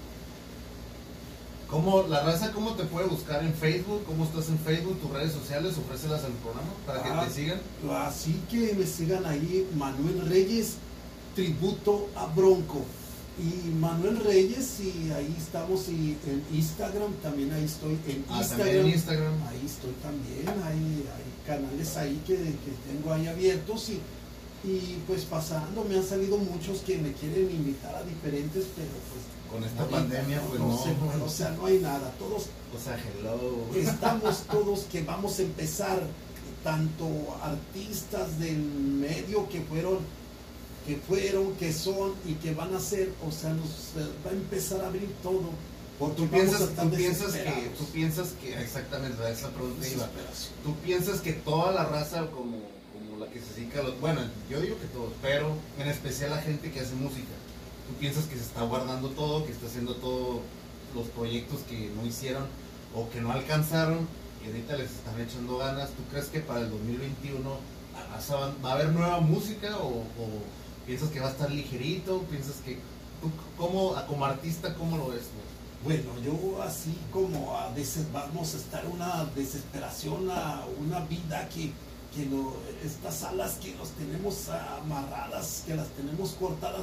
¿Cómo, 1.68 2.04
la 2.04 2.22
raza, 2.22 2.52
cómo 2.52 2.74
te 2.74 2.84
puede 2.84 3.08
buscar 3.08 3.42
en 3.42 3.52
Facebook? 3.52 4.04
¿Cómo 4.06 4.24
estás 4.24 4.48
en 4.48 4.58
Facebook? 4.58 5.00
¿Tus 5.00 5.10
redes 5.10 5.32
sociales? 5.32 5.76
Ofrécelas 5.76 6.22
al 6.24 6.32
programa 6.34 6.68
para 6.86 7.02
que 7.02 7.08
Ah. 7.08 7.24
te 7.26 7.34
sigan. 7.34 7.60
Así 7.90 8.40
que 8.48 8.72
me 8.74 8.86
sigan 8.86 9.26
ahí, 9.26 9.68
Manuel 9.76 10.28
Reyes, 10.28 10.74
tributo 11.34 12.08
a 12.14 12.26
Bronco. 12.26 12.84
Y 13.38 13.68
Manuel 13.70 14.18
Reyes, 14.24 14.78
y 14.80 15.10
ahí 15.10 15.34
estamos, 15.36 15.88
y 15.88 16.16
en 16.26 16.42
Instagram, 16.54 17.12
también 17.22 17.52
ahí 17.52 17.64
estoy 17.64 17.98
en 18.06 18.24
Ah, 18.30 18.38
Instagram. 18.38 18.58
también 18.66 18.86
en 18.86 18.92
Instagram. 18.94 19.34
Ahí 19.48 19.62
estoy 19.66 19.92
también, 20.00 20.48
hay, 20.64 21.04
hay 21.12 21.46
canales 21.46 21.96
ahí 21.96 22.22
que, 22.26 22.36
que 22.36 22.72
tengo 22.90 23.12
ahí 23.12 23.26
abiertos 23.26 23.90
y, 23.90 24.00
Y 24.64 24.98
pues 25.06 25.24
pasando, 25.24 25.84
me 25.84 25.96
han 25.96 26.04
salido 26.04 26.38
muchos 26.38 26.80
que 26.80 26.98
me 26.98 27.12
quieren 27.12 27.50
invitar 27.50 27.94
a 27.94 28.02
diferentes, 28.02 28.64
pero 28.74 28.90
pues 29.12 29.36
con 29.50 29.62
esta 29.64 29.86
pandemia, 29.86 30.40
pues 30.42 30.60
no, 30.60 30.68
no. 30.68 30.82
se 30.82 30.92
puede, 30.92 31.22
o 31.22 31.28
sea, 31.28 31.50
no 31.50 31.66
hay 31.66 31.78
nada. 31.78 32.10
Todos 32.18 32.46
O 32.74 32.78
sea, 32.82 32.98
hello. 32.98 33.66
estamos 33.74 34.42
todos 34.50 34.80
que 34.90 35.02
vamos 35.02 35.38
a 35.38 35.42
empezar, 35.42 36.02
tanto 36.64 37.06
artistas 37.42 38.38
del 38.38 38.58
medio 38.58 39.48
que 39.48 39.60
fueron, 39.62 39.98
que 40.86 40.96
fueron, 40.96 41.54
que 41.54 41.72
son 41.72 42.14
y 42.26 42.34
que 42.34 42.54
van 42.54 42.74
a 42.74 42.80
ser, 42.80 43.12
o 43.26 43.30
sea, 43.30 43.50
nos 43.50 43.68
eh, 43.96 44.08
va 44.24 44.30
a 44.30 44.34
empezar 44.34 44.80
a 44.80 44.88
abrir 44.88 45.10
todo. 45.22 45.50
Porque 45.98 46.22
Tú 46.22 46.28
piensas, 46.28 46.68
tú 46.68 46.90
piensas 46.90 47.32
que, 47.32 47.70
tú 47.78 47.84
piensas 47.86 48.28
que, 48.42 48.60
exactamente, 48.60 49.16
esa 49.30 49.48
pregunta 49.48 49.88
iba. 49.88 50.06
Tú 50.62 50.74
piensas 50.84 51.20
que 51.22 51.32
toda 51.32 51.72
la 51.72 51.84
raza, 51.84 52.26
como, 52.32 52.58
la 53.18 53.26
que 53.26 53.40
se 53.40 53.54
dedica 53.54 53.80
a 53.80 53.82
los. 53.84 54.00
Bueno, 54.00 54.20
yo 54.50 54.60
digo 54.60 54.78
que 54.78 54.86
todos, 54.86 55.12
pero 55.22 55.54
en 55.78 55.88
especial 55.88 56.30
la 56.30 56.38
gente 56.38 56.70
que 56.70 56.80
hace 56.80 56.94
música. 56.94 57.32
Tú 57.88 57.94
piensas 57.94 58.24
que 58.24 58.36
se 58.36 58.42
está 58.42 58.62
guardando 58.62 59.10
todo, 59.10 59.46
que 59.46 59.52
está 59.52 59.66
haciendo 59.66 59.94
todos 59.96 60.40
los 60.94 61.06
proyectos 61.08 61.60
que 61.68 61.90
no 61.94 62.04
hicieron 62.04 62.44
o 62.94 63.08
que 63.10 63.20
no 63.20 63.30
alcanzaron 63.32 64.08
y 64.42 64.48
ahorita 64.48 64.76
les 64.76 64.90
están 64.90 65.20
echando 65.20 65.58
ganas. 65.58 65.90
¿Tú 65.90 66.02
crees 66.10 66.26
que 66.26 66.40
para 66.40 66.60
el 66.60 66.70
2021 66.70 67.38
la 67.94 68.06
raza 68.14 68.36
va, 68.64 68.70
a 68.70 68.72
haber 68.74 68.88
nueva 68.88 69.20
música 69.20 69.76
o, 69.78 70.00
o 70.00 70.84
piensas 70.86 71.10
que 71.10 71.20
va 71.20 71.28
a 71.28 71.32
estar 71.32 71.50
ligerito? 71.50 72.20
¿Piensas 72.22 72.56
que. 72.64 72.78
Tú, 73.20 73.30
como, 73.56 73.94
como 74.06 74.26
artista, 74.26 74.74
¿cómo 74.74 74.98
lo 74.98 75.08
ves? 75.08 75.22
Bueno, 75.84 76.10
yo 76.24 76.62
así 76.62 76.98
como 77.12 77.56
a 77.56 77.70
veces 77.70 78.06
vamos 78.12 78.54
a 78.54 78.56
estar 78.56 78.84
una 78.86 79.24
desesperación, 79.36 80.28
a 80.30 80.64
una 80.80 81.00
vida 81.00 81.48
que, 81.48 81.70
que 82.16 82.24
no, 82.26 82.54
estas 82.82 83.24
alas 83.24 83.56
que 83.56 83.74
nos 83.74 83.90
tenemos 83.90 84.48
amarradas, 84.48 85.64
que 85.66 85.74
las 85.74 85.88
tenemos 85.88 86.30
cortadas, 86.30 86.80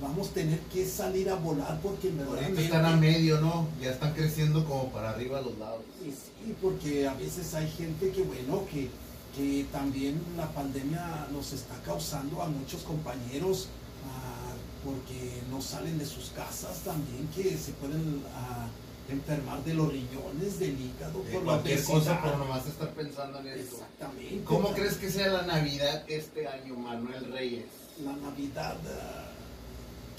vamos 0.00 0.28
a 0.28 0.32
tener 0.32 0.58
que 0.60 0.86
salir 0.86 1.30
a 1.30 1.36
volar 1.36 1.80
porque 1.82 2.12
Ahorita 2.28 2.60
están 2.60 2.84
a 2.84 2.96
medio, 2.96 3.40
¿no? 3.40 3.66
Ya 3.80 3.92
están 3.92 4.12
creciendo 4.12 4.64
como 4.66 4.90
para 4.90 5.10
arriba 5.10 5.38
a 5.38 5.42
los 5.42 5.56
lados. 5.58 5.80
Y 6.04 6.10
sí, 6.10 6.54
porque 6.60 7.08
a 7.08 7.14
veces 7.14 7.54
hay 7.54 7.70
gente 7.70 8.10
que, 8.10 8.22
bueno, 8.22 8.66
que, 8.70 8.90
que 9.34 9.64
también 9.72 10.20
la 10.36 10.50
pandemia 10.52 11.28
nos 11.32 11.52
está 11.54 11.76
causando 11.82 12.42
a 12.42 12.46
muchos 12.46 12.82
compañeros, 12.82 13.68
ah, 14.06 14.52
porque 14.84 15.40
no 15.50 15.62
salen 15.62 15.96
de 15.96 16.04
sus 16.04 16.28
casas 16.30 16.80
también, 16.84 17.26
que 17.34 17.56
se 17.56 17.72
pueden 17.72 18.22
ah, 18.34 18.66
enfermar 19.08 19.62
de 19.64 19.74
los 19.74 19.92
riñones, 19.92 20.58
del 20.58 20.80
hígado, 20.80 21.22
De 21.24 21.32
por 21.32 21.44
cualquier 21.44 21.84
cosa 21.84 22.22
por 22.22 22.38
nomás 22.38 22.66
estar 22.66 22.88
pensando 22.90 23.38
en 23.40 23.48
esto. 23.48 23.76
Exactamente. 23.76 24.44
¿Cómo 24.44 24.72
crees 24.72 24.94
que 24.94 25.10
sea 25.10 25.28
la 25.28 25.42
Navidad 25.42 26.04
este 26.08 26.46
año, 26.48 26.74
Manuel 26.76 27.30
Reyes? 27.32 27.66
La 28.02 28.12
Navidad, 28.12 28.76
ah, 28.86 29.28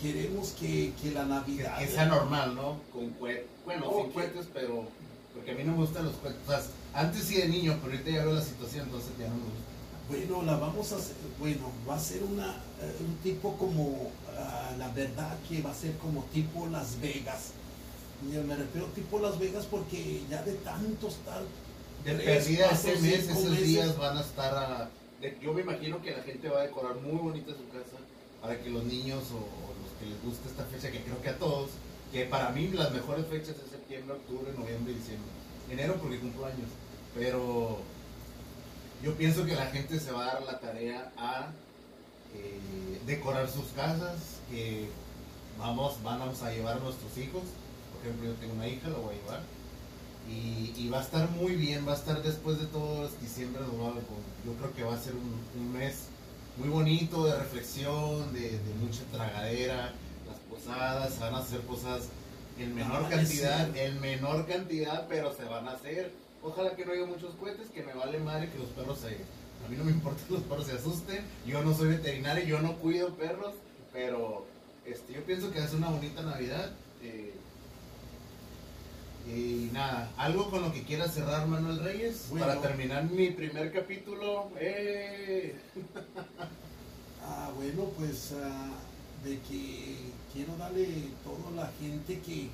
queremos 0.02 0.50
que, 0.52 0.94
que 1.02 1.12
la 1.12 1.26
Navidad... 1.26 1.78
que 1.80 1.88
sea 1.88 2.06
normal, 2.06 2.56
¿no? 2.56 2.78
Con 2.94 3.10
cohetes. 3.12 3.48
Bueno, 3.66 3.86
sin 3.90 4.06
Ok. 4.08 4.14
cohetes, 4.14 4.48
pero. 4.54 4.84
Porque 5.34 5.52
a 5.52 5.56
mí 5.56 5.64
no 5.64 5.72
me 5.74 5.80
gustan 5.80 6.06
los. 6.06 6.14
O 6.16 6.50
sea, 6.50 6.62
antes 6.94 7.24
sí 7.24 7.36
de 7.36 7.48
niño, 7.50 7.78
pero 7.82 7.94
ahorita 7.94 8.10
ya 8.12 8.24
veo 8.24 8.36
la 8.36 8.42
situación, 8.42 8.86
entonces 8.86 9.12
ya 9.20 9.28
no 9.28 9.36
me 9.36 9.42
gusta. 9.44 9.66
Bueno, 10.08 10.44
la 10.44 10.58
vamos 10.58 10.92
a 10.94 10.98
hacer, 10.98 11.16
bueno, 11.40 11.72
va 11.90 11.96
a 11.96 12.00
ser 12.00 12.24
una, 12.24 12.52
eh, 12.80 12.96
un 13.00 13.16
tipo 13.24 13.58
como, 13.58 14.12
ah, 14.38 14.72
la 14.78 14.88
verdad 14.90 15.36
que 15.50 15.62
va 15.64 15.72
a 15.72 15.74
ser 15.74 15.98
como 15.98 16.24
tipo 16.26 16.68
Las 16.68 17.02
Vegas. 17.02 17.50
Me 18.24 18.56
refiero 18.56 18.88
tipo 18.88 19.20
Las 19.20 19.38
Vegas 19.40 19.66
porque 19.70 20.24
ya 20.30 20.42
de 20.44 20.54
tanto 20.56 21.08
estar... 21.08 21.42
De 22.04 22.14
perdida 22.14 22.70
ese 22.72 22.96
mes, 23.02 23.28
esos 23.28 23.50
meses, 23.50 23.68
días 23.68 23.98
van 23.98 24.18
a 24.18 24.22
estar 24.22 24.54
a. 24.56 24.90
de- 25.22 25.38
yo 25.42 25.54
me 25.54 25.62
imagino 25.62 26.02
que 26.04 26.12
la 26.12 26.22
gente 26.22 26.50
va 26.50 26.60
a 26.60 26.64
decorar 26.64 26.96
muy 26.98 27.18
bonita 27.18 27.52
su 27.52 27.68
casa 27.70 27.98
para 28.42 28.62
que 28.62 28.70
los 28.70 28.84
niños 28.84 29.24
o, 29.32 29.38
o 29.38 29.74
los 29.82 29.92
que 30.00 30.06
les 30.06 30.22
guste 30.24 30.48
esta 30.48 30.66
fecha, 30.66 30.92
que 30.92 31.02
creo 31.02 31.20
que 31.24 31.30
a 31.30 31.38
todos, 31.40 31.72
que 32.12 32.26
para 32.26 32.50
mí 32.52 32.68
las 32.68 32.92
mejores 32.92 33.26
fechas 33.26 33.56
es 33.64 33.72
septiembre, 33.72 34.14
octubre, 34.18 34.52
noviembre 34.56 34.94
y 34.94 34.98
diciembre. 34.98 35.28
Enero 35.72 35.96
porque 35.96 36.20
cumplo 36.20 36.46
años. 36.46 36.70
Pero 37.16 37.80
yo 39.04 39.16
pienso 39.16 39.44
que 39.46 39.56
la 39.56 39.66
gente 39.68 40.00
se 40.00 40.12
va 40.12 40.24
a 40.30 40.34
dar 40.36 40.44
la 40.44 40.60
tarea 40.60 41.12
a 41.18 41.48
eh, 42.36 43.00
decorar 43.08 43.50
sus 43.50 43.66
casas, 43.76 44.18
que 44.52 44.90
vamos, 45.58 45.96
vamos 46.04 46.44
a 46.44 46.52
llevar 46.52 46.78
a 46.78 46.82
nuestros 46.82 47.18
hijos. 47.18 47.42
Ejemplo, 48.06 48.30
yo 48.30 48.36
tengo 48.36 48.54
una 48.54 48.68
hija, 48.68 48.90
la 48.90 48.98
voy 48.98 49.16
a 49.16 49.18
llevar. 49.22 49.42
Y, 50.30 50.74
y 50.76 50.90
va 50.90 51.00
a 51.00 51.04
estar 51.04 51.30
muy 51.32 51.56
bien, 51.56 51.88
va 51.88 51.94
a 51.94 51.96
estar 51.96 52.22
después 52.24 52.60
de 52.60 52.66
todo 52.68 53.08
diciembre, 53.22 53.62
¿no? 53.62 53.94
yo 54.46 54.54
creo 54.60 54.74
que 54.74 54.84
va 54.84 54.96
a 54.96 55.00
ser 55.00 55.14
un, 55.14 55.40
un 55.62 55.74
mes 55.74 56.06
muy 56.58 56.70
bonito 56.70 57.26
de 57.26 57.36
reflexión, 57.38 58.34
de, 58.34 58.58
de 58.58 58.74
mucha 58.80 59.04
tragadera, 59.12 59.94
las 60.28 60.40
posadas, 60.50 61.20
van 61.20 61.36
a 61.36 61.40
hacer 61.40 61.62
posadas 61.62 62.04
en 62.58 62.74
menor 62.74 63.06
Ah, 63.06 63.10
cantidad, 63.10 63.76
en 63.78 64.02
menor 64.02 64.48
cantidad, 64.48 65.06
pero 65.08 65.34
se 65.36 65.44
van 65.44 65.68
a 65.68 65.74
hacer. 65.74 66.12
Ojalá 66.42 66.76
que 66.76 66.86
no 66.86 66.94
haya 66.94 67.06
muchos 67.06 67.36
cohetes, 67.36 67.70
que 67.70 67.84
me 67.84 67.94
vale 67.94 68.18
madre 68.20 68.50
que 68.52 68.58
los 68.58 68.70
perros 68.70 69.00
se... 69.00 69.08
A 69.66 69.70
mí 69.70 69.78
no 69.78 69.84
me 69.84 69.92
importa 70.00 70.22
que 70.28 70.34
los 70.34 70.44
perros 70.44 70.66
se 70.66 70.74
asusten, 70.74 71.24
yo 71.46 71.62
no 71.64 71.76
soy 71.76 71.90
veterinario, 71.90 72.46
yo 72.46 72.62
no 72.62 72.78
cuido 72.78 73.14
perros, 73.16 73.54
pero 73.94 74.46
este, 74.86 75.14
yo 75.14 75.24
pienso 75.24 75.52
que 75.52 75.60
hace 75.60 75.76
una 75.76 75.90
bonita 75.90 76.24
Navidad. 76.24 76.72
eh, 77.04 77.34
y 79.28 79.70
nada, 79.74 80.12
algo 80.18 80.50
con 80.50 80.62
lo 80.62 80.72
que 80.72 80.84
quieras 80.84 81.14
cerrar 81.14 81.48
Manuel 81.48 81.80
Reyes 81.80 82.28
Bueno. 82.30 82.46
para 82.46 82.62
terminar 82.62 83.04
mi 83.10 83.32
primer 83.32 83.72
capítulo. 83.72 84.50
¡Eh! 84.60 85.56
Ah, 87.28 87.50
bueno, 87.56 87.86
pues 87.98 88.34
ah, 88.40 88.70
de 89.24 89.40
que 89.40 89.96
quiero 90.32 90.56
darle 90.58 90.86
a 90.86 91.56
la 91.56 91.72
gente 91.80 92.20
que, 92.20 92.50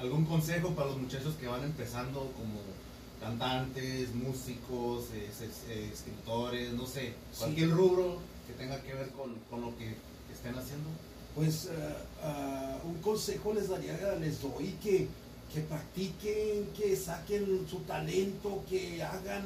¿Algún 0.00 0.24
consejo 0.24 0.70
para 0.70 0.88
los 0.88 0.96
muchachos 0.98 1.34
que 1.34 1.46
van 1.46 1.62
empezando 1.62 2.32
como 2.36 2.58
cantantes, 3.20 4.14
músicos, 4.14 5.04
es- 5.12 5.42
es- 5.42 5.92
escritores, 5.92 6.72
no 6.72 6.86
sé, 6.86 7.08
Sí. 7.32 7.38
cualquier 7.38 7.70
rubro 7.70 8.16
que 8.46 8.54
tenga 8.54 8.80
que 8.82 8.94
ver 8.94 9.10
con, 9.10 9.34
con 9.50 9.60
lo 9.60 9.76
que 9.76 9.94
estén 10.32 10.54
haciendo? 10.58 10.88
pues 11.36 11.68
ah, 11.70 11.96
ah, 12.24 12.78
un 12.84 12.94
consejo 13.02 13.52
les 13.54 13.68
daría, 13.68 14.16
les 14.18 14.42
doy 14.42 14.74
que, 14.82 15.06
que 15.52 15.60
practiquen, 15.62 16.66
que 16.76 16.96
saquen 16.96 17.66
su 17.68 17.78
talento, 17.80 18.62
que 18.68 19.02
hagan 19.02 19.44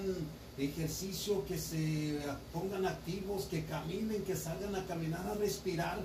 ejercicio, 0.58 1.44
que 1.46 1.58
se 1.58 2.20
pongan 2.52 2.86
activos, 2.86 3.44
que 3.44 3.64
caminen, 3.64 4.22
que 4.24 4.36
salgan 4.36 4.74
a 4.76 4.84
caminar, 4.86 5.26
a 5.26 5.34
respirar, 5.34 5.98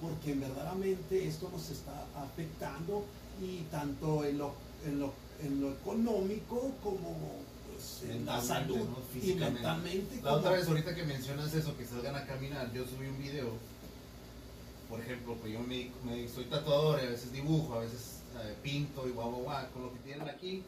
porque 0.00 0.34
verdaderamente 0.34 1.26
esto 1.26 1.48
nos 1.52 1.70
está 1.70 2.04
afectando 2.16 3.04
y 3.40 3.58
tanto 3.70 4.24
en 4.24 4.38
lo, 4.38 4.52
en 4.86 4.98
lo, 4.98 5.12
en 5.42 5.60
lo 5.60 5.72
económico 5.72 6.72
como 6.82 7.16
pues, 7.72 8.10
en 8.10 8.26
la 8.26 8.40
salud 8.42 8.76
¿no? 8.78 8.98
y 9.14 9.20
Físicamente. 9.20 9.54
mentalmente. 9.54 10.20
La 10.22 10.32
otra 10.34 10.50
vez, 10.52 10.66
ahorita 10.68 10.94
que 10.94 11.04
mencionas 11.04 11.54
eso, 11.54 11.76
que 11.76 11.86
salgan 11.86 12.16
a 12.16 12.26
caminar, 12.26 12.72
yo 12.72 12.84
subí 12.84 13.06
un 13.06 13.18
video, 13.18 13.50
por 14.88 15.00
ejemplo, 15.00 15.34
pues 15.40 15.52
yo 15.52 15.60
me, 15.60 15.90
me- 16.04 16.28
soy 16.28 16.44
tatuador 16.44 17.00
y 17.02 17.06
a 17.06 17.10
veces 17.10 17.32
dibujo, 17.32 17.74
a 17.74 17.80
veces 17.80 18.00
pinto 18.62 19.06
y 19.06 19.10
guau, 19.10 19.30
guau, 19.42 19.70
con 19.72 19.82
lo 19.82 19.92
que 19.92 19.98
tienen 20.00 20.28
aquí, 20.28 20.62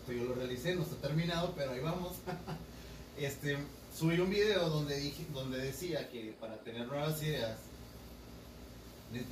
esto 0.00 0.12
yo 0.12 0.24
lo 0.24 0.34
realicé, 0.34 0.74
no 0.74 0.82
está 0.82 0.96
terminado, 0.96 1.52
pero 1.56 1.72
ahí 1.72 1.80
vamos. 1.80 2.14
este, 3.18 3.58
subí 3.96 4.18
un 4.20 4.30
video 4.30 4.68
donde, 4.68 4.98
dije, 5.00 5.26
donde 5.32 5.58
decía 5.58 6.08
que 6.10 6.34
para 6.40 6.56
tener 6.58 6.86
nuevas 6.86 7.22
ideas, 7.22 7.58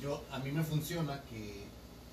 yo, 0.01 0.23
a 0.31 0.39
mí 0.39 0.51
me 0.51 0.63
funciona 0.63 1.21
que 1.29 1.63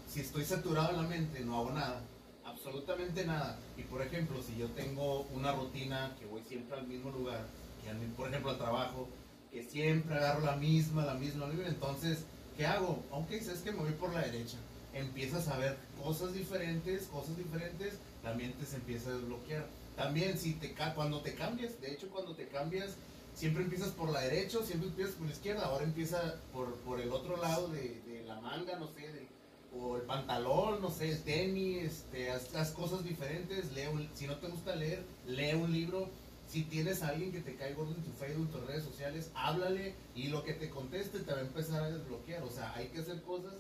si 0.09 0.21
estoy 0.21 0.45
saturado 0.45 0.91
en 0.91 0.97
la 0.97 1.03
mente 1.09 1.41
no 1.41 1.57
hago 1.59 1.71
nada, 1.73 2.01
absolutamente 2.45 3.25
nada. 3.25 3.59
Y 3.77 3.83
por 3.83 4.03
ejemplo, 4.03 4.43
si 4.43 4.57
yo 4.59 4.69
tengo 4.71 5.23
una 5.35 5.53
rutina 5.53 6.15
que 6.19 6.27
voy 6.27 6.43
siempre 6.43 6.79
al 6.79 6.87
mismo 6.87 7.11
lugar, 7.11 7.47
que 7.83 7.93
mi- 7.95 8.13
por 8.15 8.29
ejemplo 8.29 8.51
al 8.51 8.59
trabajo, 8.59 9.09
que 9.51 9.63
siempre 9.65 10.17
agarro 10.17 10.45
la 10.45 10.57
misma, 10.57 11.05
la 11.05 11.15
misma, 11.15 11.47
entonces, 11.67 12.25
¿qué 12.57 12.67
hago? 12.67 13.03
Aunque 13.11 13.41
sabes 13.43 13.61
que 13.61 13.73
me 13.73 13.79
voy 13.79 13.93
por 13.93 14.13
la 14.13 14.21
derecha, 14.23 14.59
empiezas 14.95 15.49
a 15.49 15.57
ver 15.59 15.77
cosas 16.03 16.33
diferentes, 16.35 17.05
cosas 17.05 17.37
diferentes, 17.37 17.95
la 18.23 18.35
mente 18.35 18.65
se 18.67 18.77
empieza 18.77 19.11
a 19.11 19.15
desbloquear. 19.15 19.67
También 19.97 20.39
si 20.39 20.55
te 20.55 20.75
cuando 20.95 21.21
te 21.21 21.35
cambias, 21.35 21.81
de 21.81 21.93
hecho 21.93 22.09
cuando 22.11 22.35
te 22.35 22.49
cambias, 22.49 22.91
siempre 23.35 23.63
empiezas 23.63 23.91
por 23.91 24.11
la 24.11 24.21
derecha, 24.21 24.59
siempre 24.65 24.89
empiezas 24.89 25.15
por 25.15 25.27
la 25.27 25.33
izquierda, 25.33 25.67
ahora 25.67 25.85
empieza 25.85 26.37
por, 26.53 26.75
por 26.77 27.01
el 27.01 27.13
otro 27.13 27.37
lado 27.37 27.69
de, 27.69 28.01
de 28.07 28.23
la 28.25 28.41
manga, 28.41 28.79
no 28.79 28.89
sé, 28.89 29.29
o 29.75 29.97
el 29.97 30.03
pantalón, 30.03 30.83
no 30.83 30.91
sé, 30.91 31.11
el 31.13 31.23
tenis, 31.23 31.85
este, 31.85 32.31
haz, 32.31 32.55
haz 32.55 32.73
cosas 32.73 33.05
diferentes, 33.05 33.73
lee 33.73 33.87
un- 33.87 34.09
si 34.15 34.27
no 34.27 34.37
te 34.37 34.49
gusta 34.49 34.77
leer, 34.77 35.03
lee 35.27 35.55
un 35.55 35.73
libro, 35.73 36.11
si 36.47 36.65
tienes 36.65 37.03
a 37.03 37.09
alguien 37.09 37.33
que 37.33 37.41
te 37.41 37.57
cae 37.57 37.73
gordo 37.73 37.95
en 37.95 38.03
tu 38.03 38.13
Facebook, 38.13 38.47
en 38.47 38.53
tus 38.53 38.67
redes 38.67 38.85
sociales, 38.85 39.31
háblale 39.35 39.95
y 40.15 40.29
lo 40.29 40.45
que 40.45 40.53
te 40.53 40.69
conteste 40.69 41.21
te 41.21 41.33
va 41.33 41.39
a 41.39 41.43
empezar 41.43 41.83
a 41.85 41.91
desbloquear, 41.91 42.43
o 42.43 42.51
sea, 42.51 42.75
hay 42.75 42.89
que 42.89 43.01
hacer 43.01 43.23
cosas 43.23 43.55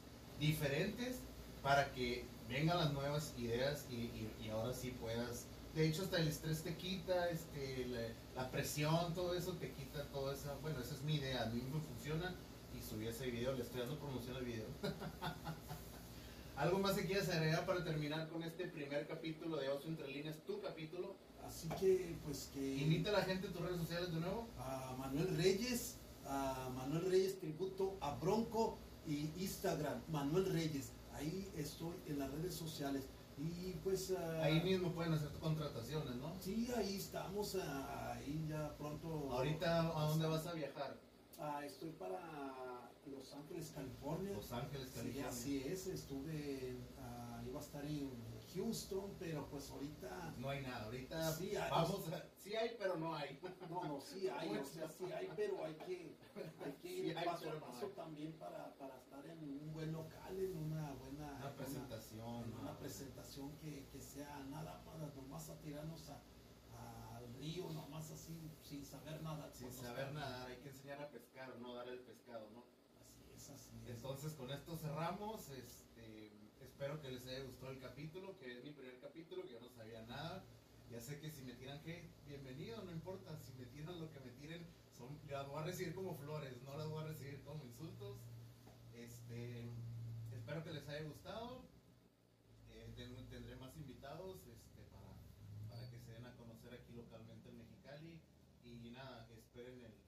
diferentes 0.47 1.21
para 1.63 1.93
que 1.93 2.25
vengan 2.49 2.77
las 2.79 2.93
nuevas 2.93 3.33
ideas 3.39 3.87
y, 3.89 3.95
y- 3.95 4.35
y 4.45 4.49
ahora 4.51 4.75
sí 4.75 4.91
puedas 5.01 5.47
de 5.75 5.87
hecho 5.89 6.03
hasta 6.03 6.19
el 6.19 6.29
estrés 6.29 6.63
te 6.63 6.75
quita, 6.77 7.31
este, 7.31 7.87
la, 7.87 8.01
la 8.43 8.51
presión, 8.51 9.15
todo 9.15 9.35
eso 9.35 9.53
te 9.55 9.71
quita, 9.73 10.05
todo 10.11 10.31
eso. 10.31 10.59
Bueno, 10.61 10.81
esa 10.81 10.95
es 10.95 11.01
mi 11.03 11.15
idea, 11.15 11.45
a 11.45 11.47
mí 11.47 11.63
me 11.73 11.81
funciona 11.81 12.35
y 12.79 12.83
subí 12.83 13.07
ese 13.07 13.31
video, 13.31 13.55
le 13.55 13.63
estoy 13.63 13.81
dando 13.81 13.99
promoción 13.99 14.37
al 14.37 14.45
video. 14.45 14.67
¿Algo 16.57 16.79
más 16.79 16.95
que 16.97 17.07
quieras 17.07 17.29
agregar 17.31 17.65
para 17.65 17.83
terminar 17.83 18.29
con 18.29 18.43
este 18.43 18.67
primer 18.67 19.07
capítulo 19.09 19.57
de 19.57 19.71
Ocio 19.71 19.89
Entre 19.89 20.09
Líneas, 20.09 20.37
tu 20.47 20.61
capítulo? 20.61 21.17
Así 21.47 21.69
que, 21.81 22.17
pues 22.25 22.51
que... 22.53 22.77
Invita 22.77 23.09
a 23.09 23.15
la 23.15 23.23
gente 23.23 23.49
a 23.49 23.53
tus 23.53 23.63
redes 23.63 23.79
sociales 23.79 24.13
de 24.13 24.21
nuevo. 24.21 24.47
A 24.59 24.95
Manuel 24.99 25.35
Reyes, 25.39 25.97
a 26.27 26.71
Manuel 26.77 27.11
Reyes 27.11 27.41
Tributo, 27.41 27.97
a 28.03 28.15
Bronco 28.17 28.79
y 29.07 29.33
Instagram, 29.37 30.01
Manuel 30.09 30.53
Reyes. 30.53 30.93
Ahí 31.13 31.51
estoy 31.57 31.95
en 32.07 32.19
las 32.19 32.31
redes 32.33 32.55
sociales. 32.55 33.05
Y 33.39 33.73
pues... 33.83 34.11
Uh, 34.11 34.17
ahí 34.41 34.61
mismo 34.63 34.93
pueden 34.93 35.15
hacer 35.15 35.31
contrataciones, 35.41 36.17
¿no? 36.17 36.35
Sí, 36.41 36.69
ahí 36.77 36.97
estamos, 36.97 37.55
uh, 37.55 37.61
ahí 38.13 38.47
ya 38.49 38.77
pronto... 38.77 39.33
Ahorita, 39.33 39.81
¿a 39.89 40.09
dónde 40.09 40.27
vas 40.27 40.47
a 40.47 40.53
viajar? 40.53 40.99
Uh, 41.39 41.65
estoy 41.65 41.91
para 41.91 42.91
Los 43.07 43.33
Ángeles, 43.33 43.73
California. 43.75 44.33
Los 44.33 44.53
Ángeles, 44.53 44.91
California. 44.95 45.33
Sí, 45.33 45.61
así 45.61 45.63
es, 45.67 45.87
estuve, 45.87 46.77
iba 47.47 47.59
a 47.59 47.63
estar 47.63 47.85
en 47.85 48.32
Houston, 48.55 49.15
pero 49.19 49.49
pues 49.49 49.71
ahorita... 49.71 50.35
No 50.39 50.51
hay 50.51 50.63
nada, 50.63 50.85
ahorita 50.85 51.33
sí 51.33 51.57
hay, 51.57 51.71
vamos 51.71 52.09
a, 52.13 52.25
sí 52.37 52.55
hay, 52.55 52.77
pero 52.79 52.97
no 52.97 53.15
hay. 53.15 53.39
No, 53.71 53.85
no, 53.85 54.01
sí 54.01 54.29
hay, 54.29 54.57
o 54.57 54.65
sea, 54.65 54.89
sí 54.89 55.05
hay, 55.13 55.29
pero 55.35 55.65
hay 55.65 55.75
que, 55.75 56.17
hay 56.65 56.73
que 56.83 56.89
ir 56.89 57.17
sí 57.19 57.25
paso 57.25 57.51
a 57.51 57.61
paso 57.61 57.87
no 57.87 57.89
también 57.89 58.33
para, 58.35 58.75
para, 58.77 58.97
estar 58.97 59.25
en 59.27 59.39
un 59.43 59.73
buen 59.73 59.93
local, 59.93 60.39
en 60.39 60.57
una 60.57 60.93
buena... 60.93 61.37
Una 61.37 61.55
presentación. 61.55 62.53
Una, 62.53 62.61
una 62.61 62.79
presentación 62.79 63.57
que, 63.59 63.87
que, 63.91 64.01
sea 64.01 64.45
nada 64.51 64.83
más, 64.85 65.15
nomás 65.17 65.49
a 65.49 65.59
tirarnos 65.59 66.09
a 66.11 66.21
al 67.23 67.35
río 67.35 67.71
nomás 67.71 68.11
así 68.11 68.51
sin 68.63 68.85
saber 68.85 69.23
nada 69.23 69.51
sin 69.53 69.73
saber 69.73 70.13
nada 70.13 70.47
hay 70.47 70.57
que 70.59 70.69
enseñar 70.69 71.01
a 71.03 71.11
pescar 71.11 71.57
no 71.59 71.75
dar 71.75 71.89
el 71.89 72.01
pescado 72.01 72.49
no 72.51 72.65
así 73.01 73.23
es 73.35 73.51
así 73.51 73.71
entonces 73.87 74.35
con 74.35 74.51
esto 74.51 74.77
cerramos 74.77 75.49
este 75.51 75.82
espero 76.83 77.01
que 77.01 77.13
les 77.13 77.25
haya 77.27 77.45
gustado 77.45 77.71
el 77.71 77.79
capítulo 77.79 78.37
que 78.41 78.59
es 78.59 78.65
mi 78.65 78.73
primer 78.73 78.99
capítulo 78.99 79.47
que 79.47 79.53
yo 79.53 79.61
no 79.61 79.69
sabía 79.69 80.03
nada. 80.03 80.43
Ya 80.91 81.01
sé 81.01 81.21
que 81.21 81.31
si 81.31 81.43
me 81.43 81.55
tiran 81.55 81.81
que 81.85 82.11
bienvenido 82.27 82.83
no 82.83 82.91
importa 82.91 83.39
si 83.39 83.53
me 83.53 83.67
tiran 83.67 84.01
lo 84.01 84.11
que 84.11 84.19
me 84.19 84.33
tiren 84.33 84.67
son 84.99 85.17
las 85.31 85.47
voy 85.47 85.63
a 85.63 85.67
recibir 85.67 85.95
como 85.95 86.17
flores 86.17 86.61
no 86.65 86.77
las 86.77 86.89
voy 86.89 87.05
a 87.05 87.07
recibir 87.07 87.41
como 87.45 87.65
insultos. 87.65 88.19
Este 88.95 89.71
espero 90.33 90.65
que 90.65 90.73
les 90.73 90.89
haya 90.89 91.05
gustado. 91.05 91.63
Eh, 92.73 92.93
tendré 93.31 93.55
más 93.55 93.77
invitados 93.77 94.45
este 94.49 94.83
para 94.91 95.15
para 95.69 95.89
que 95.89 96.01
se 96.01 96.11
den 96.11 96.27
a 96.27 96.35
conocer 96.35 96.75
aquí 96.75 96.95
localmente 96.95 97.49
en 97.49 97.59
Mexicali. 97.59 98.21
Y 98.65 98.91
nada, 98.91 99.29
esperen 99.31 99.85
el, 99.85 100.02